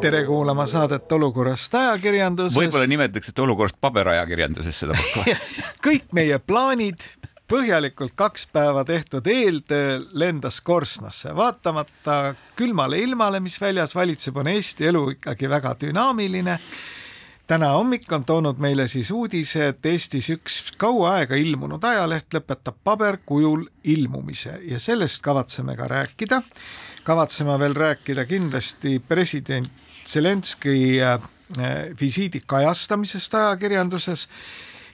tere 0.00 0.24
kuulama 0.24 0.64
saadet 0.66 1.12
Olukorrast 1.12 1.74
ajakirjanduses. 1.74 2.56
võib-olla 2.56 2.86
nimetatakse, 2.88 3.34
et 3.34 3.40
olukorrast 3.44 3.76
paberajakirjanduses 3.80 4.78
seda 4.84 4.96
pakkuva 4.96 5.34
kõik 5.86 6.14
meie 6.16 6.38
plaanid, 6.40 7.04
põhjalikult 7.50 8.14
kaks 8.16 8.46
päeva 8.52 8.84
tehtud 8.88 9.26
eeltöö 9.28 9.98
lendas 10.12 10.60
korstnasse, 10.64 11.34
vaatamata 11.36 12.34
külmale 12.56 13.02
ilmale, 13.02 13.42
mis 13.44 13.58
väljas 13.60 13.94
valitseb, 13.94 14.40
on 14.40 14.48
Eesti 14.48 14.88
elu 14.88 15.04
ikkagi 15.16 15.50
väga 15.50 15.74
dünaamiline. 15.84 16.56
täna 17.46 17.72
hommik 17.74 18.12
on 18.12 18.24
toonud 18.24 18.58
meile 18.58 18.88
siis 18.88 19.10
uudise, 19.10 19.68
et 19.68 19.86
Eestis 19.86 20.30
üks 20.30 20.72
kaua 20.78 21.16
aega 21.18 21.36
ilmunud 21.36 21.84
ajaleht 21.84 22.32
lõpetab 22.34 22.80
paberkujul 22.84 23.66
ilmumise 23.84 24.60
ja 24.62 24.80
sellest 24.80 25.22
kavatseme 25.22 25.76
ka 25.76 25.88
rääkida. 25.88 26.42
kavatseme 27.04 27.58
veel 27.58 27.74
rääkida 27.74 28.24
kindlasti 28.24 29.02
president 29.08 29.89
Zelenskõi 30.10 30.98
äh, 31.02 31.20
visiidi 32.00 32.42
kajastamisest 32.46 33.34
ajakirjanduses 33.34 34.28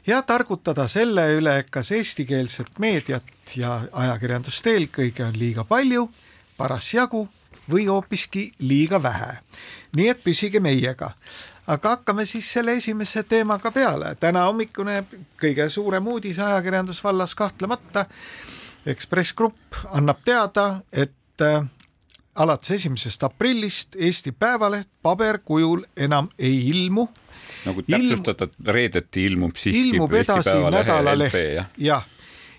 ja 0.06 0.23
targutada 0.23 0.89
selle 0.89 1.25
üle, 1.39 1.65
kas 1.70 1.91
eestikeelset 1.92 2.78
meediat 2.78 3.56
ja 3.56 3.81
ajakirjandust 3.92 4.67
eelkõige 4.67 5.25
on 5.25 5.39
liiga 5.39 5.64
palju, 5.64 6.08
parasjagu 6.56 7.27
või 7.70 7.86
hoopiski 7.91 8.50
liiga 8.58 9.03
vähe. 9.03 9.39
nii 9.97 10.08
et 10.08 10.25
püsige 10.25 10.61
meiega. 10.61 11.11
aga 11.67 11.89
hakkame 11.89 12.27
siis 12.27 12.53
selle 12.53 12.77
esimese 12.77 13.23
teemaga 13.23 13.70
peale. 13.70 14.14
täna 14.14 14.45
hommikune 14.45 15.05
kõige 15.42 15.69
suurem 15.69 16.06
uudis 16.06 16.39
ajakirjandusvallas 16.39 17.34
kahtlemata. 17.34 18.06
Ekspress 18.86 19.33
Grupp 19.33 19.75
annab 19.91 20.19
teada, 20.25 20.80
et 20.92 21.41
äh, 21.41 21.67
alates 22.37 22.70
esimesest 22.70 23.23
aprillist 23.23 23.97
Eesti 23.98 24.33
Päevaleht 24.33 24.89
paberkujul 25.03 25.84
enam 25.97 26.29
ei 26.39 26.69
ilmu. 26.69 27.09
nagu 27.65 27.83
täpsustatud 27.83 28.53
Ilm..., 28.59 28.75
reedeti 28.75 29.25
ilmub 29.27 29.56
siiski 29.56 29.89
ilmub 29.89 30.12
edasi 30.12 30.55
nädalaleht, 30.70 31.34
jah 31.34 31.69
ja. 31.77 32.01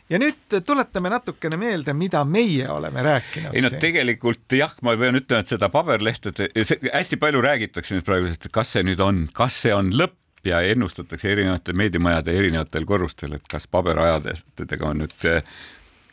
ja 0.09 0.19
nüüd 0.19 0.59
tuletame 0.65 1.09
natukene 1.09 1.57
meelde, 1.57 1.93
mida 1.93 2.23
meie 2.25 2.69
oleme 2.69 3.03
rääkinud. 3.03 3.55
ei 3.55 3.63
no 3.65 3.71
tegelikult 3.79 4.57
jah, 4.57 4.75
ma 4.81 4.95
pean 4.97 5.19
ütlema, 5.19 5.43
et 5.43 5.53
seda 5.53 5.69
paberlehtede, 5.73 6.51
hästi 6.93 7.19
palju 7.21 7.41
räägitakse 7.41 7.97
nüüd 7.97 8.07
praegu 8.07 8.31
et 8.31 8.49
kas 8.51 8.75
see 8.77 8.85
nüüd 8.87 9.03
on, 9.03 9.27
kas 9.33 9.61
see 9.65 9.75
on 9.75 9.93
lõpp 9.95 10.17
ja 10.47 10.61
ennustatakse 10.61 11.31
erinevate 11.31 11.73
meediamajade 11.73 12.37
erinevatel 12.37 12.85
korrustel, 12.85 13.37
et 13.37 13.49
kas 13.51 13.67
paberajadega 13.71 14.87
on 14.87 15.03
nüüd 15.03 15.27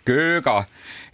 kööga, 0.05 0.65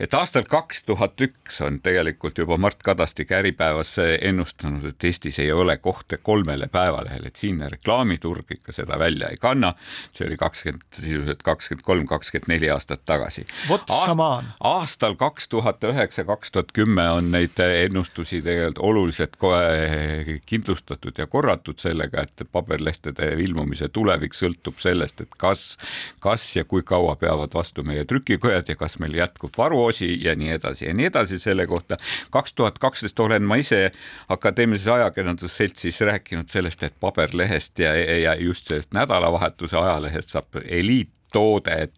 et 0.03 0.15
aastal 0.15 0.45
kaks 0.51 0.83
tuhat 0.89 1.21
üks 1.23 1.61
on 1.65 1.79
tegelikult 1.83 2.39
juba 2.39 2.59
Mart 2.59 2.83
Kadastik 2.83 3.31
Äripäevas 3.33 3.95
ennustanud, 4.01 4.85
et 4.91 5.05
Eestis 5.05 5.39
ei 5.39 5.53
ole 5.53 5.77
kohta 5.77 6.19
kolmele 6.19 6.67
päevalehele, 6.73 7.31
et 7.31 7.39
siinne 7.39 7.69
reklaamiturg 7.71 8.51
ikka 8.57 8.75
seda 8.75 8.99
välja 8.99 9.31
ei 9.31 9.37
kanna. 9.37 9.75
see 10.13 10.27
oli 10.27 10.37
kakskümmend, 10.37 10.83
sisuliselt 10.93 11.43
kakskümmend 11.43 11.85
kolm, 11.85 12.07
kakskümmend 12.07 12.51
neli 12.51 12.71
aastat 12.71 13.05
tagasi. 13.07 13.47
Aast, 13.71 14.55
aastal 14.61 15.15
kaks 15.15 15.49
tuhat 15.49 15.85
üheksa, 15.85 16.25
kaks 16.25 16.53
tuhat 16.53 16.73
kümme 16.73 17.07
on 17.11 17.31
neid 17.31 17.59
ennustusi 17.61 18.43
tegelikult 18.43 18.79
oluliselt 18.91 19.37
kohe 19.37 20.41
kindlustatud 20.47 21.19
ja 21.19 21.27
korratud 21.27 21.79
sellega, 21.79 22.25
et 22.27 22.43
paberlehtede 22.53 23.33
ilmumise 23.45 23.89
tulevik 23.89 24.35
sõltub 24.35 24.81
sellest, 24.83 25.21
et 25.21 25.39
kas, 25.39 25.77
kas 26.21 26.45
ja 26.57 26.65
kui 26.65 26.83
kaua 26.83 27.17
peavad 27.21 27.55
vastu 27.55 27.85
meie 27.87 28.05
trükikojad 28.05 28.69
ja 28.69 28.80
kas 28.81 28.99
meil 29.03 29.15
jätkub 29.19 29.55
varuosi 29.59 30.11
ja 30.25 30.35
nii 30.39 30.57
edasi 30.57 30.89
ja 30.89 30.95
nii 30.97 31.11
edasi 31.11 31.39
selle 31.39 31.67
kohta. 31.67 31.97
kaks 32.31 32.57
tuhat 32.57 32.79
kaksteist 32.79 33.21
olen 33.21 33.45
ma 33.45 33.61
ise 33.61 33.91
Akadeemilises 34.29 34.89
Ajakirjandusseltsis 34.89 36.01
rääkinud 36.01 36.49
sellest, 36.49 36.83
et 36.83 37.01
paberlehest 37.01 37.79
ja, 37.79 37.95
ja 37.95 38.35
just 38.35 38.67
sellest 38.73 38.93
nädalavahetuse 38.97 39.77
ajalehest 39.77 40.37
saab 40.37 40.63
eliit 40.65 41.13
toode, 41.31 41.75
et 41.83 41.95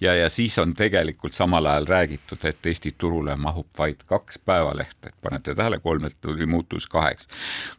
ja, 0.00 0.14
ja 0.14 0.28
siis 0.28 0.58
on 0.58 0.74
tegelikult 0.74 1.32
samal 1.32 1.66
ajal 1.66 1.86
räägitud, 1.86 2.44
et 2.44 2.66
Eesti 2.66 2.94
turule 2.98 3.36
mahub 3.36 3.66
vaid 3.78 4.02
kaks 4.06 4.38
päevalehte, 4.38 5.08
et 5.08 5.14
panete 5.22 5.54
tähele, 5.54 5.78
kolmelt 5.78 6.16
tuli 6.20 6.46
muutus 6.46 6.88
kaheks. 6.88 7.28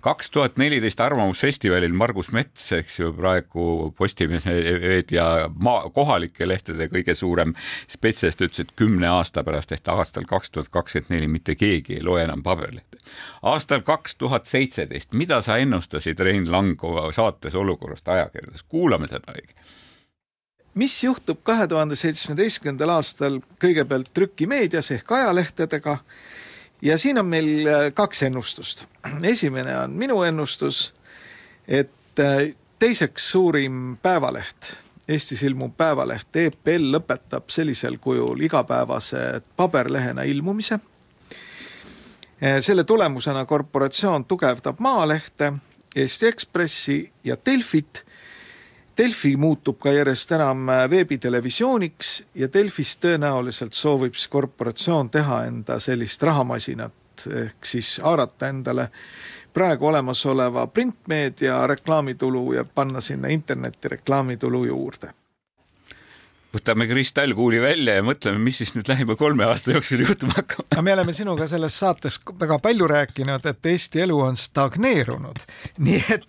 kaks 0.01 0.29
tuhat 0.29 0.57
neliteist 0.57 0.99
Arvamusfestivalil 0.99 1.93
Margus 1.93 2.31
Mets, 2.31 2.71
eks 2.71 2.99
ju, 2.99 3.13
praegu 3.13 3.93
Postimees 3.97 4.45
meedia 4.45 5.25
maa, 5.55 5.89
kohalike 5.89 6.47
lehtede 6.47 6.88
kõige 6.88 7.15
suurem 7.15 7.53
spetsialist 7.88 8.41
ütles, 8.41 8.65
et 8.65 8.73
kümne 8.75 9.07
aasta 9.07 9.43
pärast 9.43 9.71
ehk 9.71 9.88
aastal 9.91 10.25
kaks 10.29 10.51
tuhat 10.51 10.69
kakskümmend 10.69 11.11
neli 11.15 11.27
mitte 11.27 11.55
keegi 11.55 11.99
ei 11.99 12.03
loe 12.03 12.23
enam 12.23 12.43
paberlehte. 12.43 12.97
aastal 13.41 13.81
kaks 13.81 14.15
tuhat 14.15 14.45
seitseteist, 14.45 15.13
mida 15.13 15.41
sa 15.41 15.57
ennustasid 15.57 16.19
Rein 16.19 16.51
Lango 16.51 17.11
saates 17.11 17.55
olukorrast 17.55 18.07
ajakirjanduses, 18.07 18.63
kuulame 18.63 19.07
seda 19.07 19.33
õige 19.33 19.55
mis 20.73 21.03
juhtub 21.03 21.39
kahe 21.43 21.67
tuhande 21.67 21.95
seitsmeteistkümnendal 21.95 22.95
aastal 22.95 23.39
kõigepealt 23.61 24.11
trükimeedias 24.13 24.91
ehk 24.95 25.11
ajalehtedega 25.11 25.97
ja 26.81 26.97
siin 26.97 27.19
on 27.19 27.25
meil 27.25 27.67
äh, 27.67 27.93
kaks 27.93 28.23
ennustust. 28.23 28.85
esimene 29.23 29.77
on 29.79 29.91
minu 29.91 30.23
ennustus, 30.23 30.93
et 31.67 32.19
äh, 32.19 32.55
teiseks 32.79 33.31
suurim 33.31 33.97
päevaleht, 34.01 34.75
Eestis 35.07 35.41
ilmuv 35.43 35.73
päevaleht 35.77 36.35
EPL 36.35 36.91
lõpetab 36.93 37.49
sellisel 37.49 37.97
kujul 37.97 38.45
igapäevase 38.45 39.41
paberlehena 39.57 40.23
ilmumise. 40.23 40.79
Äh, 42.43 42.61
selle 42.61 42.83
tulemusena 42.83 43.45
korporatsioon 43.45 44.25
tugevdab 44.25 44.79
Maalehte, 44.79 45.53
Eesti 45.95 46.27
Ekspressi 46.27 47.11
ja 47.23 47.38
Delfit 47.45 48.05
Delfi 48.97 49.35
muutub 49.38 49.79
ka 49.79 49.91
järjest 49.91 50.31
enam 50.31 50.69
äh, 50.69 50.90
veebitelevisiooniks 50.90 52.24
ja 52.35 52.50
Delfis 52.53 52.97
tõenäoliselt 53.02 53.74
soovib 53.78 54.18
see 54.19 54.31
korporatsioon 54.31 55.09
teha 55.09 55.44
enda 55.47 55.79
sellist 55.79 56.24
rahamasinat 56.24 57.28
ehk 57.30 57.66
siis 57.66 58.00
haarata 58.03 58.50
endale 58.50 58.90
praegu 59.53 59.88
olemasoleva 59.88 60.68
printmeedia 60.68 61.68
reklaamitulu 61.68 62.53
ja 62.53 62.66
panna 62.66 63.01
sinna 63.01 63.28
interneti 63.28 63.88
reklaamitulu 63.88 64.66
juurde 64.66 65.13
võtame 66.53 66.88
kristallkuuli 66.89 67.62
välja 67.63 67.95
ja 68.00 68.03
mõtleme, 68.06 68.39
mis 68.44 68.59
siis 68.62 68.73
nüüd 68.75 68.89
lähima 68.91 69.16
kolme 69.19 69.45
aasta 69.47 69.72
jooksul 69.72 70.03
juhtuma 70.03 70.35
hakkab. 70.35 70.66
no 70.75 70.84
me 70.85 70.94
oleme 70.94 71.13
sinuga 71.16 71.47
selles 71.47 71.78
saates 71.79 72.19
väga 72.39 72.59
palju 72.63 72.89
rääkinud, 72.91 73.45
et 73.47 73.72
Eesti 73.72 74.03
elu 74.06 74.19
on 74.19 74.38
stagneerunud, 74.39 75.39
nii 75.79 76.01
et 76.17 76.28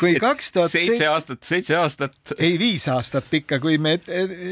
kui 0.00 0.14
kaks 0.20 0.52
tuhat 0.52 0.74
seitse 0.74 1.08
aastat, 1.08 1.42
seitse 1.48 1.76
aastat. 1.78 2.36
ei, 2.38 2.58
viis 2.60 2.88
aastat 2.92 3.32
ikka, 3.40 3.60
kui 3.62 3.78
me 3.78 3.98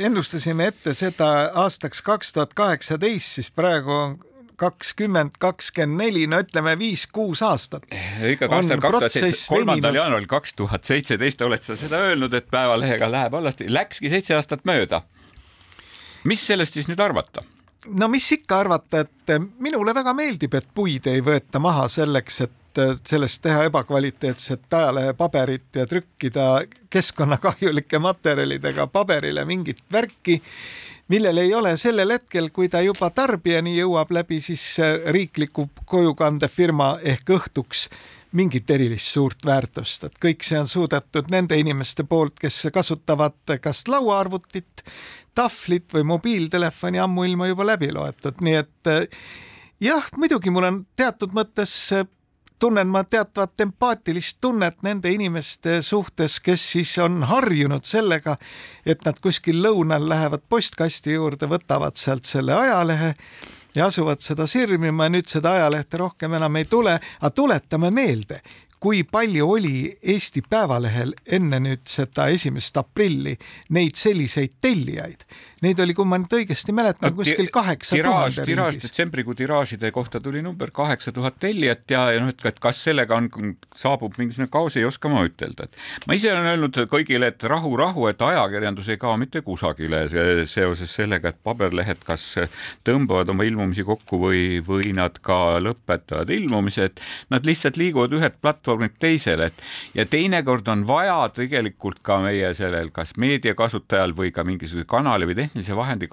ennustasime 0.07 0.71
ette 0.73 0.95
seda 0.97 1.31
aastaks 1.65 2.03
kaks 2.07 2.33
tuhat 2.37 2.57
kaheksateist, 2.57 3.41
siis 3.41 3.53
praegu 3.55 3.93
on 3.93 4.19
kakskümmend, 4.61 5.39
kakskümmend 5.41 6.03
neli, 6.03 6.27
no 6.31 6.41
ütleme 6.45 6.77
viis-kuus 6.79 7.43
aastat. 7.47 7.87
ikka 8.33 8.51
aastal 8.57 8.83
kaks 8.83 8.99
tuhat 8.99 9.15
seitse, 9.15 9.47
kolmandal 9.49 9.97
jaanuaril 9.97 10.29
kaks 10.31 10.55
tuhat 10.59 10.85
seitseteist 10.89 11.41
oled 11.47 11.65
sa 11.65 11.79
seda 11.81 12.03
öelnud, 12.11 12.35
et 12.37 12.51
Päevalehega 12.51 13.09
läheb 13.11 13.39
halvasti, 13.39 13.71
läkski 13.73 14.13
seitse 14.13 14.37
aastat 14.37 14.67
mööda. 14.69 15.03
mis 16.25 16.45
sellest 16.47 16.77
siis 16.77 16.91
nüüd 16.93 17.01
arvata? 17.01 17.45
no 17.89 18.09
mis 18.13 18.29
ikka 18.37 18.61
arvata, 18.67 19.05
et 19.07 19.37
minule 19.59 19.95
väga 19.97 20.15
meeldib, 20.15 20.55
et 20.55 20.69
puid 20.75 21.09
ei 21.09 21.25
võeta 21.25 21.63
maha 21.63 21.89
selleks, 21.89 22.41
et 22.47 22.57
sellest 23.07 23.43
teha 23.43 23.65
ebakvaliteetset 23.67 24.75
ajalehepaberit 24.75 25.81
ja 25.81 25.87
trükkida 25.91 26.51
keskkonnakahjulike 26.91 27.99
materjalidega 27.99 28.87
paberile 28.87 29.45
mingit 29.45 29.83
värki 29.93 30.41
millel 31.11 31.43
ei 31.43 31.55
ole 31.55 31.75
sellel 31.81 32.15
hetkel, 32.15 32.51
kui 32.55 32.69
ta 32.71 32.83
juba 32.85 33.11
tarbijani 33.15 33.75
jõuab 33.77 34.13
läbi 34.15 34.41
siis 34.43 34.63
äh, 34.83 34.97
riikliku 35.13 35.69
kojukandefirma 35.91 36.97
ehk 37.13 37.35
õhtuks 37.37 37.89
mingit 38.39 38.71
erilist 38.71 39.11
suurt 39.11 39.43
väärtust, 39.47 40.05
et 40.07 40.19
kõik 40.23 40.45
see 40.47 40.59
on 40.61 40.69
suudetud 40.71 41.33
nende 41.35 41.59
inimeste 41.59 42.05
poolt, 42.07 42.37
kes 42.39 42.69
kasutavad 42.73 43.57
kas 43.63 43.83
lauaarvutit, 43.91 44.85
tahvlit 45.35 45.91
või 45.95 46.07
mobiiltelefoni 46.13 47.03
ammuilma 47.03 47.51
juba 47.51 47.67
läbi 47.73 47.91
loetud, 47.95 48.39
nii 48.47 48.57
et 48.61 48.91
äh, 48.93 49.27
jah, 49.83 50.07
muidugi 50.17 50.55
mul 50.55 50.69
on 50.71 50.81
teatud 50.97 51.35
mõttes 51.35 51.75
äh, 51.97 52.07
tunnen 52.61 52.89
ma 52.89 53.05
teatavat 53.05 53.61
empaatilist 53.61 54.39
tunnet 54.41 54.83
nende 54.83 55.11
inimeste 55.13 55.81
suhtes, 55.83 56.39
kes 56.41 56.67
siis 56.73 56.93
on 56.99 57.23
harjunud 57.27 57.85
sellega, 57.89 58.37
et 58.87 59.05
nad 59.05 59.21
kuskil 59.23 59.63
lõunal 59.65 60.09
lähevad 60.09 60.45
postkasti 60.49 61.17
juurde, 61.17 61.49
võtavad 61.49 61.97
sealt 61.97 62.29
selle 62.29 62.55
ajalehe 62.55 63.15
ja 63.75 63.87
asuvad 63.87 64.21
seda 64.21 64.47
sirmima 64.51 65.09
nüüd 65.09 65.29
seda 65.31 65.57
ajalehte 65.59 66.01
rohkem 66.01 66.35
enam 66.37 66.57
ei 66.61 66.67
tule, 66.69 66.99
aga 67.21 67.31
tuletame 67.31 67.91
meelde, 67.95 68.41
kui 68.81 69.03
palju 69.05 69.51
oli 69.51 69.75
Eesti 70.03 70.43
Päevalehel 70.49 71.15
enne 71.33 71.61
nüüd 71.61 71.85
seda 71.89 72.29
esimest 72.33 72.77
aprilli 72.81 73.37
neid 73.77 73.97
selliseid 74.01 74.57
tellijaid. 74.61 75.25
Neid 75.61 75.81
oli, 75.85 75.93
kui 75.93 76.09
ma 76.09 76.17
nüüd 76.17 76.33
õigesti 76.33 76.73
mäletan 76.73 77.11
no,, 77.11 77.17
kuskil 77.19 77.51
kaheksa 77.53 77.99
tuhande 78.01 78.45
tiraaž, 78.49 78.79
detsembrikuu 78.81 79.35
tiraažide 79.37 79.91
kohta 79.93 80.21
tuli 80.25 80.41
number 80.41 80.71
kaheksa 80.73 81.13
tuhat 81.13 81.37
tellijat 81.43 81.83
ja, 81.93 82.07
ja 82.15 82.23
noh, 82.23 82.31
et, 82.33 82.41
et 82.49 82.61
kas 82.65 82.81
sellega 82.87 83.19
on, 83.21 83.29
saabub 83.77 84.17
mingisugune 84.17 84.49
kaos, 84.53 84.79
ei 84.81 84.87
oska 84.89 85.11
ma 85.13 85.21
ütelda, 85.29 85.67
et 85.69 86.09
ma 86.09 86.17
ise 86.17 86.31
olen 86.33 86.49
öelnud 86.55 86.79
kõigile, 86.89 87.29
et 87.35 87.45
rahu, 87.53 87.75
rahu, 87.77 88.07
et 88.09 88.25
ajakirjandus 88.25 88.89
ei 88.89 89.01
kao 89.03 89.19
mitte 89.21 89.43
kusagile 89.45 90.07
seoses 90.49 90.95
sellega, 90.97 91.35
et 91.35 91.43
paberlehed 91.45 92.01
kas 92.09 92.25
tõmbavad 92.89 93.29
oma 93.35 93.45
ilmumisi 93.45 93.85
kokku 93.85 94.23
või, 94.25 94.43
või 94.65 94.95
nad 94.97 95.21
ka 95.21 95.61
lõpetavad 95.61 96.33
ilmumise, 96.33 96.89
et 96.89 97.05
nad 97.35 97.45
lihtsalt 97.45 97.77
liiguvad 97.81 98.17
ühelt 98.17 98.41
platvormilt 98.41 98.97
teisele, 99.03 99.51
et 99.53 100.01
ja 100.01 100.09
teinekord 100.09 100.73
on 100.73 100.89
vaja 100.89 101.21
tegelikult 101.37 102.01
ka 102.07 102.23
meie 102.25 102.55
sellel 102.57 102.89
kas 102.97 103.13
meediakasutajal 103.21 104.17
või 104.17 104.33
ka 104.33 104.49
mingisuguse 104.49 104.89
kanali 104.89 105.29
või 105.29 105.50
tehnilise 105.51 105.77
vahendi 105.77 106.09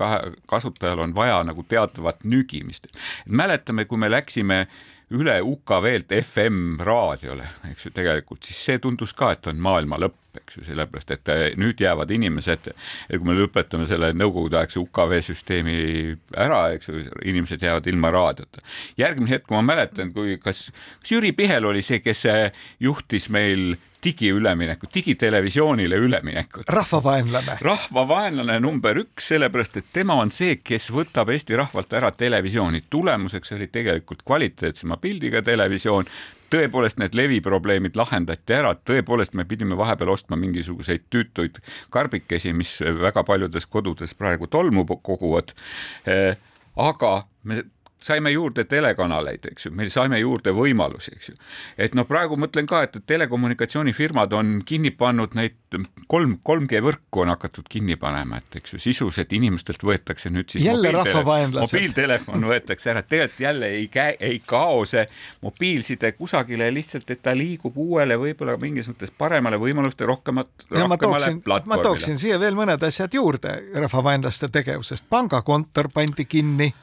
kasutajal 0.45 0.99
on 0.99 1.15
vaja 1.15 1.43
nagu 1.43 1.63
teatavat 1.63 2.23
nügimist. 2.23 2.87
mäletame, 3.25 3.85
kui 3.85 3.97
me 3.97 4.11
läksime 4.11 4.67
üle 5.11 5.41
UKV-lt 5.41 6.11
FM 6.23 6.81
raadiole, 6.83 7.47
eks 7.71 7.85
ju, 7.85 7.91
tegelikult 7.95 8.43
siis 8.43 8.59
see 8.65 8.79
tundus 8.79 9.13
ka, 9.13 9.31
et 9.31 9.47
on 9.47 9.61
maailma 9.61 9.99
lõpp, 10.01 10.19
eks 10.37 10.59
ju, 10.59 10.65
sellepärast 10.67 11.11
et 11.15 11.31
eh, 11.33 11.43
nüüd 11.59 11.81
jäävad 11.83 12.11
inimesed, 12.15 12.71
kui 13.11 13.27
me 13.27 13.35
lõpetame 13.37 13.87
selle 13.89 14.11
nõukogudeaegse 14.17 14.79
UKV 14.83 15.17
süsteemi 15.29 15.77
ära, 16.37 16.61
eks 16.77 16.91
ju, 16.91 17.03
inimesed 17.25 17.63
jäävad 17.63 17.89
ilma 17.91 18.11
raadiota. 18.13 18.63
järgmine 18.97 19.35
hetk 19.35 19.51
ma 19.53 19.63
mäletan, 19.65 20.13
kui 20.15 20.37
kas, 20.41 20.69
kas 21.01 21.17
Jüri 21.17 21.33
Pihel 21.37 21.65
oli 21.65 21.83
see, 21.85 21.99
kes 22.03 22.25
juhtis 22.83 23.29
meil 23.33 23.75
digiüleminekut, 24.03 24.93
digitelevisioonile 24.93 25.95
üleminekut. 25.95 26.69
rahvavaenlane. 26.69 27.57
rahvavaenlane 27.61 28.59
number 28.59 28.95
üks, 29.01 29.27
sellepärast 29.33 29.77
et 29.77 29.91
tema 29.93 30.19
on 30.21 30.31
see, 30.31 30.59
kes 30.63 30.91
võtab 30.93 31.31
Eesti 31.33 31.57
rahvalt 31.57 31.93
ära 31.93 32.11
televisiooni. 32.11 32.83
tulemuseks 32.89 33.51
oli 33.51 33.67
tegelikult 33.67 34.23
kvaliteetsema 34.25 34.97
pildiga 34.97 35.41
televisioon, 35.41 36.05
tõepoolest 36.53 36.99
need 37.01 37.15
leviprobleemid 37.17 37.97
lahendati 37.99 38.55
ära, 38.57 38.73
tõepoolest 38.87 39.35
me 39.37 39.45
pidime 39.45 39.77
vahepeal 39.77 40.13
ostma 40.13 40.39
mingisuguseid 40.39 41.07
tüütuid 41.13 41.61
karbikesi, 41.93 42.53
mis 42.53 42.77
väga 43.01 43.23
paljudes 43.27 43.67
kodudes 43.67 44.15
praegu 44.17 44.47
tolmu 44.47 44.85
koguvad. 44.85 45.53
Aga 46.77 47.11
me 47.43 47.63
saime 47.99 48.31
juurde 48.31 48.63
telekanaleid, 48.69 49.45
eks 49.51 49.65
ju, 49.65 49.71
me 49.75 49.87
saime 49.89 50.19
juurde 50.21 50.53
võimalusi, 50.53 51.15
eks 51.17 51.31
ju. 51.31 51.35
et 51.81 51.95
noh, 51.97 52.05
praegu 52.07 52.37
mõtlen 52.37 52.69
ka, 52.69 52.83
et 52.85 52.99
telekommunikatsioonifirmad 53.09 54.33
on 54.37 54.59
kinni 54.65 54.91
pannud 54.93 55.33
neid 55.37 55.57
kolm, 56.07 56.37
3G 56.45 56.81
võrku 56.85 57.23
on 57.23 57.33
hakatud 57.33 57.65
kinni 57.69 57.97
panema, 57.99 58.37
et 58.37 58.59
eks 58.61 58.75
ju, 58.75 58.81
sisuliselt 58.81 59.33
inimestelt 59.33 59.83
võetakse 59.83 60.29
nüüd 60.33 60.53
siis 60.53 60.67
jälle 60.67 60.93
rahvavaenlased. 60.93 61.73
mobiiltelefon 61.73 62.47
võetakse 62.53 62.93
ära, 62.93 63.03
tegelikult 63.03 63.41
jälle 63.47 63.73
ei 63.79 63.89
käi, 63.91 64.13
ei 64.19 64.39
kao 64.45 64.85
see 64.85 65.07
mobiilside 65.41 66.13
kusagile 66.19 66.69
lihtsalt, 66.73 67.09
et 67.09 67.25
ta 67.25 67.33
liigub 67.37 67.77
uuele, 67.81 68.19
võib-olla 68.21 68.59
mingis 68.61 68.91
mõttes 68.93 69.13
paremale 69.17 69.57
võimaluste 69.61 70.05
rohkemat, 70.05 70.69
rohkemale 70.69 71.33
platvormile. 71.43 71.73
ma 71.73 71.81
tooksin 71.81 72.21
siia 72.21 72.37
veel 72.39 72.57
mõned 72.57 72.83
asjad 72.85 73.17
juurde 73.17 73.57
rahvavaenlaste 73.73 74.53
tegevusest, 74.53 75.09
pangakontor 75.09 75.89
pandi 75.93 76.29
kinni 76.29 76.73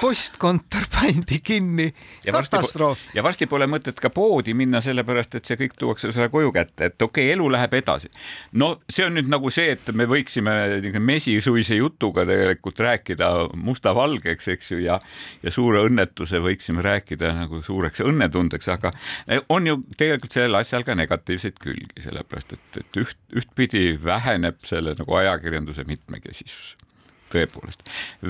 postkontor 0.00 0.84
pandi 0.92 1.38
kinni, 1.42 1.94
katastroof. 2.32 3.00
ja 3.14 3.22
varsti 3.24 3.46
pole 3.50 3.66
mõtet 3.70 3.98
ka 4.02 4.10
poodi 4.14 4.54
minna, 4.54 4.80
sellepärast 4.84 5.38
et 5.38 5.48
see 5.48 5.58
kõik 5.58 5.74
tuuakse 5.78 6.12
sulle 6.12 6.28
koju 6.32 6.52
kätte, 6.54 6.90
et 6.90 7.02
okei 7.02 7.26
okay,, 7.26 7.32
elu 7.34 7.48
läheb 7.52 7.74
edasi. 7.80 8.10
no 8.60 8.74
see 8.90 9.06
on 9.06 9.16
nüüd 9.18 9.30
nagu 9.32 9.50
see, 9.54 9.74
et 9.74 9.90
me 9.96 10.06
võiksime 10.10 10.54
mesisuise 11.00 11.78
jutuga 11.80 12.26
tegelikult 12.28 12.84
rääkida 12.84 13.30
mustavalgeks, 13.54 14.50
eks 14.54 14.70
ju, 14.74 14.80
ja 14.84 15.00
ja 15.42 15.54
suure 15.54 15.82
õnnetuse 15.88 16.38
võiksime 16.44 16.84
rääkida 16.84 17.32
nagu 17.34 17.62
suureks 17.64 18.04
õnnetundeks, 18.04 18.70
aga 18.76 18.94
on 19.48 19.66
ju 19.66 19.80
tegelikult 19.98 20.36
sellel 20.36 20.60
asjal 20.60 20.86
ka 20.86 20.94
negatiivseid 20.98 21.58
külgi, 21.60 22.06
sellepärast 22.06 22.54
et, 22.56 22.80
et 22.84 23.02
üht, 23.02 23.18
ühtpidi 23.34 23.86
väheneb 24.04 24.62
selle 24.68 24.94
nagu 24.98 25.22
ajakirjanduse 25.22 25.86
mitmekesisus 25.88 26.74
tõepoolest. 27.34 27.84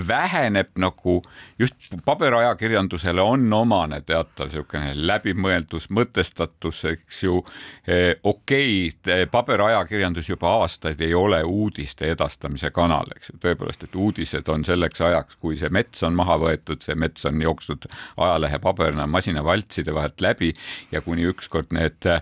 Väheneb 0.08 0.72
nagu 0.80 1.20
just 1.58 1.94
paberajakirjandusele 2.04 3.22
on 3.22 3.52
omane 3.52 4.00
teatav 4.06 4.48
niisugune 4.48 4.92
läbimõeldus, 4.94 5.88
mõtestatus, 5.94 6.82
eks 6.90 7.22
ju. 7.24 7.40
Eh, 7.88 8.14
okei 8.22 8.88
okay,, 8.88 9.26
paberajakirjandus 9.30 10.28
juba 10.28 10.54
aastaid 10.60 11.00
ei 11.04 11.14
ole 11.14 11.42
uudiste 11.44 12.10
edastamise 12.10 12.70
kanal, 12.74 13.10
eks 13.16 13.32
ju, 13.32 13.38
tõepoolest, 13.42 13.86
et 13.86 13.98
uudised 13.98 14.48
on 14.52 14.64
selleks 14.64 15.04
ajaks, 15.04 15.38
kui 15.40 15.58
see 15.60 15.70
mets 15.74 16.02
on 16.06 16.16
maha 16.16 16.38
võetud, 16.46 16.82
see 16.84 16.96
mets 16.98 17.24
on 17.28 17.42
jooksnud 17.42 17.88
ajalehe 18.16 18.58
paberina 18.62 19.06
masinavaltside 19.10 19.94
vahelt 19.94 20.20
läbi 20.24 20.52
ja 20.92 21.02
kuni 21.04 21.26
ükskord 21.30 21.74
need 21.74 22.08
eh, 22.10 22.20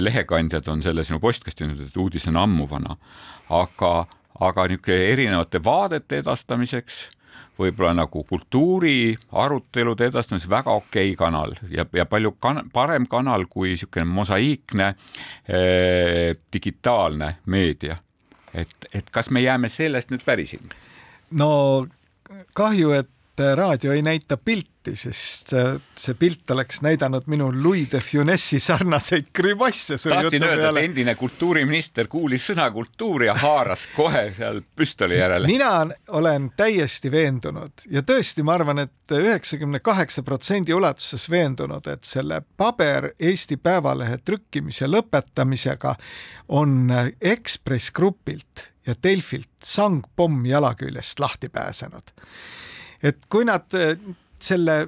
lehekandjad 0.00 0.68
on 0.72 0.82
selle 0.82 1.04
sinu 1.04 1.20
postkasti 1.22 1.64
jõudnud, 1.64 1.86
et 1.86 2.02
uudis 2.02 2.28
on 2.30 2.40
ammu 2.40 2.68
vana, 2.70 2.96
aga 3.52 3.92
aga 4.40 4.68
niisugune 4.68 5.10
erinevate 5.12 5.60
vaadete 5.64 6.22
edastamiseks, 6.22 7.02
võib-olla 7.58 7.92
nagu 7.94 8.24
kultuuri 8.28 9.14
arutelude 9.44 10.08
edastamiseks 10.08 10.50
väga 10.50 10.72
okei 10.72 11.12
okay 11.12 11.18
kanal 11.18 11.54
ja, 11.70 11.84
ja 11.92 12.06
palju 12.08 12.34
kan 12.40 12.64
parem 12.72 13.06
kanal 13.06 13.46
kui 13.50 13.74
niisugune 13.74 14.08
mosaiikne 14.08 14.92
eh, 15.48 16.32
digitaalne 16.52 17.36
meedia. 17.46 17.96
et, 18.54 18.88
et 18.92 19.10
kas 19.10 19.30
me 19.30 19.40
jääme 19.40 19.68
sellest 19.68 20.10
nüüd 20.10 20.24
päris 20.24 20.54
ilma? 20.54 20.76
no 21.30 21.50
kahju, 22.56 22.92
et 22.92 23.10
raadio 23.54 23.92
ei 23.92 24.02
näita 24.02 24.36
pilti, 24.36 24.92
sest 24.96 25.54
see 25.96 26.14
pilt 26.18 26.50
oleks 26.50 26.82
näidanud 26.84 27.24
minu 27.32 27.48
Louis 27.54 27.86
de 27.92 28.00
Funessi 28.00 28.58
sarnaseid 28.60 29.30
grimasse. 29.34 29.96
tahtsin 30.08 30.44
öelda, 30.44 30.68
et 30.70 30.84
endine 30.84 31.14
kultuuriminister 31.14 32.08
kuulis 32.12 32.50
sõna 32.50 32.68
kultuur 32.72 33.24
ja 33.24 33.34
haaras 33.34 33.86
kohe 33.96 34.26
seal 34.36 34.60
püstoli 34.76 35.18
järele. 35.18 35.46
mina 35.46 35.86
olen 36.08 36.50
täiesti 36.56 37.10
veendunud 37.10 37.86
ja 37.90 38.02
tõesti, 38.02 38.44
ma 38.44 38.54
arvan, 38.58 38.84
et 38.84 39.16
üheksakümne 39.16 39.80
kaheksa 39.80 40.22
protsendi 40.22 40.74
ulatuses 40.74 41.30
veendunud, 41.30 41.86
et 41.88 42.04
selle 42.04 42.42
paber 42.56 43.12
Eesti 43.18 43.56
Päevalehe 43.56 44.18
trükkimise 44.24 44.90
lõpetamisega 44.90 45.94
on 46.48 46.92
Ekspress 47.20 47.90
Grupilt 47.90 48.68
ja 48.86 48.94
Delfilt 49.02 49.62
sangpomm 49.64 50.44
jala 50.46 50.74
küljest 50.74 51.20
lahti 51.20 51.48
pääsenud 51.48 52.12
et 53.02 53.26
kui 53.28 53.44
nad 53.44 53.74
äh, 53.74 53.96
selle 54.40 54.86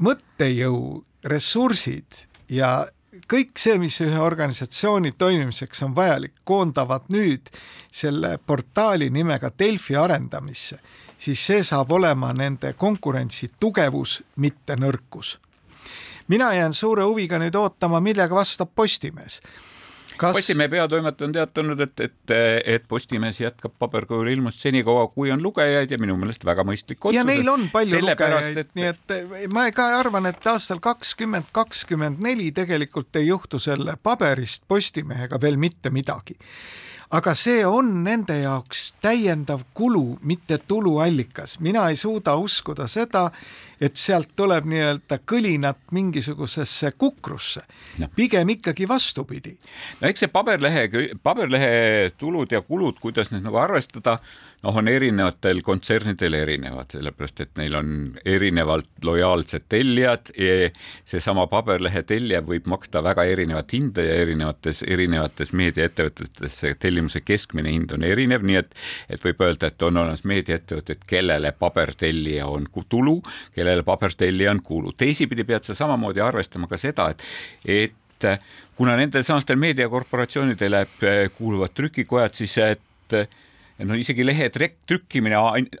mõttejõu, 0.00 1.04
ressursid 1.24 2.24
ja 2.48 2.86
kõik 3.30 3.58
see, 3.58 3.76
mis 3.78 3.98
ühe 4.00 4.18
organisatsiooni 4.22 5.12
toimimiseks 5.18 5.82
on 5.86 5.94
vajalik, 5.96 6.40
koondavad 6.44 7.10
nüüd 7.12 7.50
selle 7.92 8.36
portaali 8.38 9.10
nimega 9.10 9.50
Delfi 9.58 9.96
arendamisse, 9.98 10.80
siis 11.18 11.42
see 11.46 11.62
saab 11.66 11.92
olema 11.92 12.32
nende 12.32 12.72
konkurentsi 12.72 13.50
tugevus, 13.60 14.22
mitte 14.36 14.76
nõrkus. 14.76 15.38
mina 16.28 16.52
jään 16.54 16.72
suure 16.72 17.02
huviga 17.02 17.38
nüüd 17.38 17.54
ootama, 17.54 18.00
millega 18.00 18.34
vastab 18.34 18.70
Postimees 18.74 19.40
Kas... 20.20 20.36
Postimehe 20.36 20.68
peatoimetaja 20.68 21.28
on 21.28 21.32
teatanud, 21.32 21.80
et, 21.80 22.00
et, 22.04 22.34
et 22.74 22.84
Postimees 22.88 23.40
jätkab 23.40 23.72
paberkujul 23.80 24.28
ilmust 24.34 24.60
senikaua, 24.60 25.06
kui 25.14 25.32
on 25.32 25.42
lugejaid 25.42 25.90
ja 25.90 25.98
minu 26.00 26.16
meelest 26.20 26.44
väga 26.44 26.64
mõistlik 26.68 27.00
otsus. 27.00 27.16
ja 27.16 27.24
neil 27.24 27.48
on 27.48 27.68
palju 27.72 28.02
lugejaid 28.04 28.60
et..., 28.64 28.74
nii 28.76 28.90
et 28.90 29.16
ma 29.54 29.64
ka 29.74 29.88
arvan, 30.00 30.28
et 30.28 30.50
aastal 30.52 30.82
kakskümmend 30.84 31.48
kakskümmend 31.56 32.20
neli 32.24 32.50
tegelikult 32.52 33.16
ei 33.16 33.30
juhtu 33.30 33.62
selle 33.62 33.96
paberist 34.02 34.68
Postimehega 34.68 35.40
veel 35.40 35.56
mitte 35.60 35.90
midagi 35.90 36.36
aga 37.10 37.34
see 37.34 37.62
on 37.66 37.88
nende 38.04 38.36
jaoks 38.42 38.92
täiendav 39.02 39.64
kulu, 39.74 40.18
mitte 40.22 40.58
tuluallikas. 40.58 41.58
mina 41.60 41.88
ei 41.88 41.96
suuda 41.96 42.36
uskuda 42.36 42.86
seda, 42.86 43.30
et 43.80 43.96
sealt 43.96 44.34
tuleb 44.36 44.68
nii-öelda 44.70 45.18
kõlinat 45.26 45.80
mingisugusesse 45.96 46.92
kukrusse 46.98 47.62
no.. 47.98 48.08
pigem 48.14 48.48
ikkagi 48.56 48.88
vastupidi. 48.88 49.56
no 50.00 50.08
eks 50.08 50.26
see 50.26 50.32
paberlehe, 50.32 50.86
paberlehe 51.22 52.10
tulud 52.18 52.52
ja 52.52 52.62
kulud, 52.62 53.00
kuidas 53.00 53.32
neid 53.32 53.42
nagu 53.46 53.58
arvestada 53.58 54.18
noh, 54.62 54.76
on 54.76 54.88
erinevatel 54.88 55.62
kontsernidel 55.64 56.34
erinevad, 56.36 56.90
sellepärast 56.92 57.40
et 57.44 57.52
neil 57.60 57.74
on 57.78 57.92
erinevalt 58.24 59.04
lojaalsed 59.04 59.66
tellijad. 59.72 60.32
seesama 61.04 61.46
paberlehe 61.50 62.02
tellija 62.02 62.42
võib 62.44 62.68
maksta 62.68 63.02
väga 63.04 63.24
erinevat 63.24 63.72
hinda 63.72 64.04
ja 64.04 64.18
erinevates, 64.24 64.82
erinevates 64.82 65.52
meediaettevõtetes 65.56 66.58
see 66.64 66.74
tellimuse 66.74 67.20
keskmine 67.24 67.72
hind 67.72 67.96
on 67.96 68.04
erinev, 68.04 68.44
nii 68.44 68.60
et, 68.60 68.74
et 69.08 69.24
võib 69.24 69.40
öelda, 69.46 69.72
et 69.72 69.82
on 69.82 69.96
olemas 69.96 70.24
meediaettevõtted, 70.28 71.04
kellele 71.08 71.52
pabertellija 71.52 72.46
on 72.46 72.68
tulu, 72.88 73.20
kellele 73.54 73.82
pabertellija 73.86 74.50
on 74.50 74.62
kulu. 74.62 74.92
teisipidi 74.92 75.44
pead 75.44 75.64
sa 75.64 75.74
samamoodi 75.74 76.20
arvestama 76.20 76.68
ka 76.68 76.76
seda, 76.76 77.10
et, 77.10 77.22
et 77.64 78.40
kuna 78.76 78.96
nendel 78.96 79.24
samastel 79.24 79.56
meediakorporatsioonidele 79.56 80.86
kuuluvad 81.36 81.72
trükikojad, 81.74 82.36
siis 82.36 82.58
et 82.58 83.28
no 83.86 83.96
isegi 83.98 84.24
lehe 84.24 84.48
trükkimine 84.52 85.38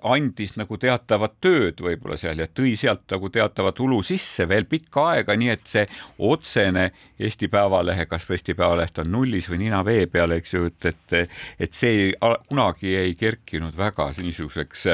andis 0.08 0.54
nagu 0.58 0.78
teatavat 0.80 1.36
tööd 1.44 1.80
võib-olla 1.84 2.16
seal 2.20 2.40
ja 2.40 2.46
tõi 2.48 2.72
sealt 2.78 3.04
nagu 3.12 3.30
teatava 3.32 3.72
tulu 3.76 4.00
sisse 4.06 4.46
veel 4.48 4.66
pikka 4.70 5.06
aega, 5.14 5.36
nii 5.36 5.50
et 5.52 5.66
see 5.68 5.86
otsene 6.30 6.90
Eesti 7.20 7.50
Päevalehe, 7.52 8.06
kas 8.08 8.24
või 8.28 8.38
Eesti 8.38 8.56
Päevaleht 8.56 9.00
on 9.02 9.10
nullis 9.12 9.50
või 9.50 9.60
nina 9.64 9.82
vee 9.84 10.06
peal, 10.10 10.32
eks 10.36 10.54
ju, 10.54 10.70
et, 10.70 10.88
et, 10.92 11.34
et 11.66 11.76
see 11.76 12.10
kunagi 12.48 12.94
ei 12.96 13.14
kerkinud 13.18 13.76
väga 13.76 14.10
niisuguseks 14.20 14.86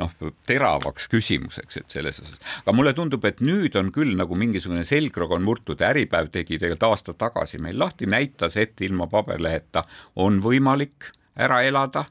noh, 0.00 0.14
teravaks 0.48 1.10
küsimuseks, 1.12 1.82
et 1.82 1.98
selles 1.98 2.22
osas. 2.22 2.40
aga 2.62 2.76
mulle 2.76 2.94
tundub, 2.96 3.24
et 3.28 3.42
nüüd 3.44 3.76
on 3.76 3.92
küll 3.92 4.16
nagu 4.16 4.38
mingisugune 4.38 4.84
selgroog 4.88 5.36
on 5.36 5.44
murtud, 5.44 5.84
Äripäev 5.84 6.32
tegi 6.32 6.60
tegelikult 6.60 6.88
aasta 6.88 7.14
tagasi 7.16 7.60
meil 7.62 7.78
lahti, 7.78 8.08
näitas, 8.08 8.56
et 8.60 8.80
ilma 8.86 9.08
paberleheta 9.10 9.84
on 10.22 10.40
võimalik 10.44 11.12
ära 11.36 11.62
elada, 11.62 12.04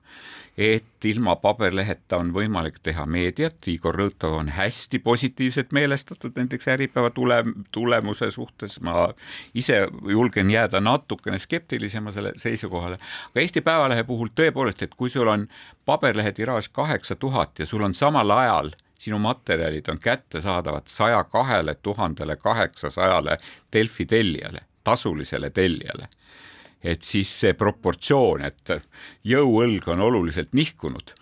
et 0.58 1.06
ilma 1.06 1.36
paberleheta 1.36 2.18
on 2.22 2.30
võimalik 2.34 2.78
teha 2.84 3.04
meediat, 3.06 3.58
Igor 3.68 3.98
Rõõtov 4.00 4.38
on 4.38 4.50
hästi 4.56 5.02
positiivselt 5.04 5.74
meelestatud 5.76 6.38
näiteks 6.40 6.70
Äripäeva 6.72 7.10
tule, 7.12 7.42
tulemuse 7.76 8.30
suhtes, 8.32 8.80
ma 8.82 9.10
ise 9.54 9.82
julgen 10.12 10.52
jääda 10.52 10.80
natukene 10.80 11.40
skeptilisemale 11.40 12.34
seisukohale, 12.40 13.00
aga 13.32 13.44
Eesti 13.44 13.62
Päevalehe 13.62 14.08
puhul 14.08 14.32
tõepoolest, 14.36 14.86
et 14.88 14.96
kui 14.96 15.12
sul 15.12 15.28
on 15.28 15.48
paberlehe 15.86 16.32
tiraaž 16.32 16.72
kaheksa 16.72 17.20
tuhat 17.20 17.60
ja 17.60 17.68
sul 17.68 17.84
on 17.84 17.94
samal 17.94 18.32
ajal 18.32 18.72
sinu 19.00 19.20
materjalid 19.20 19.90
on 19.92 20.00
kättesaadavad 20.00 20.88
saja 20.88 21.24
kahele 21.24 21.76
tuhandele 21.76 22.36
kaheksasajale 22.36 23.38
Delfi 23.74 24.06
tellijale, 24.06 24.64
tasulisele 24.84 25.50
tellijale 25.50 26.08
et 26.84 27.02
siis 27.02 27.30
see 27.42 27.54
proportsioon, 27.58 28.46
et 28.46 28.76
jõuõlg 29.26 29.88
on 29.94 30.04
oluliselt 30.06 30.54
nihkunud 30.54 31.16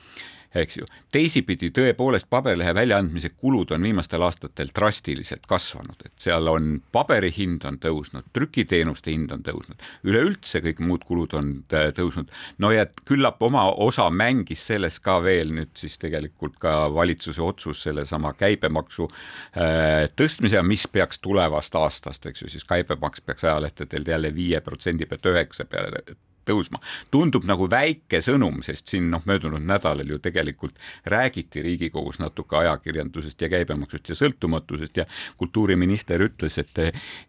eks 0.55 0.77
ju. 0.77 0.88
teisipidi 1.12 1.69
tõepoolest 1.74 2.27
paberlehe 2.29 2.74
väljaandmise 2.75 3.33
kulud 3.38 3.72
on 3.74 3.83
viimastel 3.83 4.22
aastatel 4.25 4.72
drastiliselt 4.75 5.45
kasvanud, 5.50 5.98
et 6.05 6.13
seal 6.22 6.48
on 6.51 6.75
paberi 6.91 7.31
hind 7.36 7.65
on 7.69 7.79
tõusnud, 7.81 8.27
trükiteenuste 8.33 9.12
hind 9.13 9.33
on 9.36 9.43
tõusnud, 9.45 9.81
üleüldse 10.07 10.62
kõik 10.65 10.81
muud 10.86 11.05
kulud 11.07 11.33
on 11.39 11.53
tõusnud. 11.69 12.31
no 12.57 12.72
ja 12.72 12.86
küllap 13.05 13.41
oma 13.41 13.65
osa 13.72 14.10
mängis 14.10 14.67
selles 14.67 15.00
ka 15.00 15.19
veel 15.24 15.53
nüüd 15.53 15.74
siis 15.77 15.98
tegelikult 16.01 16.60
ka 16.62 16.75
valitsuse 16.93 17.41
otsus 17.41 17.83
sellesama 17.83 18.33
käibemaksu 18.38 19.10
äh, 19.10 20.10
tõstmise, 20.15 20.62
mis 20.63 20.88
peaks 20.88 21.19
tulevast 21.19 21.75
aastast, 21.75 22.25
eks 22.25 22.45
ju, 22.45 22.50
siis 22.50 22.65
käibemaks 22.65 23.22
peaks 23.22 23.43
ajalehtedel 23.43 24.05
jälle 24.07 24.36
viie 24.36 24.62
protsendi 24.62 25.05
pealt 25.05 25.25
üheksa 25.33 25.65
peale 25.65 26.03
tõusma. 26.45 26.79
tundub 27.12 27.45
nagu 27.45 27.69
väike 27.69 28.21
sõnum, 28.21 28.62
sest 28.63 28.88
siin 28.91 29.09
noh, 29.12 29.23
möödunud 29.25 29.63
nädalal 29.63 30.09
ju 30.09 30.19
tegelikult 30.19 30.79
räägiti 31.05 31.62
Riigikogus 31.62 32.19
natuke 32.19 32.57
ajakirjandusest 32.57 33.41
ja 33.41 33.50
käibemaksust 33.50 34.09
ja 34.09 34.15
sõltumatusest 34.15 34.97
ja 34.97 35.05
kultuuriminister 35.38 36.21
ütles, 36.21 36.57
et, 36.57 36.79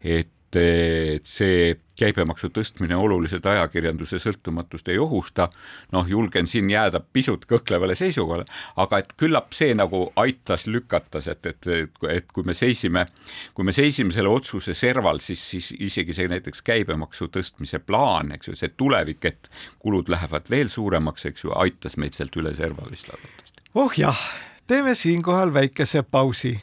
et 0.01 0.33
et 0.57 1.27
see 1.29 1.75
käibemaksu 1.99 2.51
tõstmine 2.55 2.97
oluliselt 2.99 3.47
ajakirjanduse 3.47 4.19
sõltumatust 4.19 4.89
ei 4.91 4.99
ohusta. 4.99 5.49
noh, 5.93 6.09
julgen 6.09 6.47
siin 6.47 6.71
jääda 6.71 7.01
pisut 7.01 7.47
kõhklevale 7.47 7.95
seisukohale, 7.95 8.45
aga 8.77 8.99
et 8.99 9.13
küllap 9.17 9.53
see 9.55 9.75
nagu 9.75 10.13
aitas 10.17 10.67
lükata, 10.67 11.23
et, 11.31 11.47
et, 11.47 11.69
et 12.11 12.33
kui 12.33 12.45
me 12.45 12.55
seisime, 12.55 13.07
kui 13.55 13.65
me 13.65 13.73
seisime 13.73 14.13
selle 14.13 14.29
otsuse 14.29 14.75
serval, 14.75 15.21
siis, 15.21 15.43
siis 15.51 15.71
isegi 15.79 16.13
see 16.13 16.29
näiteks 16.29 16.63
käibemaksu 16.63 17.31
tõstmise 17.31 17.79
plaan, 17.79 18.33
eks 18.35 18.51
ju, 18.51 18.57
see 18.59 18.75
tulevik, 18.77 19.25
et 19.25 19.51
kulud 19.79 20.11
lähevad 20.11 20.51
veel 20.51 20.69
suuremaks, 20.69 21.31
eks 21.31 21.47
ju, 21.47 21.55
aitas 21.55 21.97
meid 21.97 22.19
sealt 22.19 22.37
üle 22.37 22.55
serva 22.55 22.91
vist 22.91 23.11
arvatavasti. 23.11 23.71
oh 23.75 23.99
jah, 23.99 24.29
teeme 24.67 24.95
siinkohal 24.95 25.55
väikese 25.55 26.03
pausi 26.03 26.59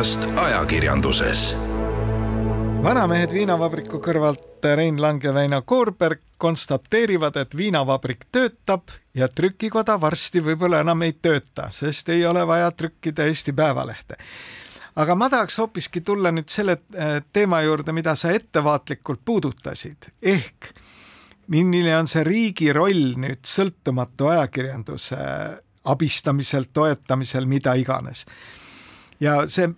olukorrast 0.00 0.24
ajakirjanduses. 0.36 1.56
vanamehed 2.82 3.34
viinavabriku 3.36 3.98
kõrvalt 4.00 4.64
Rein 4.64 4.96
Lang 5.02 5.20
ja 5.24 5.34
Väino 5.34 5.60
Koorberg 5.62 6.22
konstateerivad, 6.38 7.36
et 7.36 7.56
viinavabrik 7.56 8.24
töötab 8.32 8.88
ja 9.14 9.28
trükikoda 9.28 9.98
varsti 10.00 10.40
võib-olla 10.40 10.80
enam 10.80 11.02
ei 11.02 11.12
tööta, 11.12 11.68
sest 11.68 12.08
ei 12.08 12.24
ole 12.26 12.46
vaja 12.46 12.70
trükkida 12.70 13.26
Eesti 13.28 13.52
Päevalehte. 13.52 14.16
Aga 14.96 15.14
ma 15.14 15.28
tahaks 15.28 15.58
hoopiski 15.58 16.00
tulla 16.00 16.32
nüüd 16.32 16.48
selle 16.48 16.78
äh, 16.96 17.20
teema 17.32 17.60
juurde, 17.60 17.92
mida 17.92 18.14
sa 18.16 18.32
ettevaatlikult 18.32 19.20
puudutasid, 19.24 20.08
ehk 20.22 20.70
milline 21.48 21.98
on 21.98 22.08
see 22.08 22.24
riigi 22.24 22.72
roll 22.72 23.20
nüüd 23.20 23.44
sõltumatu 23.44 24.32
ajakirjanduse 24.32 25.20
abistamisel, 25.84 26.70
toetamisel, 26.72 27.44
mida 27.44 27.76
iganes. 27.76 28.24
Ja 29.20 29.42
see 29.44 29.68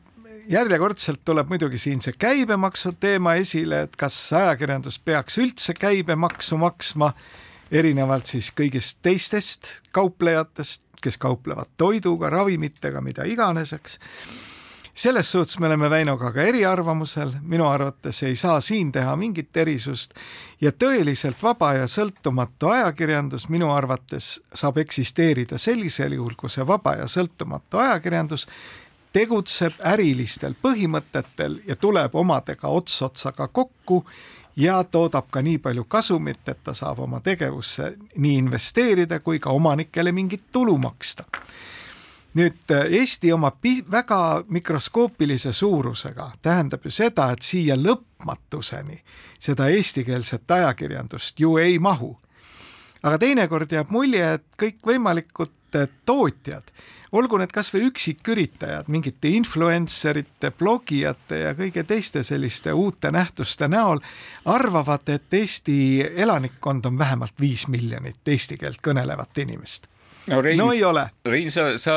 järjekordselt 0.49 1.21
tuleb 1.25 1.49
muidugi 1.49 1.79
siin 1.79 2.01
see 2.03 2.15
käibemaksu 2.19 2.95
teema 3.01 3.35
esile, 3.41 3.83
et 3.87 3.97
kas 3.97 4.17
ajakirjandus 4.37 4.99
peaks 4.99 5.39
üldse 5.43 5.75
käibemaksu 5.79 6.59
maksma, 6.61 7.13
erinevalt 7.73 8.31
siis 8.35 8.53
kõigist 8.57 9.01
teistest 9.03 9.75
kauplejatest, 9.93 10.85
kes 11.03 11.19
kauplevad 11.19 11.73
toiduga, 11.77 12.31
ravimitega, 12.31 13.01
mida 13.03 13.27
iganes, 13.27 13.73
eks. 13.73 13.99
selles 14.95 15.31
suhtes 15.33 15.59
me 15.59 15.67
oleme 15.67 15.91
Väinoga 15.91 16.31
ka 16.33 16.43
eriarvamusel, 16.43 17.33
minu 17.43 17.67
arvates 17.67 18.23
ei 18.23 18.37
saa 18.37 18.61
siin 18.61 18.93
teha 18.93 19.17
mingit 19.17 19.57
erisust 19.57 20.15
ja 20.61 20.71
tõeliselt 20.73 21.43
vaba 21.43 21.73
ja 21.81 21.89
sõltumatu 21.91 22.71
ajakirjandus 22.71 23.49
minu 23.49 23.73
arvates 23.73 24.37
saab 24.55 24.79
eksisteerida 24.79 25.59
sellisel 25.59 26.13
juhul, 26.13 26.37
kui 26.37 26.51
see 26.53 26.67
vaba 26.67 26.95
ja 27.01 27.09
sõltumatu 27.11 27.83
ajakirjandus 27.83 28.47
tegutseb 29.13 29.81
ärilistel 29.85 30.55
põhimõtetel 30.63 31.61
ja 31.67 31.77
tuleb 31.77 32.15
omadega 32.15 32.69
ots 32.69 33.03
otsaga 33.03 33.49
kokku 33.49 34.05
ja 34.57 34.85
toodab 34.85 35.31
ka 35.31 35.43
nii 35.43 35.59
palju 35.59 35.85
kasumit, 35.85 36.49
et 36.49 36.65
ta 36.65 36.75
saab 36.75 36.99
oma 36.99 37.21
tegevusse 37.21 37.93
nii 38.17 38.37
investeerida 38.37 39.21
kui 39.21 39.39
ka 39.39 39.51
omanikele 39.51 40.13
mingit 40.13 40.43
tulu 40.53 40.79
maksta. 40.79 41.25
nüüd 42.35 42.73
Eesti 42.91 43.33
oma 43.33 43.53
väga 43.91 44.45
mikroskoopilise 44.49 45.53
suurusega 45.53 46.31
tähendab 46.43 46.81
ju 46.85 46.91
seda, 46.91 47.31
et 47.33 47.43
siia 47.43 47.77
lõpmatuseni 47.77 49.03
seda 49.39 49.69
eestikeelset 49.69 50.51
ajakirjandust 50.51 51.41
ju 51.41 51.57
ei 51.57 51.79
mahu. 51.79 52.19
aga 53.03 53.19
teinekord 53.19 53.73
jääb 53.73 53.91
mulje, 53.91 54.33
et 54.33 54.45
kõikvõimalikud 54.63 55.51
tootjad 56.07 56.73
olgu 57.13 57.39
need 57.39 57.53
kasvõi 57.53 57.87
üksiküritajad 57.91 58.89
mingite 58.93 59.31
influencerite, 59.37 60.51
blogijate 60.59 61.43
ja 61.45 61.55
kõige 61.57 61.85
teiste 61.85 62.23
selliste 62.25 62.73
uute 62.73 63.13
nähtuste 63.13 63.69
näol, 63.69 64.01
arvavad, 64.49 65.09
et 65.13 65.35
Eesti 65.35 65.77
elanikkond 66.17 66.89
on 66.89 66.99
vähemalt 66.99 67.37
viis 67.41 67.69
miljonit 67.69 68.29
eesti 68.29 68.59
keelt 68.59 68.81
kõnelevat 68.85 69.45
inimest 69.45 69.93
no, 70.27 70.41
Rein, 70.43 70.59
no 70.59 70.69
ei 70.73 70.83
ole. 70.85 71.05
Rein, 71.27 71.51
sa, 71.53 71.65
sa 71.81 71.97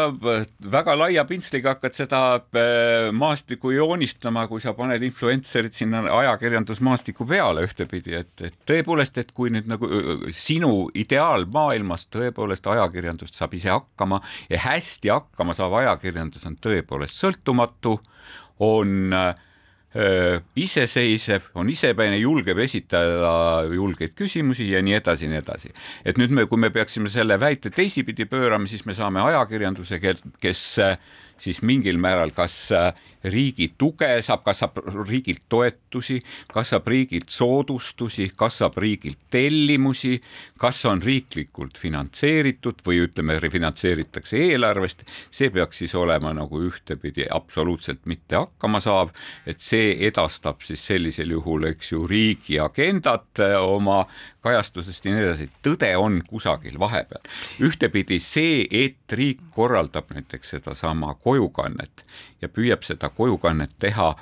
väga 0.72 0.96
laia 0.98 1.26
pintsliga 1.30 1.76
hakkad 1.76 1.98
seda 1.98 2.22
äh, 2.36 3.10
maastikku 3.16 3.74
joonistama, 3.76 4.46
kui 4.52 4.64
sa 4.64 4.76
paned 4.78 5.04
influencer'id 5.06 5.76
sinna 5.78 6.04
ajakirjandusmaastiku 6.22 7.28
peale 7.30 7.66
ühtepidi, 7.68 8.18
et, 8.22 8.34
et 8.50 8.58
tõepoolest, 8.70 9.20
et 9.22 9.34
kui 9.36 9.54
nüüd 9.54 9.70
nagu 9.72 9.90
sinu 10.36 10.90
ideaalmaailmas 10.98 12.08
tõepoolest 12.14 12.70
ajakirjandust 12.76 13.38
saab 13.38 13.56
ise 13.58 13.74
hakkama 13.74 14.22
ja 14.50 14.62
hästi 14.68 15.14
hakkama 15.14 15.58
saav 15.58 15.78
ajakirjandus 15.82 16.46
on 16.50 16.58
tõepoolest 16.62 17.20
sõltumatu, 17.22 18.00
on 18.66 19.14
äh, 19.14 19.34
iseseisev, 20.60 21.52
on 21.56 21.70
isepäine, 21.72 22.18
julgeb 22.20 22.60
esitada 22.60 23.64
julgeid 23.72 24.12
küsimusi 24.20 24.68
ja 24.68 24.82
nii 24.84 24.98
edasi 24.98 25.24
ja 25.24 25.32
nii 25.32 25.40
edasi. 25.40 25.72
et 26.04 26.18
nüüd 26.20 26.34
me, 26.36 26.46
kui 26.52 26.60
me 26.60 26.70
peaksime 26.70 27.08
selle 27.12 27.40
väite 27.40 27.72
teisipidi 27.72 28.26
pöörama, 28.28 28.68
siis 28.68 28.84
me 28.86 28.94
saame 28.94 29.24
ajakirjanduse, 29.24 30.02
kes 30.44 30.66
siis 31.42 31.62
mingil 31.62 31.98
määral 32.02 32.32
kas 32.36 32.56
äh, 32.76 32.94
riigi 33.32 33.72
tuge 33.78 34.10
saab, 34.26 34.44
kas 34.46 34.62
saab 34.64 34.80
riigilt 35.08 35.44
toetusi, 35.50 36.20
kas 36.52 36.74
saab 36.74 36.88
riigilt 36.92 37.32
soodustusi, 37.34 38.30
kas 38.38 38.60
saab 38.62 38.78
riigilt 38.82 39.20
tellimusi, 39.34 40.20
kas 40.62 40.84
on 40.90 41.02
riiklikult 41.04 41.80
finantseeritud 41.82 42.84
või 42.86 43.02
ütleme, 43.06 43.40
refinantseeritakse 43.42 44.40
eelarvest, 44.50 45.06
see 45.34 45.52
peaks 45.54 45.84
siis 45.84 45.96
olema 45.98 46.34
nagu 46.36 46.62
ühtepidi 46.68 47.28
absoluutselt 47.32 48.06
mitte 48.06 48.40
hakkama 48.40 48.82
saav, 48.84 49.14
et 49.46 49.62
see 49.64 49.96
edastab 50.08 50.64
siis 50.66 50.86
sellisel 50.86 51.36
juhul, 51.38 51.70
eks 51.72 51.94
ju, 51.96 52.06
riigi 52.08 52.60
agendat 52.62 53.44
äh, 53.44 53.58
oma 53.62 54.04
kajastusest 54.46 55.06
ja 55.06 55.16
nii 55.16 55.26
edasi, 55.26 55.50
tõde 55.66 55.90
on 55.98 56.22
kusagil 56.28 56.78
vahepeal. 56.80 57.24
ühtepidi 57.66 58.20
see, 58.22 58.66
et 58.86 59.18
riik 59.18 59.42
korraldab 59.56 60.14
näiteks 60.14 60.56
sedasama 60.58 61.16
kojukannet 61.26 62.06
ja 62.42 62.50
püüab 62.50 62.86
seda 62.86 63.10
kojukannet 63.10 63.74
teha 63.82 64.14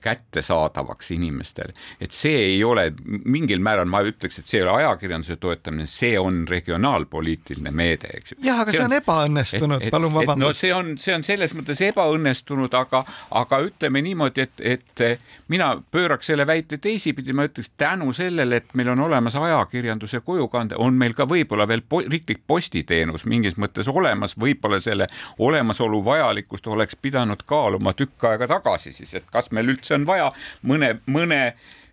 kättesaadavaks 0.00 1.10
inimestele, 1.10 1.72
et 2.00 2.12
see 2.14 2.36
ei 2.52 2.64
ole 2.64 2.92
mingil 3.24 3.58
määral, 3.58 3.88
ma 3.90 4.04
ütleks, 4.06 4.38
et 4.38 4.46
see 4.46 4.60
ei 4.60 4.66
ole 4.66 4.76
ajakirjanduse 4.84 5.36
toetamine, 5.42 5.86
see 5.90 6.14
on 6.18 6.44
regionaalpoliitiline 6.48 7.72
meede, 7.74 8.12
eks 8.14 8.32
ju. 8.32 8.38
jah, 8.46 8.60
aga 8.62 8.74
see 8.74 8.84
on, 8.84 8.92
on 8.92 8.98
ebaõnnestunud, 9.00 9.86
palun 9.90 10.14
vabandust. 10.14 10.44
no 10.44 10.52
see 10.54 10.70
on, 10.74 10.92
see 11.02 11.16
on 11.16 11.26
selles 11.26 11.54
mõttes 11.58 11.82
ebaõnnestunud, 11.88 12.76
aga, 12.78 13.02
aga 13.40 13.60
ütleme 13.66 14.02
niimoodi, 14.06 14.46
et, 14.46 14.62
et 14.62 15.02
mina 15.50 15.72
pööraks 15.90 16.30
selle 16.30 16.46
väite 16.46 16.78
teisipidi, 16.78 17.34
ma 17.34 17.48
ütleks 17.48 17.72
tänu 17.80 18.12
sellele, 18.14 18.62
et 18.62 18.78
meil 18.78 18.92
on 18.94 19.02
olemas 19.08 19.36
ajakirjanduse 19.36 20.22
kojukande, 20.26 20.78
on 20.78 20.94
meil 20.94 21.18
ka 21.18 21.26
võib-olla 21.26 21.66
veel 21.68 21.82
po 21.82 22.04
riiklik 22.06 22.44
postiteenus 22.46 23.26
mingis 23.26 23.58
mõttes 23.58 23.90
olemas, 23.90 24.36
võib-olla 24.38 24.78
selle 24.82 25.10
olemasolu 25.38 26.04
vajalikkust 26.04 26.66
oleks 26.70 26.96
pidanud 27.02 27.42
kaaluma 27.46 27.92
tükk 27.98 28.30
aega 28.30 28.46
tagasi 28.54 28.92
siis, 28.94 29.14
et 29.18 29.26
kas 29.32 29.47
kas 29.48 29.56
meil 29.56 29.74
üldse 29.74 29.96
on 29.96 30.06
vaja 30.08 30.32
mõne, 30.62 30.98
mõne 31.08 31.42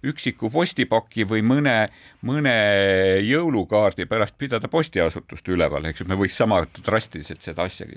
üksiku 0.06 0.52
postipaki 0.54 1.24
või 1.26 1.42
mõne, 1.42 1.88
mõne 2.26 2.54
jõulukaardi 3.26 4.06
pärast 4.06 4.36
pidada 4.38 4.70
postiasutust 4.70 5.48
üleval, 5.50 5.88
eks 5.90 6.04
ju, 6.04 6.08
me 6.10 6.18
võiks 6.20 6.36
sama 6.38 6.60
drastiliselt 6.86 7.42
seda 7.42 7.66
asja. 7.66 7.88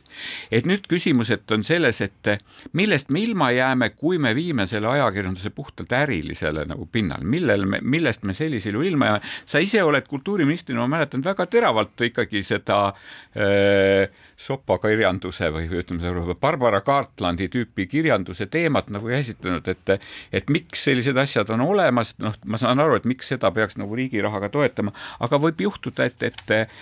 et 0.50 0.64
nüüd 0.64 0.86
küsimus, 0.88 1.30
et 1.34 1.50
on 1.52 1.64
selles, 1.64 2.00
et 2.00 2.30
millest 2.72 3.10
me 3.10 3.20
ilma 3.20 3.50
jääme, 3.52 3.90
kui 3.90 4.18
me 4.18 4.34
viime 4.34 4.66
selle 4.66 4.88
ajakirjanduse 4.88 5.50
puhtalt 5.50 5.92
ärilisele 5.92 6.64
nagu 6.64 6.86
pinnal, 6.86 7.24
millel 7.24 7.66
me, 7.66 7.82
millest 7.82 8.24
me 8.24 8.32
sellisel 8.32 8.78
juhul 8.78 8.88
ilma 8.94 9.12
jääme. 9.12 9.20
sa 9.44 9.58
ise 9.58 9.82
oled 9.82 10.06
kultuuriministrina, 10.08 10.80
ma 10.80 10.96
mäletan 10.96 11.24
väga 11.24 11.46
teravalt 11.46 12.08
ikkagi 12.08 12.42
seda 12.42 12.86
äh, 12.88 14.08
sopakirjanduse 14.38 15.50
või 15.54 15.66
ütleme, 15.80 16.34
Barbara 16.40 16.80
Cartlandi 16.86 17.48
tüüpi 17.50 17.88
kirjanduse 17.90 18.46
teemat 18.46 18.90
nagu 18.94 19.10
käsitlenud, 19.10 19.66
et, 19.68 19.94
et 20.32 20.52
miks 20.54 20.84
sellised 20.86 21.18
asjad 21.18 21.50
on 21.54 21.64
olemas, 21.66 22.14
noh, 22.22 22.36
ma 22.46 22.60
saan 22.60 22.78
aru, 22.82 23.00
et 23.00 23.08
miks 23.08 23.32
seda 23.34 23.50
peaks 23.54 23.78
nagu 23.80 23.98
riigi 23.98 24.22
rahaga 24.22 24.50
toetama, 24.54 24.94
aga 25.26 25.42
võib 25.42 25.66
juhtuda, 25.66 26.06
et, 26.06 26.22
et, 26.30 26.74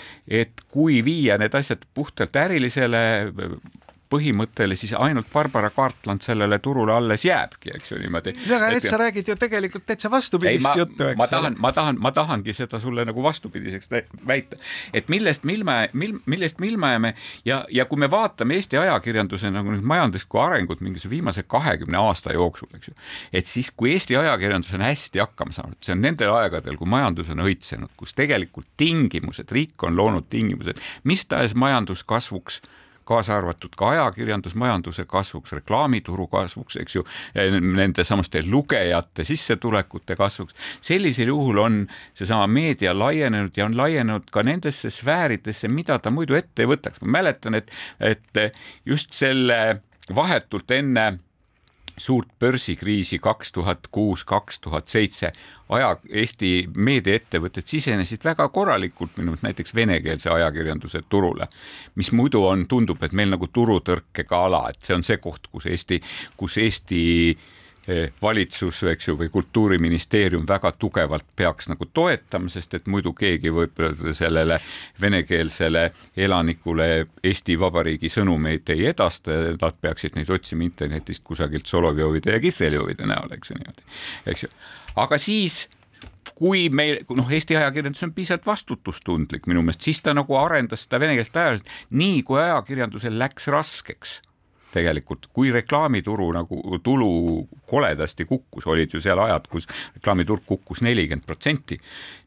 et 0.44 0.64
kui 0.72 1.00
viia 1.06 1.40
need 1.40 1.56
asjad 1.56 1.88
puhtalt 1.96 2.36
ärilisele 2.44 3.02
põhimõttele 4.12 4.76
siis 4.78 4.94
ainult 4.98 5.28
Barbara 5.32 5.70
Cartland 5.74 6.24
sellele 6.24 6.58
turule 6.62 6.94
alles 6.94 7.24
jääbki, 7.26 7.72
eks 7.76 7.92
ju 7.92 7.98
niimoodi. 8.00 8.34
aga 8.56 8.70
nüüd 8.72 8.86
sa 8.86 9.00
räägid 9.00 9.28
ju 9.28 9.36
tegelikult 9.36 9.86
täitsa 9.86 10.10
vastupidist 10.10 10.78
juttu, 10.78 11.08
eks 11.10 11.18
ma 11.18 11.28
tahan, 11.30 11.56
ma 11.60 11.72
tahan, 11.72 12.00
ma 12.00 12.12
tahangi 12.16 12.54
seda 12.56 12.80
sulle 12.82 13.04
nagu 13.04 13.22
vastupidiseks 13.22 13.90
väita, 14.26 14.58
et 14.94 15.08
millest 15.12 15.44
me 15.44 15.56
ilma, 15.58 15.76
mil, 15.92 16.16
millest 16.26 16.60
me 16.62 16.70
ilma 16.70 16.92
jääme 16.94 17.14
ja, 17.44 17.64
ja 17.70 17.84
kui 17.84 17.98
me 17.98 18.10
vaatame 18.10 18.56
Eesti 18.56 18.78
ajakirjanduse 18.80 19.50
nagu 19.52 19.74
nüüd 19.74 19.84
majanduslikku 19.86 20.40
arengut 20.40 20.80
mingisuguse 20.80 21.10
viimase 21.10 21.42
kahekümne 21.42 21.98
aasta 22.00 22.32
jooksul, 22.32 22.70
eks 22.78 22.92
ju, 22.92 22.96
et 23.32 23.46
siis, 23.46 23.70
kui 23.70 23.92
Eesti 23.92 24.16
ajakirjandus 24.16 24.74
on 24.78 24.86
hästi 24.86 25.24
hakkama 25.24 25.56
saanud, 25.56 25.78
see 25.84 25.96
on 25.96 26.04
nendel 26.04 26.32
aegadel, 26.38 26.78
kui 26.80 26.88
majandus 26.88 27.30
on 27.34 27.44
õitsenud, 27.44 27.92
kus 27.96 28.14
tegelikult 28.16 28.68
tingimused, 28.80 29.50
riik 29.52 29.82
on 29.86 29.96
loonud 29.96 30.30
tingimused 30.30 30.80
mis 31.06 31.26
tahes 31.26 31.54
majanduskasvuks 31.54 32.60
kaasa 33.06 33.36
arvatud 33.36 33.74
ka 33.78 33.90
ajakirjandusmajanduse 33.94 35.04
kasvuks, 35.08 35.52
reklaamituru 35.60 36.26
kasvuks, 36.32 36.76
eks 36.82 36.98
ju, 36.98 37.04
nende 37.60 38.04
samaste 38.04 38.42
lugejate 38.46 39.24
sissetulekute 39.24 40.16
kasvuks. 40.16 40.54
sellisel 40.80 41.30
juhul 41.32 41.58
on 41.62 41.86
seesama 42.14 42.46
meedia 42.46 42.98
laienenud 42.98 43.56
ja 43.56 43.66
on 43.66 43.76
laienenud 43.76 44.30
ka 44.30 44.42
nendesse 44.42 44.90
sfääridesse, 44.90 45.68
mida 45.68 45.98
ta 45.98 46.10
muidu 46.10 46.34
ette 46.34 46.62
ei 46.62 46.72
võtaks. 46.72 47.02
ma 47.02 47.18
mäletan, 47.20 47.54
et, 47.54 47.70
et 48.00 48.42
just 48.86 49.12
selle 49.12 49.80
vahetult 50.14 50.70
enne 50.70 51.06
suurt 51.96 52.28
börsikriisi 52.38 53.18
kaks 53.18 53.52
tuhat 53.52 53.88
kuus, 53.90 54.24
kaks 54.24 54.60
tuhat 54.60 54.88
seitse. 54.88 55.32
Aja, 55.68 55.96
Eesti 56.08 56.68
meediaettevõtted 56.76 57.66
sisenesid 57.66 58.24
väga 58.24 58.48
korralikult 58.54 59.16
minu 59.18 59.36
näiteks 59.42 59.74
venekeelse 59.74 60.30
ajakirjanduse 60.30 61.02
turule, 61.08 61.48
mis 61.94 62.12
muidu 62.12 62.44
on, 62.46 62.66
tundub, 62.68 63.02
et 63.02 63.12
meil 63.12 63.32
nagu 63.32 63.48
turutõrkega 63.48 64.44
ala, 64.48 64.66
et 64.70 64.82
see 64.86 64.94
on 64.94 65.04
see 65.06 65.18
koht, 65.22 65.48
kus 65.52 65.66
Eesti, 65.72 66.00
kus 66.36 66.58
Eesti 66.62 67.02
äh, 67.32 67.52
valitsus, 68.22 68.82
eks 68.90 69.08
ju, 69.08 69.16
või 69.18 69.28
Kultuuriministeerium 69.32 70.46
väga 70.48 70.72
tugevalt 70.78 71.26
peaks 71.36 71.68
nagu 71.70 71.86
toetama, 71.94 72.50
sest 72.50 72.74
et 72.74 72.88
muidu 72.90 73.12
keegi 73.16 73.52
võib-olla 73.54 74.14
sellele 74.16 74.58
venekeelsele 75.00 75.84
elanikule 76.16 76.88
Eesti 77.22 77.58
Vabariigi 77.60 78.10
sõnumeid 78.10 78.74
ei 78.74 78.88
edasta 78.90 79.32
ja 79.32 79.54
nad 79.54 79.78
peaksid 79.80 80.18
neid 80.18 80.30
otsima 80.30 80.66
internetist 80.66 81.24
kusagilt 81.24 81.66
Solovjovide 81.66 82.34
ja 82.34 82.42
Kisseljovide 82.42 83.06
näol, 83.06 83.32
eks 83.38 83.50
ju 83.50 83.60
niimoodi, 83.60 83.88
eks 84.26 84.46
ju. 84.46 84.52
aga 84.96 85.18
siis 85.22 85.66
kui 86.36 86.66
meil, 86.68 87.00
noh, 87.16 87.30
Eesti 87.32 87.56
ajakirjandus 87.56 88.04
on 88.04 88.14
piisavalt 88.16 88.46
vastutustundlik 88.46 89.46
minu 89.46 89.62
meelest, 89.62 89.86
siis 89.86 90.02
ta 90.02 90.14
nagu 90.16 90.36
arendas 90.38 90.84
seda 90.84 91.00
venekeelset 91.00 91.38
ajakirjandust, 91.38 91.74
nii 92.02 92.22
kui 92.26 92.40
ajakirjandusel 92.42 93.18
läks 93.22 93.46
raskeks 93.52 94.20
tegelikult, 94.72 95.28
kui 95.32 95.50
reklaamituru 95.54 96.28
nagu 96.36 96.78
tulu 96.84 97.10
koledasti 97.70 98.26
kukkus, 98.28 98.66
olid 98.70 98.94
ju 98.94 99.00
seal 99.02 99.20
ajad, 99.22 99.48
kus 99.50 99.68
reklaamiturg 99.96 100.44
kukkus 100.46 100.82
nelikümmend 100.86 101.26
protsenti. 101.26 101.80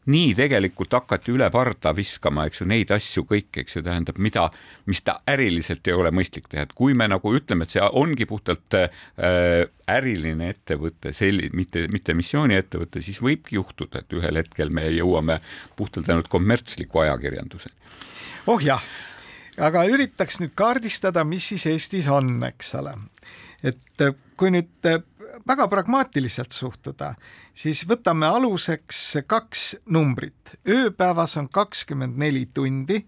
nii 0.10 0.32
tegelikult 0.34 0.94
hakati 0.96 1.30
üle 1.36 1.46
parda 1.54 1.92
viskama, 1.94 2.48
eks 2.50 2.64
ju, 2.64 2.66
neid 2.72 2.90
asju 2.96 3.28
kõik, 3.30 3.60
eks 3.62 3.76
ju, 3.76 3.84
tähendab, 3.86 4.18
mida, 4.18 4.48
mis 4.90 5.04
ta 5.06 5.20
äriliselt 5.30 5.86
ei 5.86 5.94
ole 5.94 6.10
mõistlik 6.16 6.48
teha, 6.50 6.64
et 6.66 6.74
kui 6.74 6.96
me 6.98 7.06
nagu 7.12 7.34
ütleme, 7.38 7.68
et 7.68 7.76
see 7.76 7.84
ongi 7.84 8.26
puhtalt 8.26 8.78
äh, 8.80 9.68
äriline 9.86 10.50
ettevõte, 10.56 11.14
selline, 11.14 11.54
mitte, 11.54 11.86
mitte 11.94 12.16
missiooniettevõte, 12.18 13.04
siis 13.06 13.22
võibki 13.22 13.60
juhtuda, 13.60 14.02
et 14.02 14.18
ühel 14.18 14.42
hetkel 14.42 14.74
me 14.74 14.88
jõuame 14.96 15.44
puhtalt 15.78 16.10
ainult 16.10 16.32
kommertsliku 16.32 17.06
ajakirjanduseni. 17.06 17.76
oh 18.50 18.66
jah 18.66 18.82
aga 19.60 19.84
üritaks 19.86 20.40
nüüd 20.40 20.56
kaardistada, 20.58 21.24
mis 21.24 21.52
siis 21.52 21.66
Eestis 21.70 22.08
on, 22.08 22.38
eks 22.48 22.76
ole. 22.80 22.96
et 23.64 24.02
äh, 24.02 24.16
kui 24.38 24.52
nüüd 24.52 24.88
äh, 24.88 25.02
väga 25.48 25.68
pragmaatiliselt 25.68 26.52
suhtuda, 26.52 27.14
siis 27.54 27.84
võtame 27.88 28.28
aluseks 28.28 29.18
kaks 29.28 29.76
numbrit. 29.86 30.58
ööpäevas 30.68 31.38
on 31.38 31.50
kakskümmend 31.50 32.18
neli 32.18 32.48
tundi, 32.54 33.06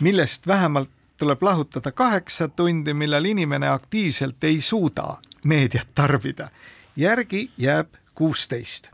millest 0.00 0.46
vähemalt 0.46 0.90
tuleb 1.18 1.42
lahutada 1.42 1.92
kaheksa 1.92 2.48
tundi, 2.48 2.94
millal 2.94 3.24
inimene 3.24 3.68
aktiivselt 3.68 4.44
ei 4.44 4.60
suuda 4.60 5.16
meediat 5.44 5.88
tarbida. 5.94 6.50
järgi 6.96 7.50
jääb 7.58 7.94
kuusteist. 8.14 8.90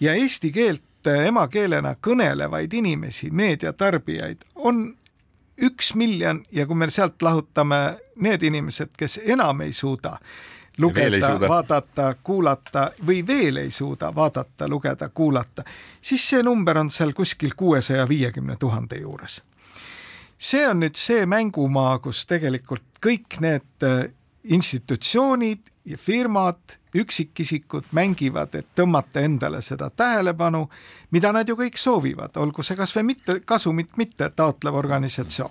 ja 0.00 0.14
eesti 0.14 0.52
keelt 0.52 0.82
emakeelena 1.06 1.94
kõnelevaid 1.94 2.72
inimesi, 2.74 3.30
meediatarbijaid, 3.30 4.42
on 4.54 4.96
üks 5.62 5.94
miljon 5.94 6.42
ja 6.52 6.66
kui 6.66 6.76
me 6.76 6.90
sealt 6.90 7.22
lahutame 7.22 7.96
need 8.20 8.42
inimesed, 8.42 8.92
kes 8.98 9.20
enam 9.24 9.60
ei 9.60 9.72
suuda 9.72 10.18
lugeda, 10.78 11.48
vaadata, 11.48 12.14
kuulata 12.22 12.90
või 13.06 13.22
veel 13.26 13.62
ei 13.64 13.70
suuda 13.70 14.10
vaadata, 14.14 14.68
lugeda, 14.68 15.08
kuulata, 15.08 15.64
siis 16.00 16.28
see 16.28 16.42
number 16.42 16.78
on 16.78 16.90
seal 16.90 17.12
kuskil 17.16 17.56
kuuesaja 17.56 18.08
viiekümne 18.08 18.56
tuhande 18.60 19.00
juures. 19.00 19.42
see 20.38 20.68
on 20.68 20.80
nüüd 20.80 20.98
see 21.00 21.26
mängumaa, 21.26 21.98
kus 21.98 22.26
tegelikult 22.26 23.00
kõik 23.00 23.40
need 23.40 23.86
institutsioonid 24.44 25.70
ja 25.84 25.96
firmad, 25.98 26.76
üksikisikud 27.00 27.90
mängivad, 27.96 28.54
et 28.54 28.68
tõmmata 28.78 29.20
endale 29.24 29.62
seda 29.62 29.90
tähelepanu, 29.90 30.66
mida 31.10 31.32
nad 31.32 31.48
ju 31.48 31.56
kõik 31.58 31.78
soovivad, 31.80 32.36
olgu 32.36 32.62
see 32.62 32.76
kasvõi 32.76 33.04
mitte 33.12 33.40
kasumit 33.44 33.96
mitte 33.96 34.30
taotlev 34.36 34.74
organisatsioon. 34.74 35.50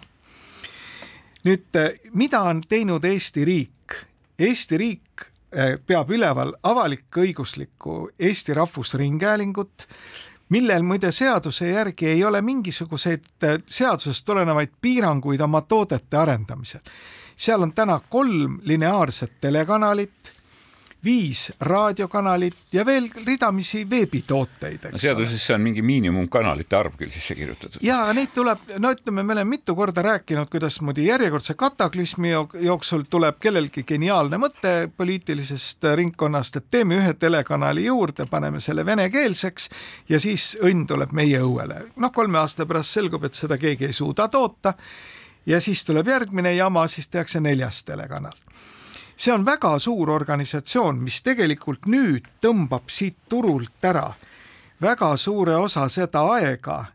nüüd, 1.45 1.79
mida 2.13 2.41
on 2.41 2.61
teinud 2.61 3.03
Eesti 3.05 3.45
riik? 3.45 3.97
Eesti 4.39 4.77
riik 4.77 5.25
eh, 5.51 5.77
peab 5.87 6.09
üleval 6.11 6.55
avalik-õiguslikku 6.63 8.09
Eesti 8.19 8.53
Rahvusringhäälingut, 8.53 9.87
millel 10.49 10.83
muide 10.83 11.11
seaduse 11.11 11.69
järgi 11.69 12.07
ei 12.07 12.23
ole 12.23 12.41
mingisuguseid 12.41 13.29
eh, 13.41 13.59
seadusest 13.65 14.25
tulenevaid 14.25 14.73
piiranguid 14.81 15.41
oma 15.41 15.61
toodete 15.61 16.17
arendamisel 16.17 16.81
seal 17.35 17.61
on 17.61 17.73
täna 17.73 17.99
kolm 18.09 18.59
lineaarset 18.63 19.31
telekanalit, 19.41 20.31
viis 21.05 21.51
raadiokanalit 21.59 22.73
ja 22.73 22.85
veel 22.85 23.09
ridamisi 23.25 23.83
veebitooteid. 23.89 24.89
seadusesse 24.95 25.53
on 25.53 25.61
mingi 25.61 25.81
miinimumkanalite 25.81 26.75
arv 26.75 26.97
küll 26.97 27.13
sisse 27.13 27.35
kirjutatud. 27.35 27.81
ja 27.81 28.13
neid 28.13 28.33
tuleb, 28.33 28.59
no 28.79 28.91
ütleme, 28.91 29.23
me 29.23 29.33
oleme 29.33 29.49
mitu 29.55 29.75
korda 29.75 30.01
rääkinud, 30.01 30.49
kuidasmoodi 30.51 31.07
järjekordse 31.07 31.53
kataklüsmi 31.53 32.33
jooksul 32.61 33.05
tuleb 33.09 33.39
kellelgi 33.39 33.83
geniaalne 33.83 34.39
mõte 34.41 34.75
poliitilisest 34.97 35.83
ringkonnast, 35.95 36.55
et 36.55 36.69
teeme 36.71 36.99
ühe 36.99 37.13
telekanali 37.13 37.85
juurde, 37.85 38.25
paneme 38.29 38.59
selle 38.59 38.85
venekeelseks 38.85 39.69
ja 40.09 40.19
siis 40.19 40.55
õnn 40.61 40.87
tuleb 40.87 41.11
meie 41.11 41.41
õuele. 41.41 41.83
noh, 41.95 42.11
kolme 42.11 42.39
aasta 42.39 42.65
pärast 42.65 42.97
selgub, 42.97 43.23
et 43.23 43.33
seda 43.33 43.57
keegi 43.57 43.85
ei 43.85 43.93
suuda 43.93 44.27
toota 44.27 44.73
ja 45.45 45.61
siis 45.61 45.85
tuleb 45.85 46.07
järgmine 46.07 46.55
jama, 46.55 46.87
siis 46.87 47.07
tehakse 47.07 47.39
neljas 47.39 47.83
telekanal. 47.83 48.33
See 49.17 49.33
on 49.33 49.45
väga 49.45 49.79
suur 49.79 50.09
organisatsioon, 50.09 50.97
mis 51.03 51.21
tegelikult 51.23 51.85
nüüd 51.85 52.27
tõmbab 52.41 52.89
siit 52.91 53.17
turult 53.29 53.83
ära 53.83 54.13
väga 54.81 55.17
suure 55.17 55.55
osa 55.55 55.87
seda 55.89 56.21
aega 56.35 56.85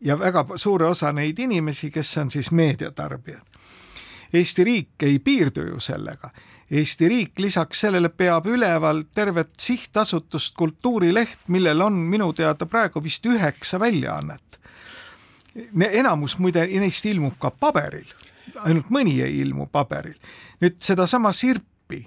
ja 0.00 0.18
väga 0.18 0.46
suure 0.56 0.86
osa 0.86 1.12
neid 1.12 1.38
inimesi, 1.38 1.90
kes 1.90 2.18
on 2.18 2.30
siis 2.30 2.50
meediatarbijad. 2.50 3.46
Eesti 4.32 4.64
riik 4.64 5.02
ei 5.02 5.18
piirdu 5.18 5.66
ju 5.66 5.80
sellega. 5.80 6.30
Eesti 6.70 7.08
riik 7.08 7.38
lisaks 7.38 7.80
sellele 7.80 8.08
peab 8.08 8.46
üleval 8.46 9.02
tervet 9.14 9.50
sihtasutust 9.58 10.54
Kultuurileht, 10.54 11.48
millel 11.48 11.80
on 11.80 11.92
minu 11.92 12.32
teada 12.32 12.66
praegu 12.66 13.02
vist 13.02 13.26
üheksa 13.26 13.80
väljaannet 13.80 14.50
enamus 15.90 16.38
muide 16.38 16.66
neist 16.66 17.06
ilmub 17.06 17.34
ka 17.40 17.50
paberil, 17.50 18.06
ainult 18.56 18.90
mõni 18.90 19.20
ei 19.22 19.40
ilmu 19.40 19.66
paberil. 19.72 20.16
nüüd 20.60 20.76
sedasama 20.78 21.32
Sirpi 21.32 22.04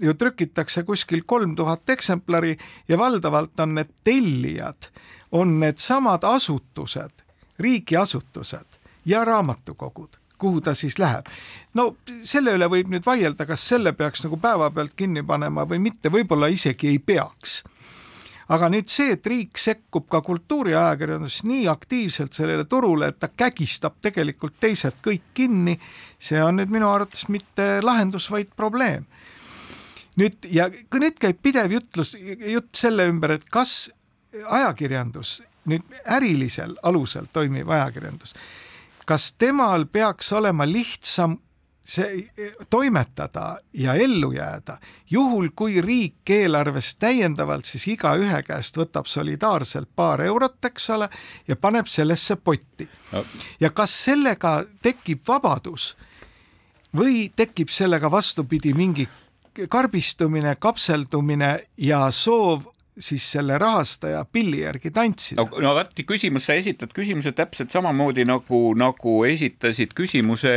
ju 0.00 0.14
trükitakse 0.14 0.82
kuskil 0.82 1.22
kolm 1.26 1.56
tuhat 1.56 1.90
eksemplari 1.90 2.56
ja 2.88 2.98
valdavalt 2.98 3.60
on 3.60 3.74
need 3.74 3.90
tellijad, 4.04 4.90
on 5.32 5.60
needsamad 5.60 6.24
asutused, 6.24 7.24
riigiasutused 7.58 8.78
ja 9.04 9.24
raamatukogud 9.24 10.18
kuhu 10.38 10.60
ta 10.60 10.74
siis 10.74 10.98
läheb. 10.98 11.26
no 11.74 11.96
selle 12.22 12.54
üle 12.54 12.68
võib 12.70 12.92
nüüd 12.92 13.06
vaielda, 13.06 13.46
kas 13.46 13.68
selle 13.68 13.92
peaks 13.92 14.22
nagu 14.24 14.36
päevapealt 14.36 14.94
kinni 14.96 15.22
panema 15.22 15.64
või 15.66 15.80
mitte, 15.82 16.12
võib-olla 16.12 16.46
isegi 16.46 16.88
ei 16.88 16.98
peaks 16.98 17.62
aga 18.48 18.68
nüüd 18.72 18.88
see, 18.88 19.12
et 19.16 19.26
riik 19.28 19.60
sekkub 19.60 20.06
ka 20.10 20.20
kultuuriajakirjanduses 20.24 21.44
nii 21.48 21.66
aktiivselt 21.68 22.36
sellele 22.36 22.64
turule, 22.68 23.10
et 23.10 23.18
ta 23.20 23.28
kägistab 23.28 23.98
tegelikult 24.04 24.56
teised 24.60 25.02
kõik 25.04 25.32
kinni, 25.36 25.76
see 26.18 26.40
on 26.42 26.60
nüüd 26.60 26.72
minu 26.72 26.88
arvates 26.90 27.26
mitte 27.32 27.78
lahendus, 27.84 28.30
vaid 28.32 28.54
probleem. 28.56 29.06
nüüd 30.18 30.48
ja 30.50 30.66
nüüd 30.68 31.18
käib 31.20 31.42
pidev 31.42 31.70
jutlus, 31.72 32.16
jutt 32.18 32.74
selle 32.74 33.06
ümber, 33.06 33.36
et 33.36 33.44
kas 33.52 33.90
ajakirjandus, 34.32 35.42
nüüd 35.68 36.00
ärilisel 36.04 36.74
alusel 36.82 37.28
toimiv 37.32 37.68
ajakirjandus, 37.68 38.34
kas 39.06 39.32
temal 39.38 39.86
peaks 39.86 40.32
olema 40.32 40.66
lihtsam 40.66 41.38
see 41.88 42.28
toimetada 42.70 43.58
ja 43.72 43.94
ellu 43.94 44.32
jääda, 44.32 44.78
juhul 45.10 45.48
kui 45.56 45.80
riik 45.80 46.30
eelarvest 46.30 46.98
täiendavalt 47.00 47.64
siis 47.64 47.86
igaühe 47.94 48.42
käest 48.44 48.76
võtab 48.76 49.08
solidaarselt 49.08 49.88
paar 49.96 50.20
eurot, 50.20 50.58
eks 50.68 50.90
ole, 50.90 51.08
ja 51.48 51.56
paneb 51.56 51.88
sellesse 51.88 52.36
potti. 52.36 52.88
Ja 53.60 53.70
kas 53.70 53.94
sellega 54.04 54.60
tekib 54.82 55.24
vabadus 55.28 55.94
või 56.96 57.30
tekib 57.36 57.72
sellega 57.72 58.10
vastupidi 58.10 58.74
mingi 58.74 59.08
karbistumine, 59.68 60.56
kapseldumine 60.60 61.54
ja 61.76 62.10
soov 62.10 62.68
siis 62.98 63.32
selle 63.32 63.58
rahastaja 63.58 64.24
pilli 64.32 64.60
järgi 64.60 64.90
tantsida. 64.90 65.42
no, 65.42 65.60
no 65.62 65.74
vot, 65.76 65.92
küsimus, 66.06 66.46
sa 66.48 66.56
esitad 66.58 66.92
küsimuse 66.94 67.32
täpselt 67.36 67.70
samamoodi 67.74 68.24
nagu, 68.28 68.60
nagu 68.78 69.14
esitasid 69.28 69.94
küsimuse 69.96 70.52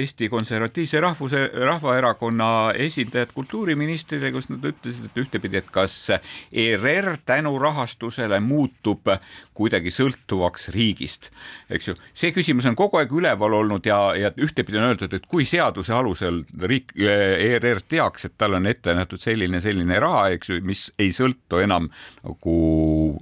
Eesti 0.00 0.28
Konservatiivse 0.32 1.00
Rahvuse, 1.00 1.44
Rahvaerakonna 1.66 2.48
esindajad 2.86 3.34
kultuuriministrile, 3.36 4.32
kus 4.34 4.48
nad 4.52 4.64
ütlesid, 4.72 5.08
et 5.08 5.20
ühtepidi, 5.24 5.60
et 5.60 5.70
kas 5.74 5.96
ERR 6.10 7.18
tänu 7.26 7.54
rahastusele 7.60 8.40
muutub 8.44 9.12
kuidagi 9.54 9.92
sõltuvaks 9.94 10.70
riigist, 10.74 11.30
eks 11.70 11.90
ju. 11.90 11.96
see 12.16 12.32
küsimus 12.34 12.66
on 12.70 12.76
kogu 12.78 12.98
aeg 12.98 13.12
üleval 13.12 13.60
olnud 13.60 13.86
ja, 13.86 13.98
ja 14.18 14.32
ühtepidi 14.40 14.80
on 14.80 14.88
öeldud, 14.90 15.12
et 15.14 15.28
kui 15.30 15.46
seaduse 15.48 15.94
alusel 15.94 16.42
riik, 16.64 16.96
ERR 16.98 17.84
teaks, 17.88 18.28
et 18.28 18.38
tal 18.38 18.56
on 18.58 18.66
ette 18.66 18.94
nähtud 18.96 19.22
selline, 19.22 19.60
selline 19.62 20.00
raha, 20.02 20.28
eks 20.34 20.50
ju, 20.50 20.60
mis 20.64 20.88
ei 20.98 21.12
sõltu 21.14 21.33
sõltu 21.34 21.60
enam 21.62 21.88
nagu 22.24 22.54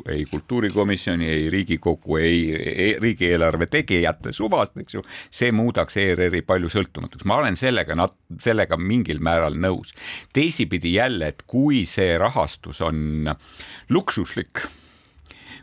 ei 0.08 0.24
kultuurikomisjoni, 0.30 1.26
ei 1.28 1.50
Riigikogu, 1.50 2.16
ei, 2.16 2.54
ei 2.54 2.98
riigieelarve 3.00 3.66
tegijate 3.66 4.32
suvast, 4.32 4.76
eks 4.76 4.94
ju, 4.94 5.02
see 5.30 5.52
muudaks 5.52 5.96
ERR-i 5.96 6.42
palju 6.42 6.68
sõltumatuks, 6.72 7.24
ma 7.24 7.40
olen 7.40 7.56
sellega, 7.56 7.96
sellega 8.40 8.76
mingil 8.76 9.20
määral 9.20 9.54
nõus. 9.54 9.94
teisipidi 10.32 10.94
jälle, 10.94 11.28
et 11.28 11.42
kui 11.46 11.84
see 11.86 12.18
rahastus 12.18 12.80
on 12.80 13.28
luksuslik, 13.90 14.66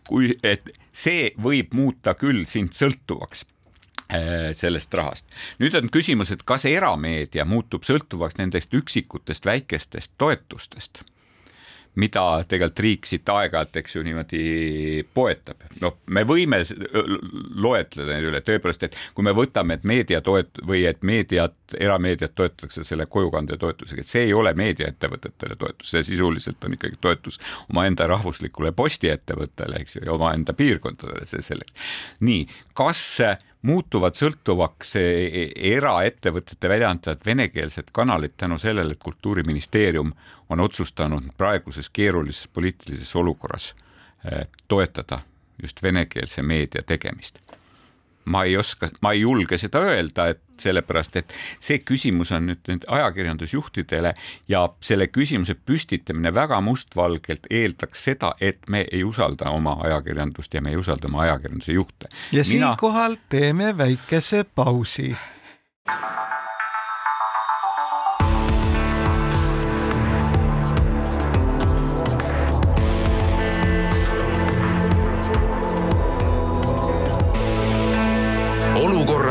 kui, 0.08 0.36
et 0.44 0.70
see 0.92 1.32
võib 1.38 1.74
muuta 1.74 2.16
küll 2.16 2.46
sind 2.46 2.74
sõltuvaks 2.74 3.46
äh, 4.12 4.52
sellest 4.54 4.94
rahast. 4.94 5.26
nüüd 5.60 5.76
on 5.76 5.90
küsimus, 5.90 6.32
et 6.32 6.44
kas 6.44 6.66
erameedia 6.66 7.46
muutub 7.46 7.84
sõltuvaks 7.84 8.38
nendest 8.38 8.74
üksikutest 8.74 9.46
väikestest 9.46 10.18
toetustest 10.18 11.04
mida 12.00 12.24
tegelikult 12.48 12.80
riik 12.84 13.08
siit 13.10 13.30
aeg-ajalt, 13.30 13.80
eks 13.82 13.96
ju, 13.96 14.04
niimoodi 14.06 14.42
poetab. 15.14 15.66
noh, 15.82 15.98
me 16.12 16.24
võime 16.28 16.62
loetleda 17.56 18.14
neid 18.14 18.28
üle, 18.30 18.42
tõepoolest, 18.46 18.84
et 18.88 18.98
kui 19.16 19.26
me 19.26 19.34
võtame, 19.36 19.80
et 19.80 19.84
meedia 19.88 20.22
toet- 20.22 20.62
või 20.68 20.86
et 20.90 21.02
meediat, 21.04 21.56
erameediat 21.80 22.36
toetatakse 22.36 22.84
selle 22.84 23.06
kojukande 23.06 23.58
toetusega, 23.58 24.02
et 24.02 24.08
see 24.08 24.24
ei 24.28 24.34
ole 24.34 24.54
meediaettevõtetele 24.54 25.56
toetus, 25.56 25.92
see 25.92 26.04
sisuliselt 26.04 26.64
on 26.64 26.78
ikkagi 26.78 27.00
toetus 27.02 27.40
omaenda 27.70 28.08
rahvuslikule 28.08 28.72
postiettevõttele, 28.72 29.82
eks 29.82 29.96
ju, 29.96 30.06
ja 30.06 30.14
omaenda 30.14 30.54
piirkondadele, 30.54 31.26
see 31.26 31.42
selleks. 31.42 31.74
nii, 32.20 32.48
kas 32.74 33.22
muutuvad 33.62 34.16
sõltuvaks 34.16 34.96
e, 34.96 35.02
e, 35.02 35.44
eraettevõtete 35.76 36.70
väljaantavad 36.70 37.26
venekeelsed 37.26 37.92
kanalid 37.92 38.38
tänu 38.38 38.58
sellele, 38.58 38.96
et 38.96 39.04
Kultuuriministeerium 39.04 40.14
on 40.50 40.60
otsustanud 40.60 41.34
praeguses 41.38 41.90
keerulises 41.90 42.48
poliitilises 42.48 43.16
olukorras 43.16 43.74
e, 44.24 44.46
toetada 44.68 45.20
just 45.62 45.84
venekeelse 45.84 46.42
meedia 46.42 46.84
tegemist 46.84 47.40
ma 48.30 48.44
ei 48.46 48.58
oska, 48.58 48.90
ma 49.02 49.14
ei 49.16 49.24
julge 49.24 49.58
seda 49.58 49.82
öelda, 49.86 50.30
et 50.34 50.42
sellepärast, 50.60 51.16
et 51.22 51.34
see 51.64 51.80
küsimus 51.80 52.34
on 52.36 52.50
nüüd 52.50 52.68
nüüd 52.68 52.86
ajakirjandusjuhtidele 52.88 54.14
ja 54.52 54.64
selle 54.84 55.08
küsimuse 55.08 55.56
püstitamine 55.56 56.34
väga 56.36 56.60
mustvalgelt 56.62 57.48
eeldaks 57.50 58.04
seda, 58.10 58.34
et 58.42 58.68
me 58.68 58.86
ei 58.92 59.04
usalda 59.08 59.54
oma 59.56 59.78
ajakirjandust 59.88 60.54
ja 60.54 60.62
me 60.62 60.76
ei 60.76 60.82
usalda 60.82 61.08
oma 61.08 61.24
ajakirjanduse 61.28 61.78
juhte. 61.78 62.10
ja 62.32 62.44
Mina... 62.44 62.44
siinkohal 62.44 63.18
teeme 63.30 63.78
väikese 63.78 64.46
pausi. 64.56 65.16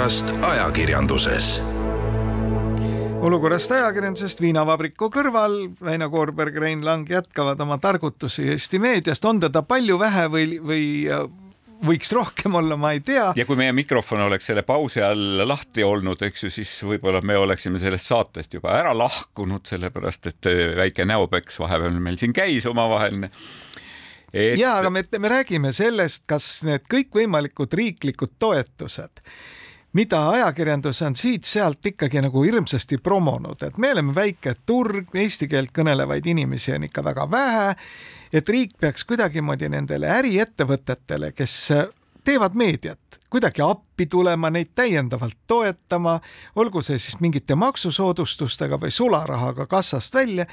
Olukorrast 0.08 0.30
ajakirjanduses. 0.40 1.46
Olukorrast 3.20 3.72
ajakirjandusest 3.76 4.40
viinavabriku 4.40 5.10
kõrval 5.12 5.56
Väino 5.84 6.06
Koorberg, 6.08 6.56
Rein 6.56 6.80
Lang 6.80 7.10
jätkavad 7.12 7.60
oma 7.60 7.76
targutusi 7.76 8.46
Eesti 8.48 8.80
meediast, 8.80 9.26
on 9.28 9.42
teda 9.42 9.60
palju, 9.68 9.98
vähe 10.00 10.22
või, 10.32 10.46
või 10.64 10.86
võiks 11.90 12.14
rohkem 12.16 12.56
olla, 12.56 12.78
ma 12.80 12.94
ei 12.96 13.02
tea. 13.04 13.26
ja 13.36 13.44
kui 13.44 13.60
meie 13.60 13.74
mikrofon 13.76 14.24
oleks 14.30 14.48
selle 14.48 14.64
pausi 14.64 15.04
all 15.04 15.42
lahti 15.44 15.84
olnud, 15.84 16.24
eks 16.24 16.46
ju, 16.46 16.52
siis 16.56 16.72
võib-olla 16.88 17.20
me 17.20 17.36
oleksime 17.36 17.76
sellest 17.84 18.08
saatest 18.08 18.56
juba 18.56 18.72
ära 18.78 18.96
lahkunud, 18.96 19.68
sellepärast 19.68 20.32
et 20.32 20.50
väike 20.80 21.04
näopeks 21.04 21.60
vahepeal 21.60 22.00
meil 22.00 22.16
siin 22.16 22.32
käis 22.32 22.64
omavaheline. 22.72 23.28
Et.... 24.32 24.56
ja, 24.56 24.78
aga 24.78 24.88
me, 24.88 25.04
me 25.20 25.36
räägime 25.36 25.76
sellest, 25.76 26.24
kas 26.24 26.62
need 26.64 26.88
kõikvõimalikud 26.88 27.76
riiklikud 27.82 28.38
toetused 28.40 29.20
mida 29.98 30.20
ajakirjandus 30.30 31.00
on 31.02 31.16
siit-sealt 31.18 31.86
ikkagi 31.90 32.20
nagu 32.22 32.42
hirmsasti 32.44 33.00
promonud, 33.02 33.62
et 33.66 33.78
me 33.82 33.90
oleme 33.90 34.14
väike 34.14 34.54
turg, 34.66 35.10
eesti 35.14 35.48
keelt 35.50 35.72
kõnelevaid 35.74 36.26
inimesi 36.30 36.76
on 36.76 36.86
ikka 36.86 37.02
väga 37.08 37.24
vähe, 37.30 37.72
et 38.32 38.52
riik 38.52 38.76
peaks 38.78 39.06
kuidagimoodi 39.08 39.70
nendele 39.72 40.10
äriettevõtetele, 40.20 41.32
kes 41.34 41.56
teevad 42.28 42.56
meediat, 42.58 43.20
kuidagi 43.32 43.62
appi 43.64 44.06
tulema, 44.06 44.50
neid 44.52 44.74
täiendavalt 44.76 45.36
toetama, 45.48 46.18
olgu 46.60 46.82
see 46.84 46.98
siis 47.00 47.16
mingite 47.24 47.56
maksusoodustustega 47.56 48.76
või 48.82 48.92
sularahaga 48.92 49.66
kassast 49.70 50.14
välja. 50.14 50.46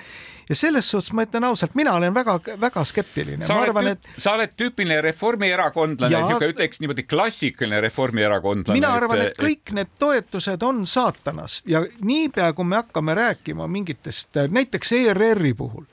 ja 0.50 0.56
selles 0.56 0.90
suhtes 0.90 1.12
ma 1.14 1.26
ütlen 1.26 1.44
ausalt, 1.44 1.76
mina 1.76 1.94
olen 2.00 2.14
väga-väga 2.16 2.86
skeptiline. 2.86 3.46
sa 3.46 3.60
oled, 3.60 3.92
et... 3.92 4.10
sa 4.18 4.38
oled 4.38 4.56
tüüpiline 4.56 5.02
reformierakondlane 5.04 6.16
ja..., 6.16 6.24
niisugune 6.24 6.54
ütleks 6.56 6.80
niimoodi 6.80 7.04
klassikaline 7.04 7.82
reformierakondlane. 7.90 8.80
mina 8.80 8.94
arvan, 8.96 9.28
et 9.28 9.40
kõik 9.40 9.76
need 9.76 9.96
toetused 10.00 10.64
on 10.64 10.86
saatanast 10.88 11.68
ja 11.68 11.84
niipea, 12.02 12.54
kui 12.54 12.66
me 12.72 12.84
hakkame 12.84 13.18
rääkima 13.20 13.68
mingitest, 13.68 14.46
näiteks 14.48 14.96
ERR-i 15.02 15.54
puhul 15.54 15.84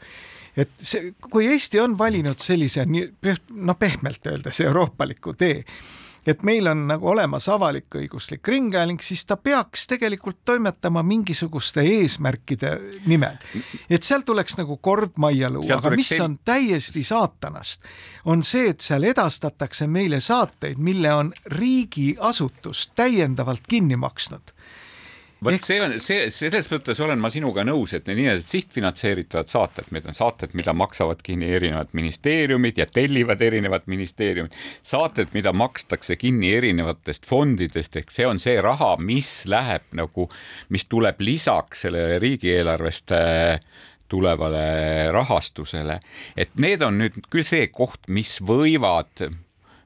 et 0.57 0.71
see, 0.81 1.15
kui 1.31 1.47
Eesti 1.49 1.81
on 1.81 1.97
valinud 1.99 2.41
sellise 2.43 2.85
noh, 2.87 3.77
pehmelt 3.79 4.27
öeldes 4.27 4.61
euroopaliku 4.61 5.35
tee, 5.38 5.62
et 6.27 6.43
meil 6.47 6.69
on 6.71 6.85
nagu 6.87 7.09
olemas 7.09 7.49
avalik-õiguslik 7.51 8.47
ringhääling, 8.49 9.01
siis 9.03 9.25
ta 9.27 9.37
peaks 9.37 9.87
tegelikult 9.91 10.43
toimetama 10.45 11.03
mingisuguste 11.03 11.83
eesmärkide 11.83 12.73
nimel. 13.07 13.41
et 13.91 14.03
seal 14.03 14.23
tuleks 14.27 14.59
nagu 14.61 14.77
kord 14.77 15.17
majja 15.17 15.51
luua, 15.51 15.81
aga 15.81 15.95
mis 15.97 16.12
on 16.21 16.38
täiesti 16.45 17.05
saatanast, 17.05 17.83
on 18.25 18.43
see, 18.47 18.69
et 18.71 18.81
seal 18.81 19.09
edastatakse 19.09 19.87
meile 19.87 20.21
saateid, 20.21 20.79
mille 20.79 21.15
on 21.15 21.33
riigiasutus 21.59 22.91
täiendavalt 22.95 23.67
kinni 23.69 23.97
maksnud 23.97 24.55
vot 25.44 25.66
see 25.66 25.78
on, 25.83 25.94
see, 26.02 26.26
selles 26.35 26.68
mõttes 26.70 27.00
olen 27.02 27.20
ma 27.20 27.31
sinuga 27.33 27.64
nõus, 27.66 27.94
et 27.96 28.07
need 28.09 28.20
nii-öelda 28.20 28.44
sihtfinantseeritavad 28.46 29.50
saated, 29.50 29.90
need 29.94 30.09
on 30.11 30.16
saated, 30.16 30.55
mida 30.59 30.74
maksavad 30.76 31.22
kinni 31.26 31.50
erinevad 31.57 31.92
ministeeriumid 31.98 32.78
ja 32.78 32.87
tellivad 32.87 33.42
erinevad 33.42 33.88
ministeeriumid, 33.90 34.57
saated, 34.87 35.33
mida 35.37 35.55
makstakse 35.57 36.16
kinni 36.20 36.52
erinevatest 36.57 37.26
fondidest, 37.28 37.98
ehk 37.98 38.14
see 38.14 38.28
on 38.28 38.42
see 38.42 38.59
raha, 38.62 38.94
mis 39.02 39.31
läheb 39.50 39.88
nagu, 39.98 40.28
mis 40.74 40.87
tuleb 40.90 41.22
lisaks 41.24 41.87
sellele 41.87 42.20
riigieelarvest 42.22 43.16
äh, 43.16 43.57
tulevale 44.12 44.66
rahastusele, 45.14 45.98
et 46.37 46.52
need 46.61 46.85
on 46.85 47.00
nüüd 47.00 47.16
küll 47.33 47.46
see 47.46 47.66
koht, 47.72 48.05
mis 48.12 48.37
võivad 48.44 49.31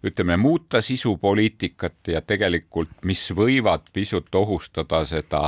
ütleme, 0.04 0.36
muuta 0.36 0.80
sisupoliitikat 0.80 2.08
ja 2.12 2.20
tegelikult, 2.22 2.92
mis 3.04 3.22
võivad 3.36 3.88
pisut 3.92 4.34
ohustada 4.34 5.04
seda 5.08 5.40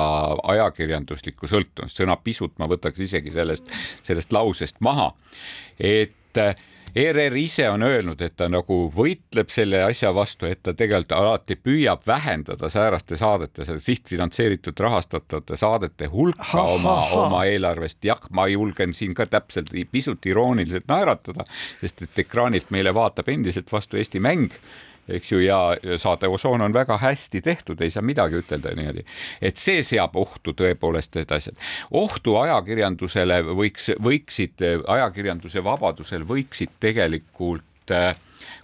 ajakirjanduslikku 0.55 1.51
sõltuvust, 1.51 2.01
sõna 2.01 2.17
pisut 2.17 2.57
ma 2.59 2.69
võtaks 2.71 3.01
isegi 3.09 3.33
sellest, 3.35 3.69
sellest 4.03 4.33
lausest 4.33 4.81
maha, 4.81 5.13
et 5.79 6.41
ERR 6.97 7.37
ise 7.37 7.69
on 7.71 7.83
öelnud, 7.83 8.21
et 8.25 8.37
ta 8.37 8.49
nagu 8.49 8.79
võitleb 8.95 9.51
selle 9.53 9.83
asja 9.85 10.13
vastu, 10.15 10.49
et 10.49 10.63
ta 10.63 10.75
tegelikult 10.75 11.15
alati 11.19 11.57
püüab 11.61 12.05
vähendada 12.07 12.71
sääraste 12.73 13.17
saadete, 13.21 13.67
selle 13.67 13.83
sihtfinantseeritud 13.83 14.81
rahastatavate 14.81 15.57
saadete 15.61 16.09
hulka 16.13 16.49
ha, 16.53 16.65
oma, 16.75 16.97
oma 17.21 17.45
eelarvest. 17.49 18.01
jah, 18.05 18.21
ma 18.31 18.49
julgen 18.49 18.95
siin 18.95 19.15
ka 19.15 19.27
täpselt 19.27 19.73
pisut 19.93 20.27
irooniliselt 20.27 20.89
naeratada, 20.89 21.45
sest 21.81 22.03
et 22.03 22.25
ekraanilt 22.25 22.71
meile 22.75 22.95
vaatab 22.95 23.29
endiselt 23.29 23.73
vastu 23.73 23.97
Eesti 24.01 24.21
mäng 24.21 24.53
eks 25.09 25.33
ju, 25.33 25.41
ja 25.41 25.61
saade 25.97 26.29
Osoon 26.29 26.61
on 26.61 26.75
väga 26.75 26.99
hästi 26.99 27.41
tehtud, 27.45 27.81
ei 27.81 27.91
saa 27.91 28.03
midagi 28.03 28.41
ütelda 28.43 28.75
niimoodi. 28.77 29.05
et 29.43 29.57
see 29.57 29.83
seab 29.83 30.17
ohtu 30.17 30.53
tõepoolest 30.53 31.17
need 31.19 31.33
asjad. 31.33 31.57
ohtu 31.91 32.37
ajakirjandusele 32.37 33.43
võiks, 33.49 33.91
võiksid, 34.03 34.65
ajakirjanduse 34.87 35.65
vabadusel 35.65 36.27
võiksid 36.29 36.77
tegelikult 36.81 37.95
äh, 37.95 38.15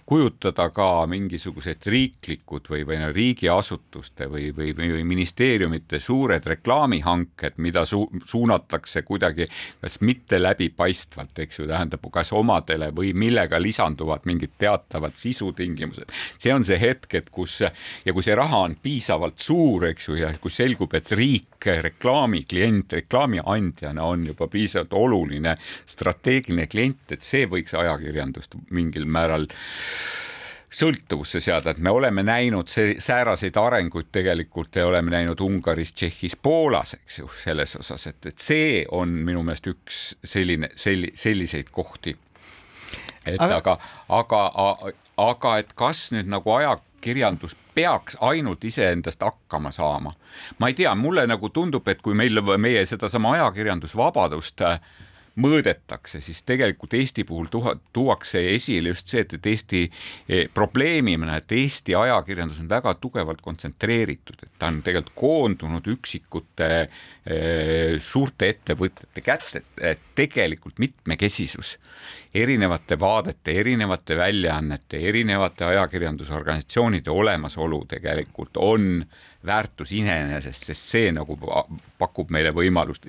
kujutada 0.05 0.69
ka 0.69 1.05
mingisugused 1.09 1.87
riiklikud 1.89 2.67
või, 2.69 2.83
või 2.85 2.99
no 3.01 3.09
riigiasutuste 3.13 4.27
või, 4.29 4.51
või, 4.53 4.73
või 4.77 5.01
ministeeriumite 5.07 5.99
suured 5.99 6.45
reklaamihanked, 6.45 7.57
mida 7.57 7.85
su 7.89 8.03
suunatakse 8.25 9.01
kuidagi 9.01 9.47
kas 9.81 9.97
mitte 10.05 10.37
läbipaistvalt, 10.41 11.39
eks 11.41 11.59
ju, 11.59 11.67
tähendab, 11.69 12.05
kas 12.13 12.31
omadele 12.37 12.91
või 12.95 13.15
millega 13.17 13.57
lisanduvad 13.61 14.27
mingid 14.29 14.53
teatavad 14.61 15.17
sisutingimused. 15.17 16.13
see 16.37 16.53
on 16.53 16.65
see 16.65 16.77
hetk, 16.79 17.13
et 17.15 17.29
kus 17.33 17.61
ja 17.61 18.13
kui 18.13 18.23
see 18.23 18.35
raha 18.37 18.61
on 18.67 18.77
piisavalt 18.81 19.39
suur, 19.41 19.87
eks 19.89 20.09
ju, 20.09 20.19
ja 20.21 20.33
kus 20.41 20.61
selgub, 20.61 20.93
et 20.93 21.11
riik 21.11 21.65
reklaamiklient, 21.65 22.93
reklaamiandjana 22.93 24.03
on 24.05 24.27
juba 24.27 24.47
piisavalt 24.47 24.93
oluline 24.93 25.57
strateegiline 25.89 26.67
klient, 26.69 27.11
et 27.11 27.25
see 27.25 27.49
võiks 27.49 27.73
ajakirjandust 27.73 28.53
mingil 28.69 29.09
määral 29.09 29.49
sõltuvusse 30.75 31.39
seada, 31.39 31.71
et 31.71 31.77
me 31.77 31.89
oleme 31.93 32.23
näinud 32.23 32.67
see, 32.71 32.95
sääraseid 32.99 33.57
arenguid 33.57 34.09
tegelikult 34.11 34.75
ja 34.75 34.87
oleme 34.87 35.13
näinud 35.13 35.39
Ungaris, 35.39 35.93
Tšehhis, 35.93 36.35
Poolas, 36.35 36.95
eks 36.97 37.19
ju, 37.19 37.29
selles 37.43 37.75
osas, 37.79 38.07
et, 38.11 38.25
et 38.25 38.41
see 38.41 38.83
on 38.91 39.13
minu 39.27 39.43
meelest 39.45 39.69
üks 39.71 40.01
selline, 40.23 40.73
selli-, 40.75 41.13
selliseid 41.15 41.71
kohti. 41.71 42.15
et 43.25 43.41
aga, 43.41 43.77
aga, 44.09 44.41
aga, 44.55 44.91
aga, 45.17 45.57
et 45.57 45.71
kas 45.73 46.09
nüüd 46.13 46.27
nagu 46.29 46.51
ajakirjandus 46.57 47.55
peaks 47.75 48.17
ainult 48.21 48.63
iseendast 48.63 49.23
hakkama 49.23 49.71
saama, 49.71 50.13
ma 50.59 50.67
ei 50.67 50.75
tea, 50.75 50.91
mulle 50.95 51.27
nagu 51.27 51.49
tundub, 51.49 51.87
et 51.87 52.01
kui 52.01 52.13
meil, 52.13 52.41
meie 52.57 52.85
sedasama 52.85 53.37
ajakirjandusvabadust 53.39 54.61
äh, 54.61 54.79
mõõdetakse, 55.41 56.21
siis 56.23 56.41
tegelikult 56.47 56.93
Eesti 56.95 57.25
puhul 57.27 57.49
tuha, 57.51 57.75
tuuakse 57.93 58.39
esile 58.53 58.93
just 58.93 59.11
see, 59.11 59.25
et, 59.25 59.33
et 59.37 59.49
Eesti 59.51 59.81
eh, 59.85 60.45
probleemina, 60.53 61.37
et 61.41 61.51
Eesti 61.51 61.95
ajakirjandus 61.99 62.61
on 62.63 62.69
väga 62.71 62.95
tugevalt 63.01 63.43
kontsentreeritud, 63.43 64.39
et 64.43 64.53
ta 64.59 64.71
on 64.71 64.81
tegelikult 64.85 65.15
koondunud 65.19 65.89
üksikute 65.95 66.69
eh, 66.85 67.97
suurte 67.99 68.51
ettevõtete 68.55 69.25
kätte, 69.25 69.65
et 69.81 70.07
tegelikult 70.15 70.79
mitmekesisus 70.79 71.75
erinevate 72.35 72.97
vaadete, 72.99 73.53
erinevate 73.59 74.17
väljaannete, 74.17 74.99
erinevate 75.09 75.65
ajakirjandusorganisatsioonide 75.65 77.11
olemasolu 77.11 77.85
tegelikult 77.91 78.59
on 78.59 79.05
väärtus 79.45 79.91
iseenesest, 79.95 80.65
sest 80.69 80.91
see 80.95 81.11
nagu 81.15 81.37
pakub 81.99 82.31
meile 82.33 82.51
võimalust 82.55 83.07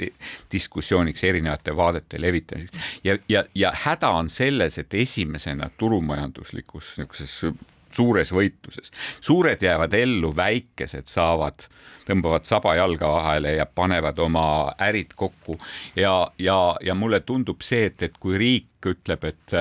diskussiooniks 0.52 1.24
erinevate 1.24 1.76
vaadete 1.76 2.20
levitamiseks. 2.20 2.90
ja, 3.04 3.18
ja, 3.28 3.44
ja 3.54 3.72
häda 3.84 4.10
on 4.18 4.30
selles, 4.30 4.78
et 4.78 4.94
esimesena 4.94 5.70
turumajanduslikus 5.78 6.96
niisuguses 6.98 7.56
suures 7.96 8.32
võitluses, 8.32 8.92
suured 9.24 9.62
jäävad 9.62 9.94
ellu, 9.96 10.32
väikesed 10.36 11.08
saavad 11.08 11.66
tõmbavad 12.06 12.46
saba 12.46 12.76
jalga 12.78 13.08
vahele 13.10 13.56
ja 13.56 13.66
panevad 13.66 14.18
oma 14.22 14.46
ärid 14.82 15.16
kokku 15.18 15.58
ja, 15.96 16.30
ja, 16.38 16.58
ja 16.82 16.94
mulle 16.94 17.20
tundub 17.26 17.64
see, 17.66 17.88
et, 17.90 18.02
et 18.02 18.18
kui 18.20 18.38
riik 18.38 18.68
ütleb, 18.94 19.24
et 19.24 19.56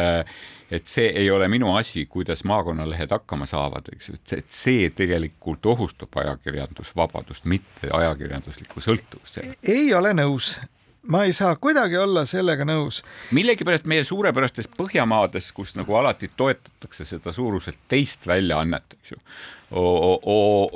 et 0.71 0.87
see 0.89 1.09
ei 1.13 1.29
ole 1.31 1.47
minu 1.51 1.75
asi, 1.77 2.05
kuidas 2.09 2.43
maakonnalehed 2.43 3.11
hakkama 3.13 3.45
saavad, 3.45 3.89
eks 3.93 4.09
ju, 4.09 4.15
et 4.37 4.45
see 4.49 4.89
tegelikult 4.95 5.65
ohustab 5.65 6.15
ajakirjandusvabadust, 6.23 7.45
mitte 7.45 7.91
ajakirjanduslikku 7.93 8.81
sõltuvust. 8.81 9.39
ei 9.61 9.93
ole 9.93 10.13
nõus, 10.17 10.55
ma 11.07 11.23
ei 11.23 11.33
saa 11.33 11.55
kuidagi 11.61 11.97
olla 11.97 12.25
sellega 12.25 12.65
nõus. 12.65 13.03
millegipärast 13.31 13.85
meie 13.85 14.03
suurepärastes 14.03 14.69
Põhjamaades, 14.77 15.51
kus 15.53 15.75
nagu 15.75 15.95
alati 15.95 16.31
toetatakse 16.37 17.05
seda 17.05 17.33
suuruselt 17.33 17.79
teist 17.87 18.27
väljaannet, 18.27 18.97
eks 18.99 19.11
ju, 19.11 19.21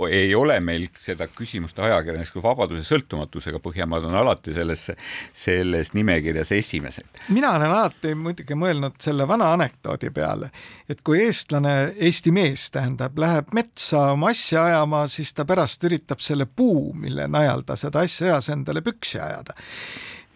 ei 0.09 0.35
ole 0.35 0.59
meil 0.59 0.87
seda 0.97 1.27
küsimust 1.29 1.77
ajakirjandusliku 1.79 2.41
vabaduse 2.43 2.83
sõltumatusega, 2.87 3.59
Põhjamaad 3.61 4.07
on 4.09 4.15
alati 4.17 4.53
sellesse, 4.55 4.95
selles 5.33 5.93
nimekirjas 5.93 6.51
esimesed. 6.51 7.21
mina 7.29 7.51
olen 7.57 7.69
alati 7.69 8.15
muidugi 8.15 8.57
mõelnud 8.57 8.97
selle 9.01 9.27
vana 9.27 9.51
anekdoodi 9.53 10.09
peale, 10.09 10.49
et 10.89 11.03
kui 11.05 11.21
eestlane, 11.25 11.93
Eesti 11.99 12.31
mees 12.31 12.69
tähendab, 12.73 13.17
läheb 13.19 13.53
metsa 13.53 14.11
oma 14.15 14.33
asja 14.33 14.65
ajama, 14.65 15.05
siis 15.07 15.33
ta 15.33 15.45
pärast 15.45 15.83
üritab 15.85 16.19
selle 16.19 16.45
puu, 16.45 16.93
mille 16.93 17.27
najal 17.27 17.61
ta 17.67 17.77
seda 17.77 18.03
asja 18.07 18.33
ajas, 18.33 18.49
endale 18.49 18.81
püksi 18.81 19.21
ajada. 19.21 19.53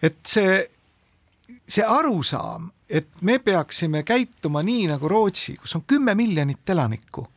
et 0.02 0.20
see 0.28 0.62
see 1.68 1.84
arusaam, 1.88 2.72
et 2.90 3.08
me 3.22 3.40
peaksime 3.40 4.04
käituma 4.04 4.62
nii 4.64 4.88
nagu 4.92 5.08
Rootsi, 5.10 5.56
kus 5.58 5.76
on 5.76 5.84
kümme 5.88 6.16
miljonit 6.16 6.70
elanikku 6.70 7.28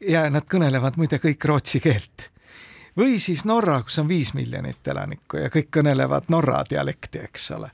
ja 0.00 0.26
nad 0.30 0.46
kõnelevad 0.50 0.96
muide 0.96 1.20
kõik 1.22 1.44
rootsi 1.44 1.80
keelt. 1.80 2.30
või 2.96 3.18
siis 3.20 3.44
Norra, 3.44 3.82
kus 3.82 3.98
on 3.98 4.08
viis 4.08 4.34
miljonit 4.34 4.88
elanikku 4.88 5.36
ja 5.36 5.48
kõik 5.48 5.70
kõnelevad 5.78 6.28
Norra 6.28 6.64
dialekti, 6.70 7.18
eks 7.18 7.50
ole. 7.50 7.70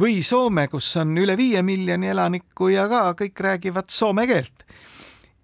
või 0.00 0.22
Soome, 0.22 0.68
kus 0.68 0.96
on 0.96 1.18
üle 1.18 1.36
viie 1.36 1.62
miljoni 1.62 2.08
elanikku 2.08 2.68
ja 2.68 2.88
ka 2.88 3.12
kõik 3.12 3.40
räägivad 3.40 3.88
soome 3.88 4.26
keelt. 4.26 4.64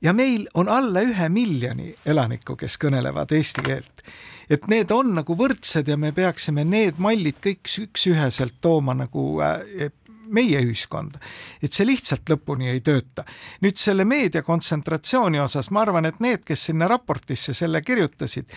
ja 0.00 0.12
meil 0.12 0.48
on 0.54 0.68
alla 0.68 1.00
ühe 1.00 1.28
miljoni 1.28 1.94
elanikku, 2.06 2.56
kes 2.56 2.78
kõnelevad 2.78 3.32
eesti 3.32 3.62
keelt 3.62 4.04
et 4.50 4.66
need 4.68 4.92
on 4.92 5.14
nagu 5.14 5.37
võrdsed 5.37 5.88
ja 5.88 5.96
me 5.96 6.12
peaksime 6.12 6.64
need 6.64 6.98
mallid 6.98 7.38
kõik 7.44 7.68
üks-üheselt 7.87 8.60
tooma 8.60 8.94
nagu 8.94 9.40
äh, 9.40 9.90
meie 10.26 10.60
ühiskonda. 10.64 11.18
et 11.62 11.72
see 11.72 11.87
lihtsalt 11.87 12.30
lõpuni 12.30 12.70
ei 12.72 12.80
tööta. 12.80 13.24
nüüd 13.62 13.76
selle 13.76 14.04
meedia 14.04 14.42
kontsentratsiooni 14.42 15.40
osas 15.40 15.70
ma 15.70 15.82
arvan, 15.82 16.06
et 16.06 16.20
need, 16.20 16.44
kes 16.44 16.70
sinna 16.70 16.88
raportisse 16.88 17.54
selle 17.54 17.82
kirjutasid, 17.82 18.50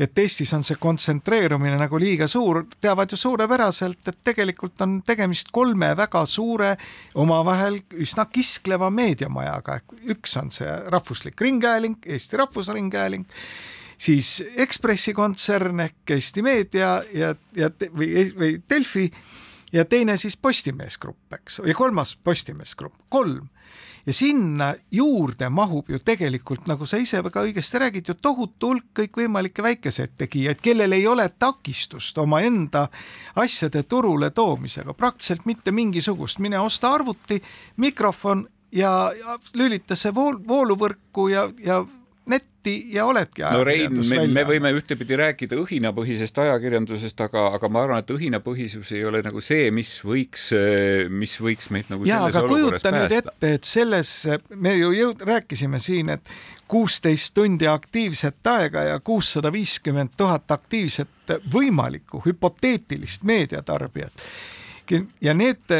et 0.00 0.18
Eestis 0.18 0.52
on 0.56 0.64
see 0.64 0.78
kontsentreerumine 0.80 1.76
nagu 1.80 1.98
liiga 2.00 2.26
suur, 2.30 2.62
teavad 2.80 3.12
ju 3.12 3.18
suurepäraselt, 3.20 4.00
et 4.08 4.18
tegelikult 4.24 4.80
on 4.84 5.00
tegemist 5.06 5.52
kolme 5.52 5.92
väga 5.96 6.24
suure, 6.26 6.76
omavahel 7.14 7.82
üsna 8.00 8.26
kiskleva 8.32 8.90
meediamajaga. 8.90 9.80
üks 10.14 10.36
on 10.40 10.50
see 10.50 10.72
rahvuslik 10.88 11.40
ringhääling, 11.40 12.00
Eesti 12.06 12.40
Rahvusringhääling, 12.40 13.26
siis 13.98 14.42
Ekspressi 14.56 15.12
kontsern 15.12 15.80
ehk 15.80 16.16
Eesti 16.16 16.42
Meedia 16.42 17.02
ja, 17.14 17.34
ja 17.56 17.70
või, 17.92 18.26
või 18.38 18.56
Delfi 18.70 19.10
ja 19.72 19.84
teine 19.84 20.16
siis 20.16 20.36
Postimees 20.36 20.98
Grupp, 20.98 21.32
eks, 21.32 21.60
ja 21.66 21.74
kolmas 21.74 22.16
Postimees 22.24 22.74
Grupp, 22.76 22.94
kolm. 23.08 23.48
ja 24.06 24.12
sinna 24.12 24.74
juurde 24.90 25.48
mahub 25.48 25.90
ju 25.90 25.98
tegelikult, 25.98 26.66
nagu 26.66 26.86
sa 26.86 26.98
ise 26.98 27.22
väga 27.24 27.44
õigesti 27.46 27.78
räägid, 27.78 28.08
ju 28.08 28.14
tohutu 28.14 28.72
hulk 28.72 28.88
kõikvõimalikke 28.98 29.62
väikeseid 29.62 30.16
tegijaid, 30.18 30.60
kellel 30.62 30.92
ei 30.92 31.06
ole 31.06 31.28
takistust 31.38 32.18
omaenda 32.18 32.88
asjade 33.34 33.82
turule 33.82 34.30
toomisega, 34.30 34.94
praktiliselt 34.94 35.46
mitte 35.46 35.72
mingisugust, 35.72 36.38
mine 36.38 36.60
osta 36.60 36.92
arvuti, 36.92 37.42
mikrofon 37.76 38.46
ja, 38.72 39.12
ja 39.18 39.38
lülita 39.54 39.96
see 39.96 40.14
vool, 40.14 40.40
vooluvõrku 40.48 41.28
ja, 41.32 41.48
ja 41.64 41.82
netti 42.30 42.74
ja 42.94 43.06
oledki 43.06 43.42
no 43.42 43.64
Rein, 43.66 43.96
me, 44.08 44.20
me 44.30 44.44
võime 44.46 44.70
ühtepidi 44.76 45.16
rääkida 45.18 45.56
õhinapõhisest 45.58 46.38
ajakirjandusest, 46.44 47.20
aga, 47.24 47.48
aga 47.56 47.70
ma 47.72 47.82
arvan, 47.86 48.02
et 48.04 48.12
õhinapõhisus 48.14 48.92
ei 48.94 49.04
ole 49.08 49.22
nagu 49.26 49.42
see, 49.42 49.70
mis 49.74 49.96
võiks, 50.06 50.48
mis 51.10 51.34
võiks 51.42 51.70
meid 51.74 51.90
nagu 51.90 52.06
ja, 52.06 52.22
selles 52.28 52.46
olukorras 52.46 52.86
päästa. 52.86 52.96
nüüd 52.98 53.16
ette, 53.18 53.52
et 53.58 53.68
selles, 53.68 54.14
me 54.54 54.76
ju 54.78 54.94
jõud-, 54.94 55.26
rääkisime 55.26 55.82
siin, 55.82 56.14
et 56.14 56.32
kuusteist 56.70 57.34
tundi 57.34 57.68
aktiivset 57.68 58.52
aega 58.54 58.86
ja 58.92 59.00
kuussada 59.04 59.52
viiskümmend 59.52 60.14
tuhat 60.16 60.50
aktiivset 60.54 61.36
võimalikku 61.52 62.22
hüpoteetilist 62.24 63.26
meediatarbijat 63.28 64.26
ja 65.20 65.34
need 65.34 65.70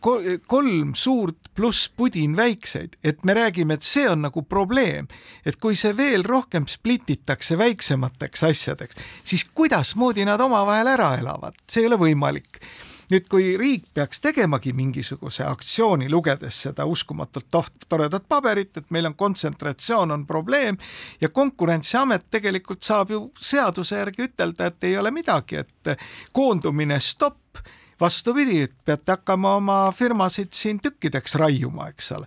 kolm 0.00 0.94
suurt 0.94 1.50
pluss 1.54 1.88
pudin 1.96 2.36
väikseid, 2.36 2.96
et 3.04 3.24
me 3.24 3.34
räägime, 3.34 3.74
et 3.74 3.86
see 3.86 4.08
on 4.08 4.22
nagu 4.24 4.42
probleem, 4.42 5.08
et 5.44 5.56
kui 5.60 5.76
see 5.76 5.92
veel 5.96 6.24
rohkem 6.24 6.66
splititakse 6.68 7.58
väiksemateks 7.58 8.44
asjadeks, 8.50 9.00
siis 9.24 9.44
kuidasmoodi 9.54 10.24
nad 10.24 10.40
omavahel 10.40 10.94
ära 10.94 11.14
elavad, 11.20 11.58
see 11.68 11.84
ei 11.84 11.90
ole 11.90 12.00
võimalik. 12.00 12.62
Nüüd, 13.10 13.24
kui 13.26 13.56
riik 13.58 13.88
peaks 13.94 14.20
tegemagi 14.22 14.70
mingisuguse 14.70 15.42
aktsiooni, 15.42 16.06
lugedes 16.10 16.60
seda 16.68 16.84
uskumatult 16.86 17.48
toht-, 17.50 17.88
toredat 17.90 18.28
paberit, 18.30 18.70
et 18.78 18.86
meil 18.94 19.08
on 19.10 19.16
kontsentratsioon, 19.18 20.14
on 20.14 20.26
probleem 20.28 20.78
ja 21.20 21.28
Konkurentsiamet 21.34 22.28
tegelikult 22.30 22.86
saab 22.86 23.10
ju 23.10 23.24
seaduse 23.34 23.98
järgi 23.98 24.28
ütelda, 24.28 24.70
et 24.70 24.86
ei 24.86 24.94
ole 24.98 25.10
midagi, 25.10 25.58
et 25.64 25.92
koondumine 26.32 27.00
stopp 27.02 27.58
vastupidi, 28.00 28.62
et 28.68 28.74
peate 28.84 29.16
hakkama 29.16 29.54
oma 29.60 29.78
firmasid 29.96 30.52
siin 30.56 30.80
tükkideks 30.80 31.34
raiuma, 31.40 31.90
eks 31.92 32.12
ole. 32.16 32.26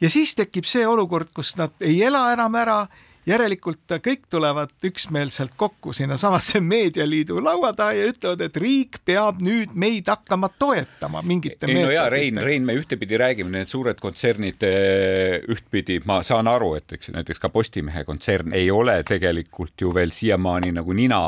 ja 0.00 0.10
siis 0.10 0.34
tekib 0.34 0.68
see 0.68 0.86
olukord, 0.86 1.32
kus 1.34 1.56
nad 1.56 1.74
ei 1.80 2.02
ela 2.02 2.26
enam 2.32 2.54
ära 2.60 2.78
järelikult 3.26 3.94
kõik 4.04 4.26
tulevad 4.30 4.72
üksmeelselt 4.84 5.54
kokku 5.56 5.92
sinnasamasse 5.96 6.60
meedialiidu 6.60 7.40
laua 7.44 7.72
taha 7.76 7.96
ja 7.96 8.08
ütlevad, 8.12 8.42
et 8.44 8.56
riik 8.60 9.00
peab 9.04 9.40
nüüd 9.44 9.72
meid 9.74 10.08
hakkama 10.10 10.50
toetama 10.58 11.22
mingite 11.24 11.68
ei 11.70 11.78
no 11.80 11.92
jaa, 11.92 12.08
Rein, 12.12 12.40
Rein, 12.44 12.66
me 12.66 12.76
ühtepidi 12.78 13.18
räägime, 13.20 13.54
need 13.56 13.70
suured 13.70 14.00
kontsernid 14.02 14.66
eh, 14.68 15.38
ühtpidi, 15.50 16.00
ma 16.08 16.20
saan 16.26 16.50
aru, 16.50 16.74
et 16.80 16.96
eks 16.98 17.12
näiteks 17.14 17.40
ka 17.40 17.52
Postimehe 17.54 18.04
kontsern 18.04 18.52
ei 18.56 18.70
ole 18.70 19.00
tegelikult 19.08 19.80
ju 19.80 19.94
veel 19.94 20.12
siiamaani 20.12 20.74
nagu 20.76 20.92
nina 20.96 21.24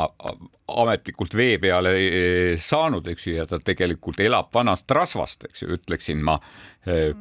ametlikult 0.67 1.35
vee 1.35 1.57
peale 1.59 1.93
eh, 1.97 2.59
saanud, 2.59 3.07
eks 3.07 3.27
ju, 3.27 3.35
ja 3.37 3.45
ta 3.47 3.59
tegelikult 3.63 4.19
elab 4.19 4.49
vanast 4.53 4.91
rasvast, 4.91 5.47
eks 5.47 5.63
ju, 5.63 5.71
ütleksin 5.77 6.23
ma, 6.23 6.37
eh, 6.87 7.13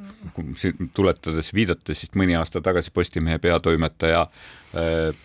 tuletades, 0.95 1.53
viidates 1.55 2.03
siis 2.03 2.15
mõni 2.19 2.37
aasta 2.39 2.61
tagasi 2.65 2.91
Postimehe 2.95 3.39
peatoimetaja 3.39 4.27
eh, 4.75 5.25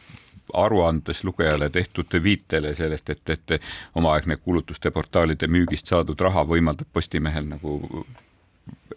aruandes 0.53 1.23
lugejale 1.23 1.69
tehtud 1.69 2.13
viitele 2.23 2.75
sellest, 2.75 3.09
et, 3.09 3.29
et 3.29 3.57
omaaegne 3.95 4.37
kuulutuste 4.37 4.91
portaalide 4.91 5.47
müügist 5.47 5.87
saadud 5.89 6.19
raha 6.19 6.43
võimaldab 6.45 6.89
Postimehel 6.93 7.47
nagu 7.49 8.05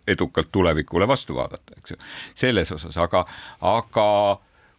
edukalt 0.07 0.51
tulevikule 0.53 1.09
vastu 1.09 1.37
vaadata, 1.39 1.79
eks 1.79 1.95
ju, 1.95 2.03
selles 2.45 2.73
osas, 2.77 2.99
aga, 3.01 3.25
aga 3.65 4.09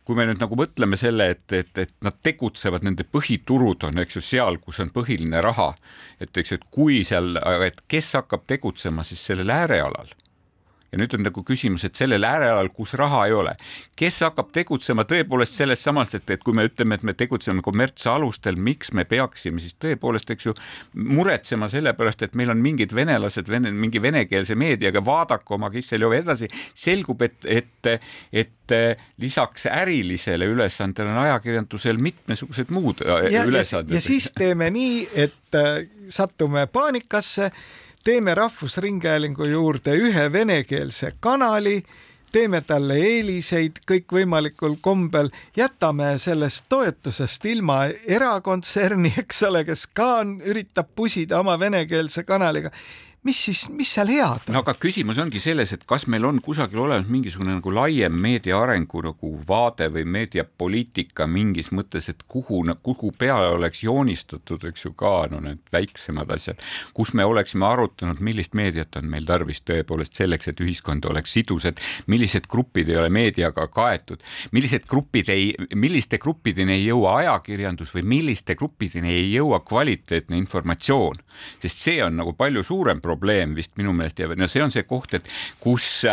kui 0.05 0.17
me 0.17 0.27
nüüd 0.29 0.41
nagu 0.41 0.57
mõtleme 0.59 0.97
selle, 1.01 1.31
et, 1.33 1.45
et, 1.57 1.71
et 1.81 1.93
nad 2.05 2.17
tegutsevad, 2.23 2.85
nende 2.85 3.07
põhiturud 3.09 3.87
on, 3.87 4.03
eks 4.03 4.19
ju, 4.19 4.25
seal, 4.25 4.59
kus 4.61 4.83
on 4.83 4.91
põhiline 4.93 5.41
raha, 5.41 5.71
et 6.21 6.37
eks 6.37 6.53
ju, 6.53 6.59
et 6.61 6.67
kui 6.77 6.99
seal, 7.07 7.39
et 7.65 7.81
kes 7.89 8.11
hakkab 8.19 8.45
tegutsema 8.49 9.05
siis 9.07 9.25
sellel 9.25 9.53
äärealal 9.55 10.13
ja 10.95 11.01
nüüd 11.01 11.11
on 11.17 11.25
nagu 11.27 11.43
küsimus, 11.43 11.83
et 11.83 11.99
sellel 11.99 12.23
äärealal, 12.23 12.69
kus 12.75 12.93
raha 12.95 13.25
ei 13.27 13.35
ole, 13.35 13.55
kes 13.99 14.21
hakkab 14.23 14.53
tegutsema 14.55 15.03
tõepoolest 15.09 15.59
sellest 15.59 15.89
samast, 15.89 16.15
et, 16.15 16.29
et 16.31 16.43
kui 16.43 16.55
me 16.55 16.63
ütleme, 16.69 16.95
et 16.95 17.03
me 17.03 17.15
tegutseme 17.17 17.63
kommertsalustel, 17.65 18.55
miks 18.55 18.93
me 18.95 19.03
peaksime 19.09 19.59
siis 19.63 19.75
tõepoolest, 19.83 20.31
eks 20.31 20.47
ju, 20.47 20.55
muretsema 20.95 21.67
selle 21.71 21.91
pärast, 21.99 22.23
et 22.23 22.39
meil 22.39 22.53
on 22.53 22.63
mingid 22.63 22.95
venelased, 22.95 23.51
vene, 23.51 23.73
mingi 23.75 23.99
venekeelse 24.01 24.55
meediaga, 24.59 25.03
vaadake 25.05 25.57
oma 25.57 25.69
Kisseljovi 25.73 26.21
edasi, 26.23 26.49
selgub, 26.71 27.27
et, 27.27 27.43
et, 27.43 27.93
et 28.31 28.75
lisaks 29.21 29.67
ärilisele 29.67 30.47
ülesandele 30.49 31.11
on 31.11 31.23
ajakirjandusel 31.27 31.99
mitmesugused 32.01 32.71
muud 32.73 33.03
äh, 33.03 33.27
ja, 33.35 33.43
ülesanded. 33.45 33.93
ja 33.93 34.01
siis 34.01 34.31
teeme 34.37 34.71
nii, 34.73 35.01
et 35.27 35.59
äh, 35.59 35.83
satume 36.09 36.65
paanikasse 36.71 37.51
teeme 38.05 38.35
Rahvusringhäälingu 38.35 39.45
juurde 39.45 39.95
ühe 39.97 40.31
venekeelse 40.31 41.11
kanali, 41.19 41.79
teeme 42.31 42.61
talle 42.61 42.97
eeliseid 43.01 43.79
kõikvõimalikul 43.89 44.75
kombel, 44.81 45.31
jätame 45.57 46.11
sellest 46.21 46.67
toetusest 46.69 47.45
ilma 47.49 47.79
erakontserni, 48.05 49.13
eks 49.23 49.41
ole, 49.49 49.63
kes 49.65 49.87
ka 49.87 50.09
on, 50.19 50.35
üritab 50.45 50.91
pusida 50.95 51.39
oma 51.41 51.57
venekeelse 51.59 52.23
kanaliga 52.27 52.69
mis 53.25 53.39
siis, 53.47 53.63
mis 53.73 53.89
seal 53.95 54.11
head 54.13 54.45
on? 54.45 54.53
no 54.53 54.61
aga 54.61 54.75
küsimus 54.77 55.17
ongi 55.21 55.41
selles, 55.41 55.71
et 55.73 55.85
kas 55.89 56.05
meil 56.11 56.27
on 56.29 56.37
kusagil 56.45 56.83
olemas 56.83 57.09
mingisugune 57.09 57.55
nagu 57.57 57.71
laiem 57.73 58.13
meedia 58.21 58.59
arengu 58.61 59.01
nagu 59.05 59.31
vaade 59.49 59.87
või 59.93 60.05
meediapoliitika 60.15 61.25
mingis 61.29 61.71
mõttes, 61.73 62.09
et 62.11 62.21
kuhu, 62.29 62.61
kuhu 62.85 63.11
peale 63.17 63.49
oleks 63.55 63.81
joonistatud, 63.85 64.67
eks 64.69 64.85
ju 64.85 64.93
ka 64.97 65.13
no 65.31 65.41
need 65.41 65.63
väiksemad 65.73 66.31
asjad, 66.35 66.61
kus 66.93 67.15
me 67.17 67.25
oleksime 67.25 67.65
arutanud, 67.65 68.21
millist 68.21 68.53
meediat 68.57 68.99
on 69.01 69.09
meil 69.09 69.25
tarvis 69.25 69.63
tõepoolest 69.65 70.21
selleks, 70.21 70.51
et 70.51 70.61
ühiskond 70.61 71.09
oleks 71.09 71.33
sidus, 71.33 71.65
et 71.65 71.81
millised 72.11 72.45
grupid 72.51 72.93
ei 72.93 72.99
ole 73.01 73.09
meediaga 73.09 73.67
kaetud, 73.73 74.21
millised 74.53 74.85
grupid 74.89 75.33
ei, 75.33 75.49
milliste 75.73 76.21
gruppideni 76.21 76.77
ei 76.77 76.85
jõua 76.91 77.17
ajakirjandus 77.23 77.95
või 77.97 78.05
milliste 78.15 78.53
gruppideni 78.59 79.17
ei 79.17 79.33
jõua 79.33 79.63
kvaliteetne 79.65 80.37
informatsioon, 80.37 81.25
sest 81.63 81.81
see 81.89 81.99
on 82.05 82.21
nagu 82.21 82.37
palju 82.37 82.61
suurem 82.63 83.01
probleem 83.01 83.14
probleem 83.15 83.55
vist 83.55 83.75
minu 83.79 83.95
meelest 83.95 84.19
ja 84.19 84.29
no 84.35 84.47
see 84.51 84.63
on 84.63 84.73
see 84.73 84.83
koht, 84.87 85.15
et 85.17 85.29
kus 85.63 86.05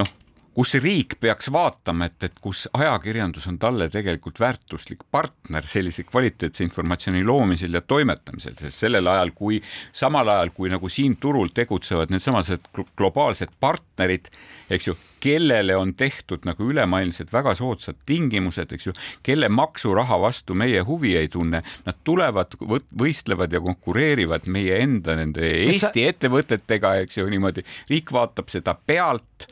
noh, 0.00 0.08
kus 0.56 0.74
riik 0.80 1.16
peaks 1.20 1.48
vaatama, 1.52 2.08
et, 2.08 2.18
et 2.28 2.40
kus 2.44 2.64
ajakirjandus 2.76 3.46
on 3.48 3.58
talle 3.60 3.88
tegelikult 3.92 4.40
väärtuslik 4.40 5.04
partner 5.10 5.66
sellise 5.68 6.04
kvaliteetse 6.08 6.64
informatsiooni 6.64 7.24
loomisel 7.24 7.78
ja 7.78 7.84
toimetamisel, 7.84 8.56
sest 8.60 8.84
sellel 8.84 9.08
ajal, 9.12 9.32
kui 9.36 9.62
samal 9.92 10.28
ajal, 10.28 10.52
kui 10.56 10.72
nagu 10.72 10.92
siin 10.92 11.16
turul 11.20 11.52
tegutsevad 11.54 12.12
needsamased 12.12 12.68
globaalsed 12.96 13.56
partnerid, 13.60 14.28
eks 14.72 14.92
ju, 14.92 14.96
kellele 15.22 15.76
on 15.78 15.94
tehtud 15.98 16.46
nagu 16.48 16.66
ülemaailmsed 16.72 17.30
väga 17.32 17.54
soodsad 17.58 18.00
tingimused, 18.06 18.74
eks 18.74 18.90
ju, 18.90 18.96
kelle 19.22 19.48
maksuraha 19.52 20.18
vastu 20.20 20.56
meie 20.58 20.82
huvi 20.86 21.14
ei 21.20 21.30
tunne, 21.32 21.62
nad 21.86 22.02
tulevad, 22.04 22.56
võistlevad 22.98 23.54
ja 23.54 23.62
konkureerivad 23.62 24.48
meie 24.50 24.82
enda 24.82 25.16
nende 25.18 25.46
Eesti 25.68 26.06
ettevõtetega, 26.10 26.96
eks 27.04 27.20
ju, 27.20 27.28
niimoodi, 27.30 27.64
riik 27.90 28.12
vaatab 28.14 28.50
seda 28.52 28.74
pealt. 28.74 29.48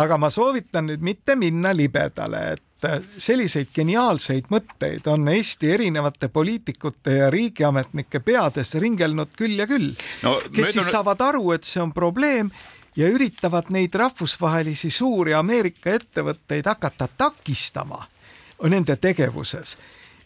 Aga 0.00 0.16
ma 0.20 0.30
soovitan 0.32 0.88
nüüd 0.88 1.02
mitte 1.04 1.36
minna 1.36 1.74
libedale, 1.76 2.42
et 2.54 2.66
selliseid 3.20 3.68
geniaalseid 3.76 4.48
mõtteid 4.52 5.08
on 5.12 5.28
Eesti 5.28 5.74
erinevate 5.74 6.30
poliitikute 6.32 7.18
ja 7.18 7.30
riigiametnike 7.32 8.22
peades 8.24 8.72
ringelnud 8.80 9.34
küll 9.36 9.58
ja 9.60 9.68
küll. 9.68 9.92
No,, 10.24 10.38
kes 10.46 10.54
möödun... 10.54 10.72
siis 10.78 10.92
saavad 10.94 11.20
aru, 11.28 11.50
et 11.56 11.68
see 11.68 11.82
on 11.82 11.92
probleem 11.92 12.48
ja 12.96 13.08
üritavad 13.08 13.70
neid 13.70 13.94
rahvusvahelisi 13.94 14.90
suuri 14.90 15.34
Ameerika 15.34 15.94
ettevõtteid 15.94 16.66
hakata 16.66 17.08
takistama 17.16 18.06
nende 18.68 18.96
tegevuses 18.96 19.76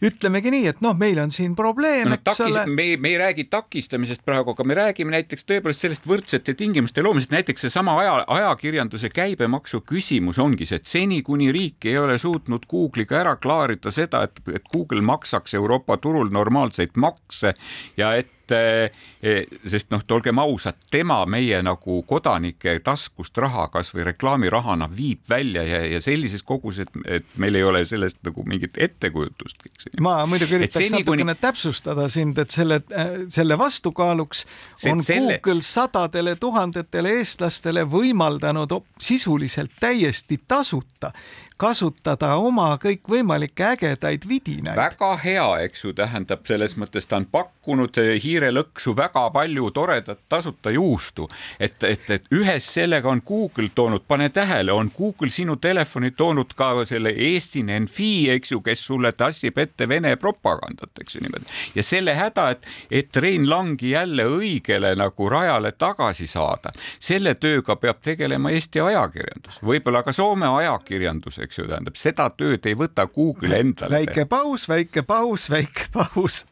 ütlemegi 0.03 0.51
nii, 0.51 0.65
et 0.71 0.81
noh, 0.83 0.95
meil 0.97 1.19
on 1.21 1.31
siin 1.33 1.55
probleem 1.57 2.09
no,, 2.11 2.17
eks 2.17 2.41
ole. 2.45 2.65
me, 2.67 2.87
me 3.01 3.11
ei 3.13 3.19
räägi 3.19 3.45
takistamisest 3.51 4.25
praegu, 4.27 4.55
aga 4.55 4.65
me 4.67 4.77
räägime 4.77 5.15
näiteks 5.15 5.47
tõepoolest 5.47 5.85
sellest 5.85 6.07
võrdsete 6.09 6.55
tingimuste 6.57 7.03
loomisest, 7.05 7.33
näiteks 7.33 7.67
seesama 7.67 7.95
aja, 8.01 8.17
ajakirjanduse 8.37 9.09
käibemaksu 9.13 9.81
küsimus 9.87 10.39
ongi 10.41 10.67
see, 10.67 10.81
et 10.81 10.91
seni, 10.91 11.21
kuni 11.25 11.51
riik 11.55 11.87
ei 11.89 11.97
ole 12.01 12.17
suutnud 12.21 12.67
Google'iga 12.71 13.21
ära 13.23 13.35
klaarida 13.41 13.93
seda, 13.93 14.25
et, 14.27 14.41
et 14.53 14.71
Google 14.73 15.03
maksaks 15.05 15.55
Euroopa 15.57 15.97
turul 16.03 16.31
normaalseid 16.33 16.97
makse 16.99 17.55
ja 17.97 18.15
et 18.19 18.34
sest 18.51 19.91
noh, 19.93 20.03
olgem 20.11 20.39
ausad, 20.39 20.77
tema 20.91 21.21
meie 21.29 21.61
nagu 21.65 22.01
kodanike 22.07 22.77
taskust 22.85 23.37
raha 23.41 23.67
kasvõi 23.73 24.05
reklaamirahana 24.11 24.89
viib 24.91 25.23
välja 25.29 25.63
ja, 25.65 25.81
ja 25.95 26.01
sellises 26.03 26.43
koguses, 26.43 26.89
et, 27.05 27.25
meil 27.41 27.55
ei 27.55 27.63
ole 27.63 27.83
sellest 27.85 28.21
nagu 28.25 28.45
mingit 28.47 28.77
ettekujutust. 28.77 29.67
ma 29.99 30.17
muidugi 30.29 30.59
üritaks 30.59 30.93
natukene 30.93 31.33
kuni... 31.33 31.41
täpsustada 31.41 32.07
sind, 32.11 32.37
et 32.41 32.53
selle, 32.53 32.81
selle 33.29 33.57
vastukaaluks 33.59 34.45
see, 34.45 34.91
on 34.91 35.03
selle... 35.03 35.39
Google 35.39 35.65
sadadele 35.65 36.35
tuhandetele 36.39 37.17
eestlastele 37.19 37.85
võimaldanud 37.89 38.71
sisuliselt 39.01 39.73
täiesti 39.79 40.39
tasuta 40.47 41.11
kasutada 41.57 42.33
oma 42.35 42.73
kõikvõimalikke 42.81 43.63
ägedaid 43.75 44.27
vidinaid. 44.27 44.75
väga 44.75 45.11
hea, 45.23 45.45
eks 45.63 45.85
ju, 45.85 45.93
tähendab 45.95 46.43
selles 46.47 46.75
mõttes 46.75 47.07
ta 47.07 47.15
on 47.21 47.25
pakkunud 47.31 47.95
hiirelõksu 48.23 48.95
väga 48.97 49.29
palju 49.31 49.69
toredat 49.71 50.19
tasuta 50.29 50.73
juustu, 50.75 51.29
et, 51.59 51.83
et, 51.83 52.09
et 52.09 52.27
ühes 52.35 52.67
sellega 52.73 53.09
on 53.09 53.21
Google 53.25 53.69
toonud, 53.75 54.03
pane 54.07 54.29
tähele, 54.29 54.73
on 54.75 54.91
Google 54.97 55.31
sinu 55.31 55.55
telefoni 55.55 56.11
toonud 56.11 56.51
ka 56.55 56.73
selle 56.85 57.13
Eesti 57.15 57.63
NFI, 57.63 58.11
eks 58.35 58.51
ju, 58.51 58.59
kes 58.65 58.85
sulle 58.89 59.13
tassib 59.15 59.57
ette 59.57 59.87
Vene 59.87 60.15
propagandat, 60.19 60.91
eks 61.01 61.15
ju 61.15 61.23
niimoodi. 61.23 61.47
ja 61.75 61.83
selle 61.83 62.17
häda, 62.19 62.49
et, 62.51 62.67
et 62.91 63.17
Rein 63.17 63.47
Langi 63.49 63.93
jälle 63.93 64.27
õigele 64.27 64.91
nagu 64.99 65.29
rajale 65.29 65.71
tagasi 65.71 66.27
saada, 66.27 66.75
selle 66.99 67.35
tööga 67.39 67.79
peab 67.79 68.03
tegelema 68.03 68.51
Eesti 68.51 68.83
ajakirjandus, 68.83 69.61
võib-olla 69.63 70.03
ka 70.03 70.11
Soome 70.15 70.51
ajakirjandus 70.59 71.44
eks 71.45 71.61
ju, 71.61 71.69
tähendab 71.69 71.99
seda 71.99 72.29
tööd 72.33 72.65
ei 72.65 72.75
võta 72.77 73.07
Google 73.11 73.61
endale. 73.61 74.01
väike 74.01 74.25
paus, 74.29 74.67
väike 74.69 75.05
paus, 75.05 75.49
väike 75.49 75.89
paus. 75.93 76.43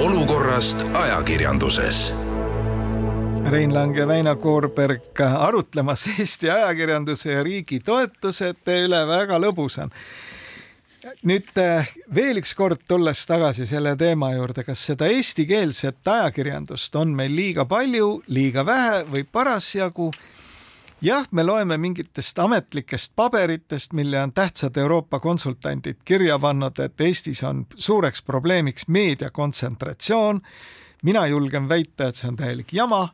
Olukorrast 0.00 0.86
ajakirjanduses. 0.94 2.10
Rein 3.50 3.74
Lang 3.74 3.96
ja 3.98 4.06
Väino 4.06 4.36
Koorberg 4.36 5.20
arutlemas 5.20 6.06
Eesti 6.18 6.50
ajakirjanduse 6.50 7.32
ja 7.32 7.42
riigi 7.42 7.80
toetusete 7.84 8.76
üle, 8.84 9.00
väga 9.08 9.40
lõbus 9.42 9.80
on 9.82 9.90
nüüd 11.26 11.48
eh, 11.60 11.88
veel 12.14 12.40
üks 12.40 12.52
kord 12.56 12.82
tulles 12.88 13.22
tagasi 13.28 13.66
selle 13.68 13.94
teema 13.98 14.32
juurde, 14.34 14.64
kas 14.66 14.82
seda 14.90 15.08
eestikeelset 15.10 16.06
ajakirjandust 16.06 16.96
on 17.00 17.14
meil 17.16 17.32
liiga 17.36 17.64
palju, 17.68 18.20
liiga 18.28 18.66
vähe 18.66 19.02
või 19.10 19.24
parasjagu? 19.24 20.10
jah, 21.00 21.24
me 21.32 21.42
loeme 21.42 21.78
mingitest 21.80 22.38
ametlikest 22.38 23.14
paberitest, 23.16 23.94
mille 23.96 24.20
on 24.20 24.32
tähtsad 24.36 24.76
Euroopa 24.76 25.20
konsultandid 25.20 26.02
kirja 26.04 26.38
pannud, 26.38 26.78
et 26.78 27.00
Eestis 27.00 27.42
on 27.44 27.64
suureks 27.74 28.22
probleemiks 28.22 28.88
meedia 28.88 29.30
kontsentratsioon. 29.30 30.40
mina 31.02 31.26
julgen 31.26 31.68
väita, 31.68 32.08
et 32.08 32.16
see 32.16 32.28
on 32.28 32.36
täielik 32.36 32.72
jama 32.72 33.08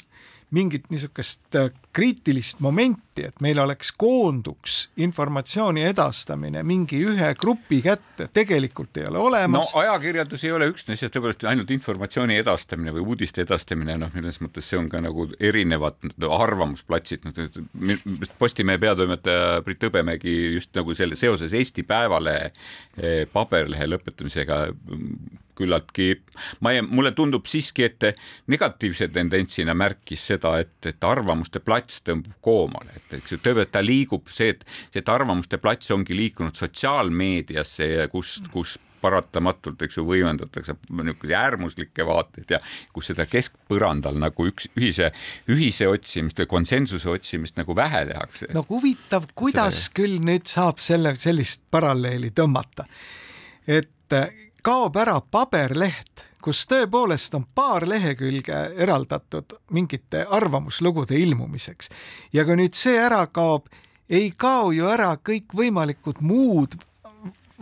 mingit 0.55 0.85
niisugust 0.91 1.57
äh, 1.59 1.71
kriitilist 1.93 2.61
momenti, 2.61 3.25
et 3.27 3.41
meil 3.43 3.59
oleks 3.59 3.91
koonduks 3.99 4.77
informatsiooni 5.03 5.83
edastamine 5.89 6.63
mingi 6.67 7.01
ühe 7.03 7.33
grupi 7.39 7.81
kätte, 7.83 8.29
tegelikult 8.33 9.01
ei 9.01 9.09
ole 9.11 9.19
olemas. 9.19 9.73
no 9.73 9.81
ajakirjandus 9.81 10.45
ei 10.47 10.53
ole 10.55 10.69
üksnes 10.71 11.03
ja 11.03 11.11
tõepoolest 11.11 11.47
ainult 11.51 11.73
informatsiooni 11.75 12.39
edastamine 12.39 12.95
või 12.95 13.07
uudiste 13.13 13.43
edastamine, 13.43 13.97
noh, 13.99 14.13
selles 14.15 14.39
mõttes 14.45 14.69
see 14.71 14.79
on 14.79 14.91
ka 14.93 15.01
nagu 15.03 15.27
erinevad 15.41 15.99
arvamusplatsid, 16.31 17.27
noh, 17.27 17.35
Postimehe 18.39 18.79
peatoimetaja 18.79 19.65
Brit 19.67 19.83
Hõbemägi 19.83 20.37
just 20.55 20.71
nagu 20.77 20.95
selle 20.95 21.19
seoses 21.19 21.55
Eesti 21.57 21.83
Päevalehe 21.87 22.53
eh, 22.53 23.25
paberlehe 23.33 23.89
lõpetamisega 23.91 24.61
küllaltki, 25.57 26.09
ma 26.65 26.73
ei, 26.75 26.83
mulle 26.85 27.13
tundub 27.17 27.49
siiski, 27.51 27.87
et 27.89 28.09
negatiivse 28.53 29.09
tendentsina 29.13 29.75
märkis 29.75 30.27
seda, 30.33 30.57
et, 30.63 30.77
et 30.87 31.07
arvamuste 31.07 31.63
plats 31.65 32.03
tõmbub 32.07 32.37
koomale, 32.45 32.99
et 33.01 33.19
eks 33.21 33.37
ju, 33.37 33.41
ta 33.73 33.85
liigub, 33.85 34.29
see, 34.33 34.55
et, 34.55 34.67
see, 34.91 35.03
et 35.03 35.13
arvamuste 35.13 35.61
plats 35.63 35.91
ongi 35.95 36.17
liikunud 36.17 36.57
sotsiaalmeediasse, 36.59 37.89
kus, 38.13 38.39
kus 38.53 38.77
paratamatult, 39.01 39.83
eks 39.87 39.99
ju, 39.99 40.05
võimendatakse 40.09 40.77
niisuguseid 40.89 41.35
äärmuslikke 41.39 42.07
vaateid 42.07 42.57
ja 42.57 42.61
kus 42.95 43.11
seda 43.13 43.27
keskpõrandal 43.31 44.19
nagu 44.21 44.49
üks 44.51 44.71
ühise, 44.79 45.13
ühise 45.53 45.89
otsimist 45.91 46.41
või 46.43 46.51
konsensuse 46.57 47.11
otsimist 47.13 47.59
nagu 47.61 47.77
vähe 47.77 48.07
tehakse. 48.11 48.51
no 48.57 48.65
huvitav, 48.69 49.29
kuidas 49.35 49.87
seda... 49.87 49.97
küll 50.01 50.19
nüüd 50.31 50.49
saab 50.51 50.83
selle, 50.83 51.15
sellist 51.19 51.67
paralleeli 51.71 52.33
tõmmata, 52.37 52.89
et 53.67 53.93
kaob 54.67 54.97
ära 54.99 55.21
paberleht, 55.21 56.25
kus 56.43 56.65
tõepoolest 56.67 57.35
on 57.39 57.45
paar 57.55 57.85
lehekülge 57.87 58.57
eraldatud 58.83 59.55
mingite 59.71 60.25
arvamuslugude 60.27 61.15
ilmumiseks 61.23 61.93
ja 62.35 62.43
kui 62.47 62.57
nüüd 62.59 62.75
see 62.75 62.97
ära 62.99 63.21
kaob, 63.31 63.69
ei 64.11 64.33
kao 64.35 64.73
ju 64.75 64.89
ära 64.91 65.13
kõikvõimalikud 65.23 66.19
muud 66.27 66.75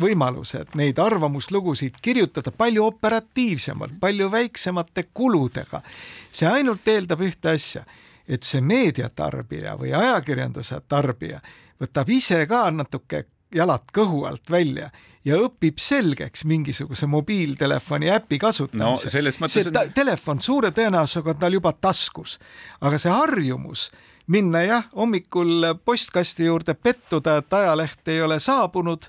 võimalused 0.00 0.72
neid 0.80 0.98
arvamuslugusid 0.98 2.00
kirjutada 2.02 2.54
palju 2.56 2.86
operatiivsemalt, 2.88 3.98
palju 4.00 4.30
väiksemate 4.32 5.10
kuludega. 5.14 5.82
see 6.30 6.48
ainult 6.48 6.88
eeldab 6.88 7.20
ühte 7.20 7.52
asja, 7.52 7.84
et 8.28 8.42
see 8.42 8.64
meediatarbija 8.64 9.76
või 9.76 9.92
ajakirjanduse 9.92 10.80
tarbija 10.88 11.40
võtab 11.80 12.10
ise 12.10 12.46
ka 12.46 12.70
natuke 12.70 13.26
jalad 13.54 13.92
kõhu 13.92 14.24
alt 14.26 14.50
välja 14.50 14.90
ja 15.24 15.38
õpib 15.40 15.78
selgeks 15.80 16.44
mingisuguse 16.44 17.06
mobiiltelefoni 17.10 18.10
äpi 18.12 18.38
kasutamise 18.38 19.08
no,. 19.08 19.48
see 19.48 19.68
on... 19.70 19.92
telefon 19.94 20.42
suure 20.44 20.70
tõenäosusega 20.76 21.34
on 21.34 21.38
tal 21.40 21.56
juba 21.56 21.72
taskus, 21.72 22.38
aga 22.80 23.00
see 23.00 23.12
harjumus 23.12 23.88
minna 24.26 24.62
jah, 24.64 24.84
hommikul 24.96 25.74
postkasti 25.84 26.48
juurde 26.48 26.74
pettuda, 26.74 27.38
et 27.42 27.52
ajaleht 27.52 28.08
ei 28.08 28.22
ole 28.22 28.38
saabunud, 28.40 29.08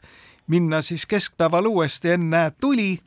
minna 0.51 0.81
siis 0.81 1.05
keskpäeval 1.05 1.65
uuesti, 1.71 2.15
ennäe 2.17 2.51
tuli 2.59 2.99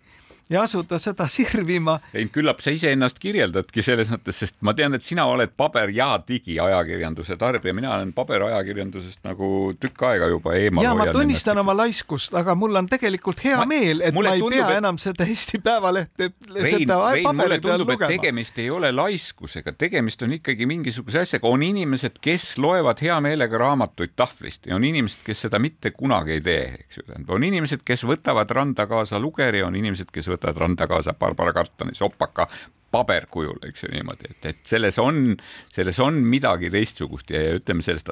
ja 0.50 0.62
asuda 0.62 0.98
seda 0.98 1.28
sirvima. 1.36 1.98
ei, 2.14 2.28
küllap 2.32 2.62
sa 2.64 2.72
iseennast 2.74 3.20
kirjeldadki 3.22 3.82
selles 3.84 4.10
mõttes, 4.12 4.40
sest 4.42 4.58
ma 4.64 4.74
tean, 4.76 4.96
et 4.96 5.04
sina 5.04 5.26
oled 5.28 5.52
paber- 5.56 5.92
ja 5.94 6.10
digiajakirjanduse 6.28 7.36
tarbija, 7.40 7.74
mina 7.76 7.94
olen 7.96 8.12
paberajakirjandusest 8.16 9.24
nagu 9.28 9.72
tükk 9.80 10.06
aega 10.10 10.30
juba 10.32 10.54
eemal. 10.56 10.84
ja 10.84 10.94
ma 10.98 11.08
tunnistan 11.12 11.60
oma 11.60 11.76
laiskust, 11.76 12.34
aga 12.38 12.54
mul 12.58 12.80
on 12.80 12.88
tegelikult 12.88 13.42
hea 13.44 13.58
ma, 13.60 13.68
meel, 13.68 14.02
et 14.08 14.16
ma 14.16 14.34
ei 14.34 14.42
tundub, 14.42 14.56
pea 14.56 14.70
et... 14.72 14.80
enam 14.82 15.00
seda 15.02 15.28
Eesti 15.28 15.60
Päevalehte, 15.64 16.30
seda 16.70 17.00
paberi 17.24 17.60
peal 17.64 17.84
lugema. 17.84 18.10
tegemist 18.10 18.58
ei 18.62 18.70
ole 18.72 18.92
laiskusega, 18.94 19.74
tegemist 19.78 20.22
on 20.24 20.36
ikkagi 20.38 20.68
mingisuguse 20.70 21.24
asjaga, 21.26 21.48
on 21.48 21.64
inimesed, 21.66 22.20
kes 22.24 22.50
loevad 22.62 23.02
hea 23.04 23.18
meelega 23.24 23.60
raamatuid 23.60 24.16
tahvlist 24.16 24.68
ja 24.70 24.76
on 24.78 24.86
inimesed, 24.88 25.20
kes 25.26 25.46
seda 25.46 25.60
mitte 25.62 25.92
kunagi 25.96 26.38
ei 26.38 26.44
tee, 26.44 26.64
eks 26.86 27.00
ju, 27.02 27.06
on 27.28 27.44
inimesed, 27.44 27.84
kes 27.86 28.04
võtavad 28.08 28.50
randa 28.54 28.88
kaasa 28.88 29.20
lugeri, 29.20 29.62
on 29.64 29.76
inimesed, 29.76 30.08
kes 30.12 30.28
võtavad 30.28 30.37
võtad 30.38 30.62
randa 30.62 30.86
kaasa 30.86 31.14
Barbara 31.18 31.52
kartuni 31.52 31.94
sopaka 31.98 32.48
paberkujul, 32.90 33.58
eks 33.68 33.84
ju 33.84 33.90
niimoodi, 33.92 34.30
et, 34.32 34.46
et 34.52 34.60
selles 34.68 34.96
on, 35.02 35.34
selles 35.72 35.98
on 36.00 36.20
midagi 36.24 36.70
teistsugust 36.72 37.30
ja, 37.34 37.42
ja 37.44 37.58
ütleme 37.58 37.84
sellest 37.84 38.10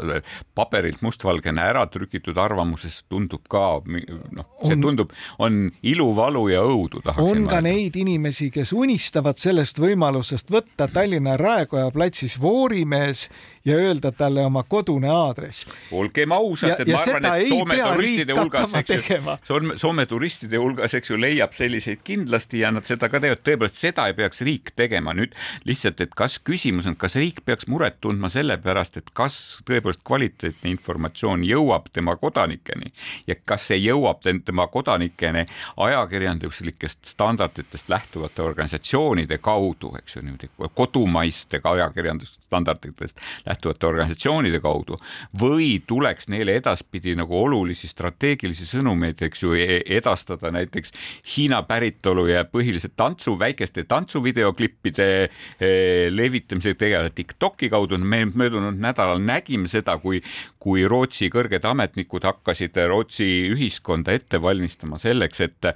paberilt 0.57 1.03
mustvalgena 1.05 1.65
ära 1.71 1.87
trükitud 1.93 2.37
arvamusest 2.41 3.07
tundub 3.13 3.47
ka 3.53 3.65
noh, 3.87 4.49
see 4.67 4.79
tundub, 4.83 5.15
on 5.43 5.67
ilu, 5.87 6.11
valu 6.17 6.47
ja 6.53 6.63
õudu. 6.67 7.01
on 7.23 7.47
ka 7.49 7.63
neid 7.65 7.97
inimesi, 7.97 8.51
kes 8.55 8.75
unistavad 8.77 9.41
sellest 9.41 9.81
võimalusest 9.81 10.53
võtta 10.53 10.91
Tallinna 10.93 11.39
Raekoja 11.41 11.89
platsis 11.95 12.37
voorimees 12.41 13.29
ja 13.67 13.77
öelda 13.81 14.13
talle 14.13 14.45
oma 14.47 14.63
kodune 14.69 15.09
aadress. 15.11 15.67
olgem 15.93 16.33
ausad, 16.33 16.81
et 16.81 16.93
ma 16.93 17.01
arvan, 17.03 17.31
et 17.33 17.49
Soome 17.49 17.81
turistide 17.81 18.37
hulgas, 18.37 18.75
eks 18.83 18.93
ju, 18.93 19.23
Soome, 19.47 19.79
Soome 19.81 20.07
turistide 20.07 20.61
hulgas, 20.61 20.95
eks 20.95 21.11
ju, 21.11 21.19
leiab 21.21 21.57
selliseid 21.57 22.05
kindlasti 22.05 22.61
ja 22.63 22.71
nad 22.75 22.87
seda 22.87 23.09
ka 23.11 23.21
teevad, 23.23 23.43
tõepoolest 23.47 23.81
seda 23.81 24.07
ei 24.11 24.17
peaks 24.19 24.45
riik 24.47 24.66
riik 24.67 24.77
tegema. 24.77 25.15
nüüd 25.15 25.33
lihtsalt, 25.65 26.01
et 26.01 26.15
kas 26.15 26.39
küsimus 26.39 26.87
on, 26.87 26.97
kas 26.97 27.17
riik 27.17 27.45
peaks 27.45 27.67
muret 27.69 28.01
tundma 28.01 28.29
selle 28.29 28.59
pärast, 28.59 28.97
et 28.97 29.11
kas 29.15 29.61
tõepoolest 29.67 30.03
kvaliteetne 30.05 30.71
informatsioon 30.71 31.45
jõuab 31.45 31.89
tema 31.93 32.17
kodanikeni 32.17 32.93
ja 33.27 33.35
kas 33.35 33.69
see 33.69 33.79
jõuab 33.79 34.23
tema 34.45 34.67
kodanikeni 34.67 35.47
ajakirjanduslikest 35.77 37.07
standarditest 37.07 37.89
lähtuvate 37.89 38.43
organisatsioonide 38.43 39.39
kaudu, 39.39 39.95
eks 39.99 40.17
ju 40.17 40.23
niimoodi, 40.23 40.51
kodumaiste 40.75 41.61
ajakirjandusstandarditest 41.63 43.21
lähtuvate 43.47 43.87
organisatsioonide 43.87 44.61
kaudu 44.61 44.99
või 45.41 45.83
tuleks 45.87 46.29
neile 46.29 46.57
edaspidi 46.57 47.15
nagu 47.17 47.37
olulisi 47.37 47.89
strateegilisi 47.89 48.67
sõnumeid, 48.67 49.23
eks 49.23 49.43
ju, 49.43 49.55
e-, 49.55 49.83
edastada 49.97 50.51
näiteks 50.51 50.93
Hiina 51.37 51.63
päritolu 51.67 52.27
ja 52.31 52.45
põhiliselt 52.45 52.97
tantsu, 52.97 53.37
väikeste 53.39 53.85
tantsuvideo 53.85 54.53
videoklippide 54.57 55.31
eh, 55.61 56.11
levitamisega 56.11 56.79
tegeleda 56.79 57.11
TikToki 57.11 57.69
kaudu. 57.71 57.99
me 57.99 58.25
möödunud 58.25 58.79
nädalal 58.79 59.19
nägime 59.19 59.69
seda, 59.69 59.99
kui, 59.99 60.23
kui 60.59 60.87
Rootsi 60.89 61.29
kõrged 61.31 61.65
ametnikud 61.65 62.25
hakkasid 62.25 62.77
Rootsi 62.89 63.51
ühiskonda 63.53 64.13
ette 64.13 64.41
valmistama 64.43 64.99
selleks, 64.99 65.41
et, 65.41 65.69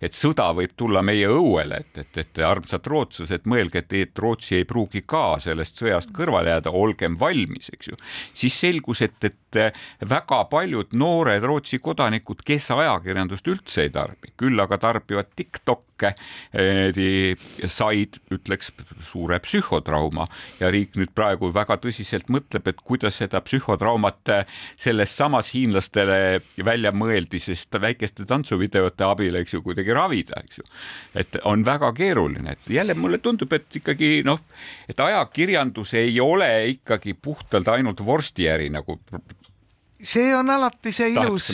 et 0.00 0.12
sõda 0.12 0.52
võib 0.54 0.72
tulla 0.76 1.02
meie 1.02 1.28
õuele, 1.28 1.80
et, 1.80 1.98
et, 1.98 2.18
et 2.18 2.42
armsad 2.44 2.86
rootslased, 2.86 3.46
mõelge, 3.46 3.84
et, 3.84 3.92
et 3.92 4.18
Rootsi 4.18 4.56
ei 4.60 4.64
pruugi 4.64 5.04
ka 5.06 5.38
sellest 5.42 5.82
sõjast 5.82 6.12
kõrvale 6.16 6.52
jääda, 6.56 6.70
olgem 6.70 7.18
valmis, 7.18 7.70
eks 7.72 7.92
ju. 7.92 7.96
siis 8.34 8.58
selgus, 8.60 9.02
et, 9.02 9.18
et 9.24 9.60
väga 10.08 10.44
paljud 10.50 10.94
noored 10.96 11.44
Rootsi 11.44 11.78
kodanikud, 11.82 12.42
kes 12.44 12.70
ajakirjandust 12.74 13.48
üldse 13.48 13.86
ei 13.86 13.92
tarbi, 13.94 14.32
küll 14.38 14.60
aga 14.62 14.78
tarbivad 14.80 15.32
TikTok'i, 15.36 16.12
said 17.70 18.21
ütleks 18.32 18.70
suure 19.04 19.38
psühhotrauma 19.44 20.26
ja 20.60 20.70
riik 20.72 20.96
nüüd 20.98 21.12
praegu 21.16 21.50
väga 21.54 21.76
tõsiselt 21.82 22.30
mõtleb, 22.32 22.68
et 22.70 22.80
kuidas 22.80 23.18
seda 23.20 23.42
psühhotraumat 23.44 24.32
selles 24.76 25.16
samas 25.16 25.52
hiinlastele 25.54 26.40
välja 26.64 26.92
mõeldi, 26.94 27.40
sest 27.42 27.74
väikeste 27.82 28.26
tantsuvideote 28.28 29.06
abil, 29.06 29.36
eks 29.42 29.56
ju, 29.56 29.62
kuidagi 29.66 29.96
ravida, 29.96 30.42
eks 30.44 30.62
ju. 30.62 30.66
et 31.18 31.38
on 31.48 31.64
väga 31.66 31.92
keeruline, 31.96 32.56
et 32.56 32.72
jälle 32.78 32.94
mulle 32.94 33.18
tundub, 33.18 33.52
et 33.52 33.82
ikkagi 33.82 34.22
noh, 34.26 34.40
et 34.88 35.00
ajakirjandus 35.00 35.94
ei 36.00 36.18
ole 36.20 36.50
ikkagi 36.76 37.14
puhtalt 37.14 37.68
ainult 37.68 38.04
vorstiäri 38.04 38.70
nagu 38.72 39.00
see 40.02 40.34
on 40.34 40.50
alati 40.50 40.92
see 40.92 41.12
ilus 41.14 41.50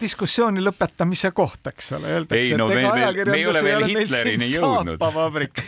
diskussiooni 0.00 0.62
lõpetamise 0.62 1.32
koht, 1.34 1.66
eks 1.72 1.92
ole, 1.98 2.12
öeldakse, 2.18 2.54
et 2.54 2.76
ega 2.78 2.92
ajakirjandus 2.92 3.62
ei 3.62 3.74
ole 3.76 3.90
meil 3.96 4.14
siin 4.14 4.46
saapavabrik 4.54 5.64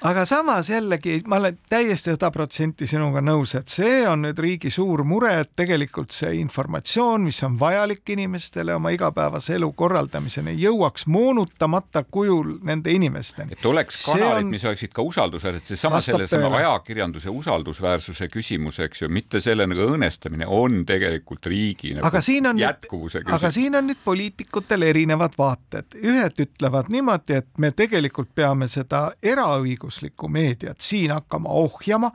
aga 0.00 0.24
samas 0.26 0.70
jällegi 0.70 1.20
ma 1.26 1.36
olen 1.36 1.58
täiesti 1.68 2.12
sada 2.14 2.30
protsenti 2.30 2.86
sinuga 2.86 3.20
nõus, 3.24 3.54
et 3.58 3.70
see 3.72 4.02
on 4.08 4.22
nüüd 4.26 4.38
riigi 4.38 4.70
suur 4.70 5.02
mure, 5.06 5.32
et 5.42 5.50
tegelikult 5.58 6.14
see 6.14 6.36
informatsioon, 6.38 7.24
mis 7.26 7.40
on 7.46 7.56
vajalik 7.58 8.06
inimestele 8.14 8.76
oma 8.76 8.92
igapäevase 8.94 9.56
elu 9.56 9.70
korraldamiseni, 9.78 10.54
jõuaks 10.62 11.08
moonutamata 11.10 12.04
kujul 12.10 12.58
nende 12.66 12.94
inimesteni. 12.94 13.56
et 13.58 13.66
oleks 13.66 14.04
kanalid 14.06 14.46
on..., 14.46 14.52
mis 14.54 14.64
oleksid 14.64 14.94
ka 14.94 15.02
usaldusväärsed, 15.02 15.66
seesama 15.72 16.00
sellesama 16.04 16.52
ajakirjanduse 16.62 17.30
usaldusväärsuse 17.30 18.30
küsimus, 18.32 18.78
eks 18.86 19.02
ju, 19.02 19.10
mitte 19.10 19.42
selle 19.42 19.66
nagu 19.66 19.88
õõnestamine 19.88 20.46
on 20.46 20.84
tegelikult 20.86 21.50
riigi 21.50 21.94
nagu 21.96 22.06
aga 22.06 22.22
siin 22.22 22.46
on 22.46 22.58
jätkuvuse 22.58 23.24
küsimus. 23.24 23.40
aga 23.40 23.50
siin 23.54 23.74
on 23.74 23.90
nüüd 23.90 24.02
poliitikutel 24.04 24.86
erinevad 24.92 25.34
vaated, 25.38 25.98
ühed 25.98 26.44
ütlevad 26.46 26.92
niimoodi, 26.92 27.42
et 27.42 27.50
me 27.58 27.72
tegelikult 27.74 28.30
peame 28.34 28.68
seda 28.70 29.08
eraõigust 29.22 29.87
avalik-õiguslikku 29.88 30.28
meediat 30.28 30.80
siin 30.80 31.10
hakkama 31.10 31.48
ohjama 31.48 32.12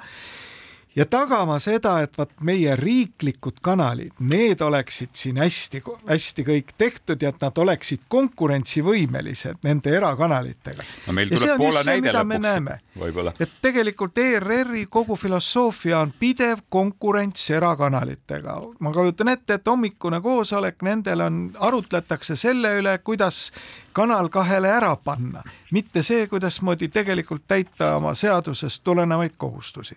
ja 0.95 1.05
tagama 1.05 1.57
seda, 1.59 1.97
et 2.03 2.17
vot 2.17 2.31
meie 2.45 2.75
riiklikud 2.75 3.59
kanalid, 3.61 4.13
need 4.19 4.61
oleksid 4.61 5.13
siin 5.17 5.39
hästi-hästi 5.41 6.45
kõik 6.47 6.73
tehtud 6.77 7.21
ja 7.21 7.31
et 7.33 7.41
nad 7.41 7.57
oleksid 7.57 8.05
konkurentsivõimelised 8.13 9.63
nende 9.65 9.95
erakanalitega. 9.97 10.85
no 11.07 11.13
meil 11.13 11.33
tuleb 11.33 11.57
Poola 11.57 11.83
näide 11.87 12.13
lõpuks 12.13 12.99
võib-olla. 12.99 13.33
et 13.39 13.57
tegelikult 13.61 14.17
ERR-i 14.17 14.85
kogu 14.89 15.15
filosoofia 15.15 15.99
on 15.99 16.13
pidev 16.19 16.65
konkurents 16.69 17.49
erakanalitega. 17.49 18.61
ma 18.79 18.93
kujutan 18.93 19.33
ette, 19.33 19.53
et 19.53 19.67
hommikune 19.67 20.21
koosolek 20.21 20.81
nendel 20.81 21.21
on, 21.21 21.51
arutletakse 21.59 22.35
selle 22.35 22.77
üle, 22.79 22.97
kuidas 23.03 23.51
Kanal 23.93 24.29
kahele 24.29 24.71
ära 24.73 24.95
panna, 24.95 25.43
mitte 25.71 26.01
see, 26.01 26.27
kuidasmoodi 26.27 26.87
tegelikult 26.89 27.43
täita 27.47 27.95
oma 27.95 28.15
seadusest 28.17 28.83
tulenevaid 28.83 29.35
kohustusi 29.37 29.95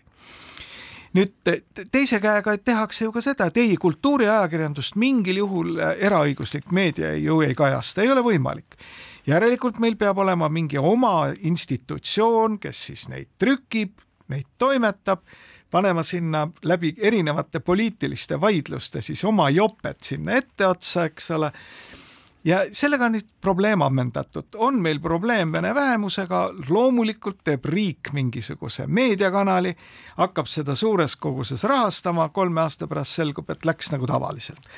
nüüd 1.16 1.88
teise 1.92 2.20
käega 2.22 2.56
tehakse 2.58 3.06
ju 3.06 3.12
ka 3.14 3.22
seda, 3.24 3.48
et 3.48 3.58
ei, 3.62 3.74
kultuuriajakirjandust 3.80 4.96
mingil 5.00 5.42
juhul 5.42 5.76
äh, 5.80 5.96
eraõiguslik 6.08 6.70
meedia 6.76 7.14
ju 7.20 7.40
ei 7.46 7.56
kajasta, 7.58 8.04
ei 8.04 8.12
ole 8.12 8.24
võimalik. 8.26 8.78
järelikult 9.26 9.78
meil 9.82 9.96
peab 9.96 10.18
olema 10.22 10.48
mingi 10.48 10.78
oma 10.78 11.32
institutsioon, 11.40 12.58
kes 12.62 12.84
siis 12.90 13.08
neid 13.08 13.32
trükib, 13.38 13.98
neid 14.28 14.46
toimetab, 14.58 15.24
panema 15.70 16.02
sinna 16.06 16.46
läbi 16.64 16.94
erinevate 16.98 17.60
poliitiliste 17.60 18.40
vaidluste 18.40 19.00
siis 19.00 19.24
oma 19.24 19.50
jopet 19.50 20.02
sinna 20.02 20.38
etteotsa, 20.38 21.08
eks 21.10 21.30
ole 21.30 21.50
ja 22.47 22.61
sellega 22.72 23.09
on 23.09 23.16
nüüd 23.16 23.28
probleem 23.42 23.82
ammendatud, 23.82 24.55
on 24.62 24.78
meil 24.82 25.01
probleem 25.03 25.53
vene 25.53 25.72
vähemusega, 25.74 26.42
loomulikult 26.68 27.42
teeb 27.44 27.64
riik 27.70 28.12
mingisuguse 28.16 28.86
meediakanali, 28.86 29.74
hakkab 30.20 30.51
seda 30.51 30.76
suures 30.78 31.16
koguses 31.16 31.64
rahastama, 31.66 32.28
kolme 32.28 32.62
aasta 32.62 32.86
pärast 32.86 33.18
selgub, 33.18 33.51
et 33.51 33.66
läks 33.66 33.90
nagu 33.94 34.07
tavaliselt. 34.07 34.70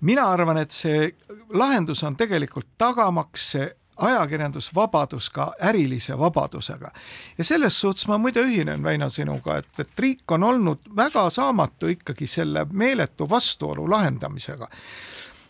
mina 0.00 0.26
arvan, 0.26 0.58
et 0.58 0.70
see 0.70 1.14
lahendus 1.54 2.02
on 2.02 2.16
tegelikult 2.16 2.66
tagamaks 2.78 3.50
see 3.52 3.70
ajakirjandusvabadus 3.96 5.30
ka 5.30 5.52
ärilise 5.60 6.18
vabadusega. 6.18 6.90
ja 7.38 7.44
selles 7.44 7.80
suhtes 7.80 8.08
ma 8.08 8.18
muide 8.18 8.40
ühinen, 8.40 8.82
Väino, 8.82 9.10
sinuga, 9.10 9.56
et, 9.56 9.68
et 9.78 10.00
riik 10.00 10.30
on 10.30 10.42
olnud 10.42 10.78
väga 10.96 11.30
saamatu 11.30 11.86
ikkagi 11.86 12.26
selle 12.26 12.66
meeletu 12.72 13.30
vastuolu 13.30 13.90
lahendamisega 13.90 14.68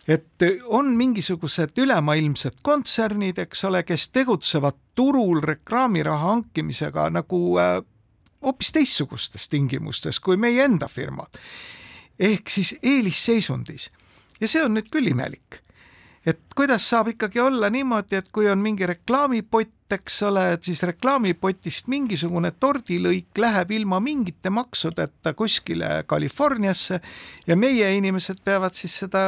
et 0.09 0.45
on 0.67 0.89
mingisugused 0.97 1.79
ülemaailmsed 1.79 2.59
kontsernid, 2.63 3.39
eks 3.39 3.65
ole, 3.65 3.83
kes 3.87 4.09
tegutsevad 4.11 4.79
turul 4.95 5.41
reklaamiraha 5.41 6.27
hankimisega 6.33 7.11
nagu 7.11 7.43
äh, 7.59 7.83
hoopis 8.43 8.73
teistsugustes 8.73 9.49
tingimustes 9.49 10.21
kui 10.21 10.37
meie 10.37 10.65
enda 10.65 10.89
firmad. 10.89 11.39
ehk 12.19 12.51
siis 12.51 12.75
eelisseisundis 12.83 13.91
ja 14.41 14.49
see 14.49 14.65
on 14.65 14.75
nüüd 14.75 14.91
küll 14.93 15.07
imelik 15.11 15.63
et 16.27 16.41
kuidas 16.57 16.87
saab 16.91 17.09
ikkagi 17.13 17.41
olla 17.41 17.71
niimoodi, 17.71 18.17
et 18.17 18.29
kui 18.33 18.49
on 18.51 18.59
mingi 18.59 18.87
reklaamipott, 18.87 19.82
eks 19.97 20.19
ole, 20.29 20.45
et 20.55 20.67
siis 20.67 20.83
reklaamipotist 20.89 21.89
mingisugune 21.93 22.53
tordilõik 22.61 23.39
läheb 23.39 23.75
ilma 23.79 24.01
mingite 24.03 24.51
maksudeta 24.51 25.35
kuskile 25.39 26.05
Californiasse 26.09 27.01
ja 27.47 27.57
meie 27.57 27.89
inimesed 27.97 28.43
peavad 28.45 28.77
siis 28.79 28.99
seda 29.05 29.25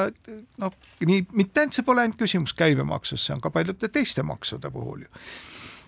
noh, 0.63 0.77
nii, 1.05 1.27
mitte 1.33 1.65
ainult 1.65 1.79
see 1.79 1.87
pole 1.87 2.05
ainult 2.05 2.21
küsimus 2.21 2.57
käibemaksus, 2.59 3.27
see 3.27 3.37
on 3.37 3.43
ka 3.45 3.53
paljude 3.55 3.91
teiste 3.93 4.25
maksude 4.27 4.71
puhul 4.75 5.05
ju. 5.07 5.13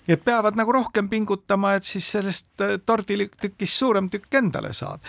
Et 0.07 0.20
peavad 0.22 0.55
nagu 0.55 0.70
rohkem 0.70 1.09
pingutama, 1.11 1.72
et 1.74 1.85
siis 1.85 2.07
sellest 2.14 2.62
torditükist 2.87 3.74
suurem 3.74 4.07
tükk 4.11 4.39
endale 4.39 4.70
saada 4.77 5.03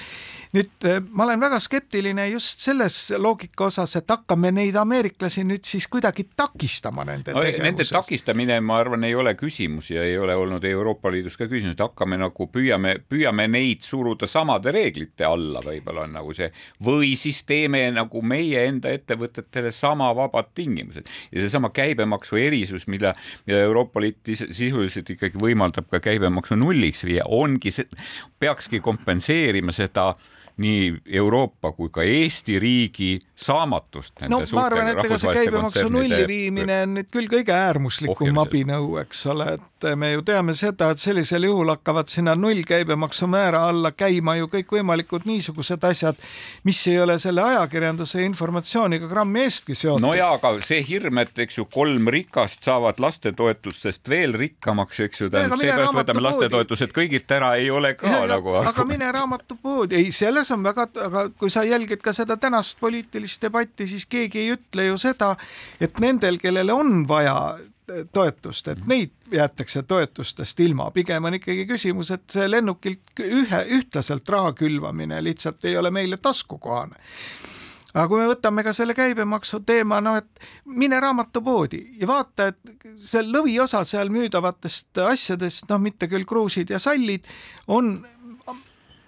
nüüd 0.56 0.88
eh, 0.88 1.00
ma 1.10 1.26
olen 1.26 1.42
väga 1.42 1.60
skeptiline 1.64 2.28
just 2.32 2.64
selles 2.64 3.00
loogika 3.18 3.68
osas, 3.68 3.96
et 4.00 4.12
hakkame 4.12 4.52
neid 4.56 4.78
ameeriklasi 4.80 5.44
nüüd 5.48 5.66
siis 5.68 5.88
kuidagi 5.92 6.28
takistama 6.38 7.06
nende 7.08 7.36
no, 7.36 7.44
tegevuses. 7.44 7.66
Nende 7.66 7.88
takistamine, 7.90 8.60
ma 8.64 8.80
arvan, 8.82 9.06
ei 9.08 9.16
ole 9.18 9.34
küsimus 9.40 9.92
ja 9.92 10.06
ei 10.06 10.18
ole 10.20 10.36
olnud 10.38 10.64
Euroopa 10.68 11.12
Liidus 11.12 11.38
ka 11.40 11.50
küsimus, 11.50 11.76
et 11.76 11.84
hakkame 11.84 12.20
nagu 12.22 12.48
püüame, 12.54 12.98
püüame 13.10 13.48
neid 13.52 13.84
suruda 13.86 14.30
samade 14.30 14.72
reeglite 14.76 15.28
alla, 15.28 15.62
võib-olla 15.66 16.06
on 16.08 16.16
nagu 16.20 16.36
see, 16.38 16.50
või 16.84 17.14
siis 17.20 17.44
teeme 17.48 17.84
nagu 17.96 18.22
meie 18.22 18.68
enda 18.70 18.92
ettevõtetele 18.94 19.72
sama 19.76 20.10
vabad 20.18 20.54
tingimused 20.58 21.08
ja 21.32 21.44
seesama 21.44 21.72
käibemaksu 21.76 22.40
erisus, 22.40 22.88
mida, 22.92 23.14
mida 23.48 23.64
Euroopa 23.68 24.02
Liit 24.04 24.28
sisuliselt 24.28 25.10
ikkagi 25.16 25.40
võimaldab 25.42 25.90
ka 25.92 26.02
käibemaksu 26.04 26.58
nulliks 26.60 27.04
viia, 27.08 27.26
ongi 27.28 27.74
see, 27.74 27.88
peakski 28.40 28.82
kompenseerima 28.84 29.74
seda 29.76 30.14
nii 30.58 30.94
Euroopa 31.20 31.72
kui 31.72 31.90
ka 31.94 32.04
Eesti 32.04 32.60
riigi 32.60 33.20
saamatust. 33.36 34.14
no 34.30 34.42
ma 34.54 34.66
arvan, 34.66 34.88
et 34.90 35.06
ega 35.06 35.18
see 35.22 35.34
käibemaksu 35.38 35.90
nulli 35.94 36.24
viimine 36.28 36.82
on 36.88 36.96
nüüd 36.98 37.10
küll 37.14 37.30
kõige 37.30 37.54
äärmuslikum 37.54 38.40
abinõu, 38.42 38.96
eks 39.04 39.26
ole, 39.30 39.52
et 39.58 39.88
me 39.96 40.10
ju 40.16 40.24
teame 40.26 40.56
seda, 40.58 40.90
et 40.94 41.02
sellisel 41.02 41.46
juhul 41.46 41.70
hakkavad 41.70 42.10
sinna 42.10 42.34
nullkäibemaksumäära 42.36 43.62
alla 43.70 43.92
käima 43.94 44.36
ju 44.40 44.50
kõikvõimalikud 44.56 45.28
niisugused 45.30 45.86
asjad, 45.86 46.18
mis 46.66 46.82
ei 46.90 46.98
ole 47.04 47.20
selle 47.22 47.44
ajakirjanduse 47.46 48.26
informatsiooniga 48.26 49.10
grammi 49.12 49.46
eestki 49.46 49.76
seotud. 49.78 50.02
no 50.02 50.16
jaa, 50.18 50.34
aga 50.40 50.56
see 50.66 50.82
hirm, 50.88 51.22
et 51.22 51.38
eks 51.46 51.62
ju 51.62 51.68
kolm 51.70 52.10
rikast 52.14 52.66
saavad 52.66 52.98
lastetoetustest 53.04 54.10
veel 54.10 54.34
rikkamaks, 54.34 55.04
eks 55.06 55.22
ju, 55.22 55.30
tähendab, 55.30 55.62
seepärast 55.62 56.00
võtame 56.00 56.26
lastetoetused 56.26 56.98
kõigilt 56.98 57.38
ära, 57.38 57.54
ei 57.62 57.70
ole 57.70 57.94
ka 58.00 58.10
ja, 58.10 58.26
nagu. 58.34 58.58
aga 58.64 58.90
mine 58.90 59.14
raamatupoodi, 59.14 60.02
ei 60.02 60.12
selles 60.12 60.47
selles 60.48 60.58
on 60.58 60.64
väga, 60.64 60.88
aga 61.06 61.30
kui 61.38 61.50
sa 61.50 61.64
jälgid 61.64 62.02
ka 62.02 62.14
seda 62.14 62.38
tänast 62.38 62.80
poliitilist 62.80 63.42
debatti, 63.42 63.88
siis 63.88 64.06
keegi 64.06 64.40
ei 64.40 64.54
ütle 64.56 64.88
ju 64.88 64.98
seda, 64.98 65.36
et 65.80 66.00
nendel, 66.00 66.40
kellele 66.40 66.74
on 66.74 67.08
vaja 67.08 67.58
toetust, 68.14 68.68
et 68.68 68.86
neid 68.88 69.12
jäetakse 69.32 69.84
toetustest 69.88 70.60
ilma, 70.60 70.92
pigem 70.92 71.24
on 71.24 71.38
ikkagi 71.38 71.66
küsimus, 71.68 72.12
et 72.12 72.26
see 72.32 72.48
lennukilt 72.50 73.24
ühe, 73.24 73.62
ühtlaselt 73.80 74.28
raha 74.30 74.54
külvamine 74.54 75.22
lihtsalt 75.24 75.66
ei 75.66 75.78
ole 75.78 75.92
meile 75.92 76.18
taskukohane. 76.18 77.00
Aga 77.98 78.10
kui 78.12 78.20
me 78.20 78.28
võtame 78.30 78.62
ka 78.62 78.74
selle 78.76 78.94
käibemaksu 78.94 79.62
teema, 79.66 80.02
noh 80.04 80.20
et 80.20 80.42
mine 80.70 81.00
raamatupoodi 81.02 81.80
ja 82.02 82.10
vaata, 82.10 82.52
et 82.52 82.86
see 83.02 83.24
lõviosa 83.26 83.82
seal 83.88 84.12
müüdavatest 84.14 85.00
asjadest, 85.08 85.66
noh 85.72 85.80
mitte 85.82 86.10
küll 86.12 86.28
kruusid 86.28 86.70
ja 86.76 86.82
sallid, 86.84 87.26
on 87.74 87.96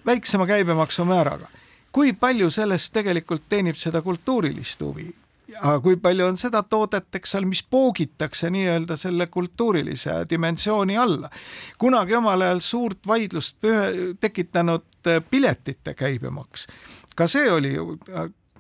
väiksema 0.06 0.48
käibemaksumääraga. 0.48 1.48
kui 1.92 2.14
palju 2.14 2.50
sellest 2.50 2.94
tegelikult 2.94 3.44
teenib 3.50 3.76
seda 3.76 4.02
kultuurilist 4.02 4.82
huvi? 4.82 5.14
aga 5.62 5.80
kui 5.80 5.96
palju 5.96 6.26
on 6.26 6.38
seda 6.38 6.64
toodet, 6.64 7.16
eks 7.16 7.36
ole, 7.36 7.50
mis 7.50 7.64
poogitakse 7.64 8.50
nii-öelda 8.50 8.98
selle 8.98 9.28
kultuurilise 9.28 10.26
dimensiooni 10.30 10.98
alla. 10.98 11.30
kunagi 11.78 12.16
omal 12.16 12.42
ajal 12.42 12.60
suurt 12.60 13.08
vaidlust 13.08 13.58
tekitanud 14.20 14.86
piletite 15.30 15.94
käibemaks, 15.94 16.68
ka 17.16 17.28
see 17.28 17.52
oli 17.52 17.74
ju 17.74 17.98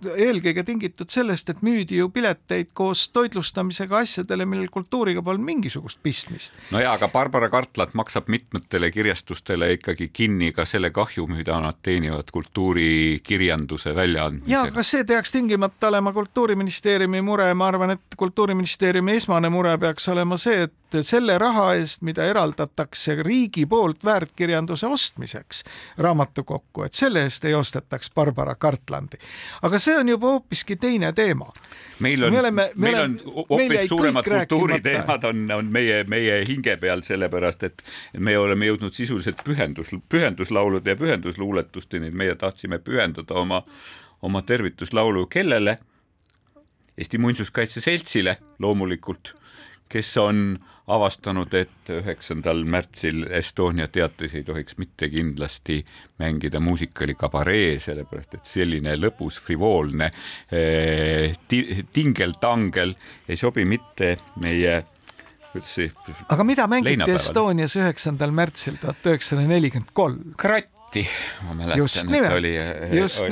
eelkõige 0.05 0.63
tingitud 0.63 1.09
sellest, 1.11 1.49
et 1.49 1.61
müüdi 1.65 1.99
ju 1.99 2.09
pileteid 2.13 2.71
koos 2.73 3.07
toitlustamisega 3.15 3.97
asjadele, 4.03 4.45
millel 4.45 4.69
kultuuriga 4.71 5.23
polnud 5.25 5.45
mingisugust 5.45 5.99
pistmist. 6.03 6.53
no 6.71 6.79
jaa, 6.79 6.93
aga 6.93 7.07
Barbara 7.07 7.49
Kartlat 7.49 7.93
maksab 7.93 8.27
mitmetele 8.27 8.91
kirjastustele 8.91 9.73
ikkagi 9.73 10.09
kinni 10.13 10.51
ka 10.55 10.65
selle 10.65 10.91
kahju, 10.95 11.27
mida 11.27 11.59
nad 11.59 11.79
teenivad 11.83 12.31
kultuurikirjanduse 12.31 13.95
väljaandmisega. 13.95 14.51
jaa, 14.51 14.71
kas 14.71 14.91
see 14.95 15.03
peaks 15.03 15.31
tingimata 15.31 15.87
olema 15.87 16.13
Kultuuriministeeriumi 16.13 17.21
mure, 17.21 17.53
ma 17.53 17.67
arvan, 17.67 17.95
et 17.95 18.17
Kultuuriministeeriumi 18.17 19.15
esmane 19.15 19.49
mure 19.49 19.77
peaks 19.77 20.07
olema 20.09 20.37
see, 20.37 20.67
et 20.67 20.73
selle 21.05 21.37
raha 21.37 21.73
eest, 21.77 22.01
mida 22.05 22.25
eraldatakse 22.25 23.15
riigi 23.23 23.65
poolt 23.69 24.03
väärtkirjanduse 24.05 24.87
ostmiseks 24.87 25.63
raamatukokku, 25.97 26.83
et 26.83 26.93
selle 26.93 27.23
eest 27.27 27.45
ei 27.45 27.53
ostetaks 27.53 28.11
Barbara 28.15 28.55
Cartlandi. 28.55 29.19
aga 29.61 29.79
see 29.79 29.88
on 29.97 30.09
juba 30.09 30.27
hoopiski 30.27 30.75
teine 30.75 31.13
teema. 31.13 31.51
meil 31.99 32.23
on, 32.23 32.31
meil 32.31 32.39
oleme, 32.39 32.69
on 33.03 33.45
hoopis 33.49 33.89
suuremad 33.89 34.23
kultuuriteemad 34.23 35.23
on, 35.23 35.51
on 35.51 35.65
meie, 35.65 36.03
meie 36.07 36.43
hinge 36.47 36.77
peal, 36.77 37.01
sellepärast 37.03 37.63
et 37.63 37.83
me 38.17 38.37
oleme 38.37 38.69
jõudnud 38.69 38.95
sisuliselt 38.95 39.43
pühendus, 39.43 39.91
pühenduslaulude 40.09 40.95
ja 40.95 40.99
pühendusluuletusteni, 40.99 42.07
et 42.07 42.13
meie 42.23 42.35
tahtsime 42.35 42.79
pühendada 42.79 43.35
oma, 43.41 43.63
oma 44.21 44.41
tervituslaulu 44.41 45.27
kellele? 45.27 45.79
Eesti 46.99 47.17
Muinsuskaitse 47.17 47.81
Seltsile 47.81 48.37
loomulikult 48.59 49.33
kes 49.89 50.17
on 50.17 50.59
avastanud, 50.89 51.53
et 51.53 51.91
üheksandal 51.93 52.63
märtsil 52.65 53.23
Estonia 53.39 53.87
teatris 53.91 54.35
ei 54.39 54.45
tohiks 54.47 54.77
mitte 54.81 55.09
kindlasti 55.11 55.79
mängida 56.21 56.61
muusikali 56.63 57.15
kabaree, 57.19 57.77
sellepärast 57.81 58.39
et 58.39 58.49
selline 58.49 58.95
lõbus 58.99 59.39
frivoolne 59.43 60.09
eh, 60.51 61.35
tingeltangel 61.93 62.95
ei 63.29 63.37
sobi 63.39 63.65
mitte 63.69 64.15
meie 64.43 64.79
üldse. 65.55 65.89
aga 66.29 66.45
mida 66.45 66.67
mängiti 66.69 67.13
Estonias 67.13 67.77
üheksandal 67.79 68.33
märtsil 68.35 68.77
tuhat 68.81 69.05
üheksasada 69.05 69.47
nelikümmend 69.49 69.93
kolm? 69.93 70.35
kratt 70.37 70.78
Mati, 70.89 71.03
ma 71.45 71.53
mäletan, 71.53 72.15
et 72.15 72.31
oli, 72.33 72.51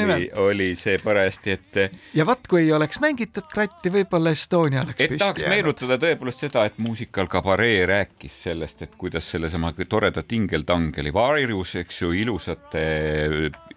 oli, 0.05 0.25
oli 0.35 0.67
see 0.77 0.99
parajasti, 1.01 1.55
et. 1.55 1.79
ja 2.13 2.25
vaat, 2.25 2.43
kui 2.45 2.61
ei 2.61 2.69
oleks 2.77 2.99
mängitud 3.01 3.47
kratti, 3.49 3.89
võib-olla 3.89 4.29
Estonia 4.35 4.83
oleks 4.85 5.01
et 5.01 5.09
püsti 5.15 5.23
tahaks 5.23 5.41
jäänud. 5.41 5.55
meenutada 5.55 5.97
tõepoolest 6.03 6.45
seda, 6.45 6.67
et 6.69 6.77
muusikal 6.77 7.25
Kabaree 7.31 7.87
rääkis 7.89 8.37
sellest, 8.45 8.85
et 8.85 8.93
kuidas 9.01 9.31
sellesama 9.33 9.73
toreda 9.89 10.21
tingeltangeli 10.21 11.13
varjus, 11.13 11.73
eks 11.81 12.03
ju, 12.03 12.11
ilusate 12.13 12.85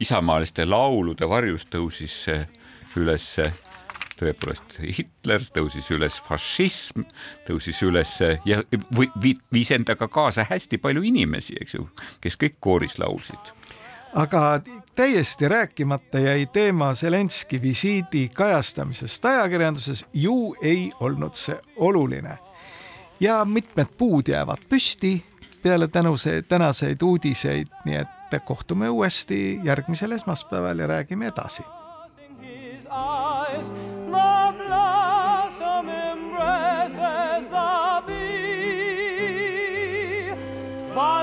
isamaaliste 0.05 0.68
laulude 0.68 1.28
varjus 1.28 1.64
tõusis 1.72 2.20
üles 3.01 3.33
tõepoolest 4.21 4.79
Hitler, 4.85 5.45
tõusis 5.55 5.91
üles 5.95 6.21
fašism, 6.27 7.07
tõusis 7.49 7.83
üles 7.87 8.16
ja 8.47 8.62
viis 9.53 9.71
endaga 9.75 10.09
kaasa 10.09 10.47
hästi 10.51 10.79
palju 10.79 11.03
inimesi, 11.11 11.57
eks 11.61 11.79
ju, 11.79 11.89
kes 12.21 12.39
kõik 12.41 12.61
kooris 12.61 12.99
laulsid 13.01 13.55
aga 14.14 14.61
täiesti 14.95 15.49
rääkimata 15.49 16.18
jäi 16.18 16.47
teema 16.47 16.95
Zelenski 16.95 17.62
visiidi 17.62 18.29
kajastamisest 18.29 19.25
ajakirjanduses, 19.25 20.05
ju 20.12 20.57
ei 20.62 20.91
olnud 21.01 21.35
see 21.35 21.61
oluline. 21.77 22.39
ja 23.21 23.45
mitmed 23.45 23.87
puud 23.99 24.29
jäävad 24.29 24.59
püsti 24.68 25.25
peale 25.62 25.89
tänuseid, 25.89 26.43
tänaseid 26.49 27.03
uudiseid, 27.03 27.66
nii 27.85 27.97
et 27.97 28.09
kohtume 28.45 28.89
uuesti 28.89 29.61
järgmisel 29.64 30.12
esmaspäeval 30.12 30.79
ja 30.79 30.87
räägime 30.87 31.27
edasi. 31.27 31.62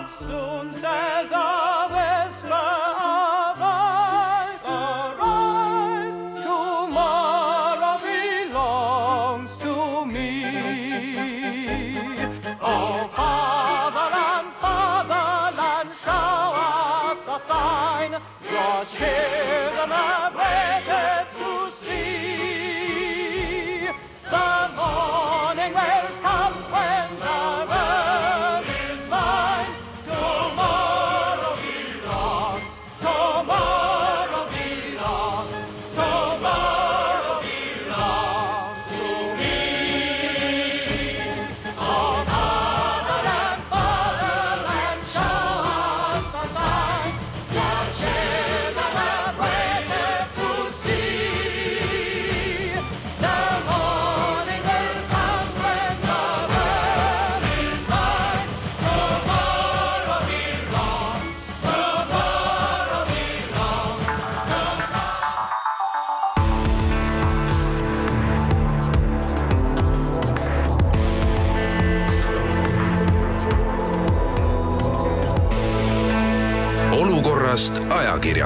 soon 0.09 0.73
says 0.73 1.31
I. 1.31 1.56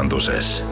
ajakirjanduses 0.02 0.64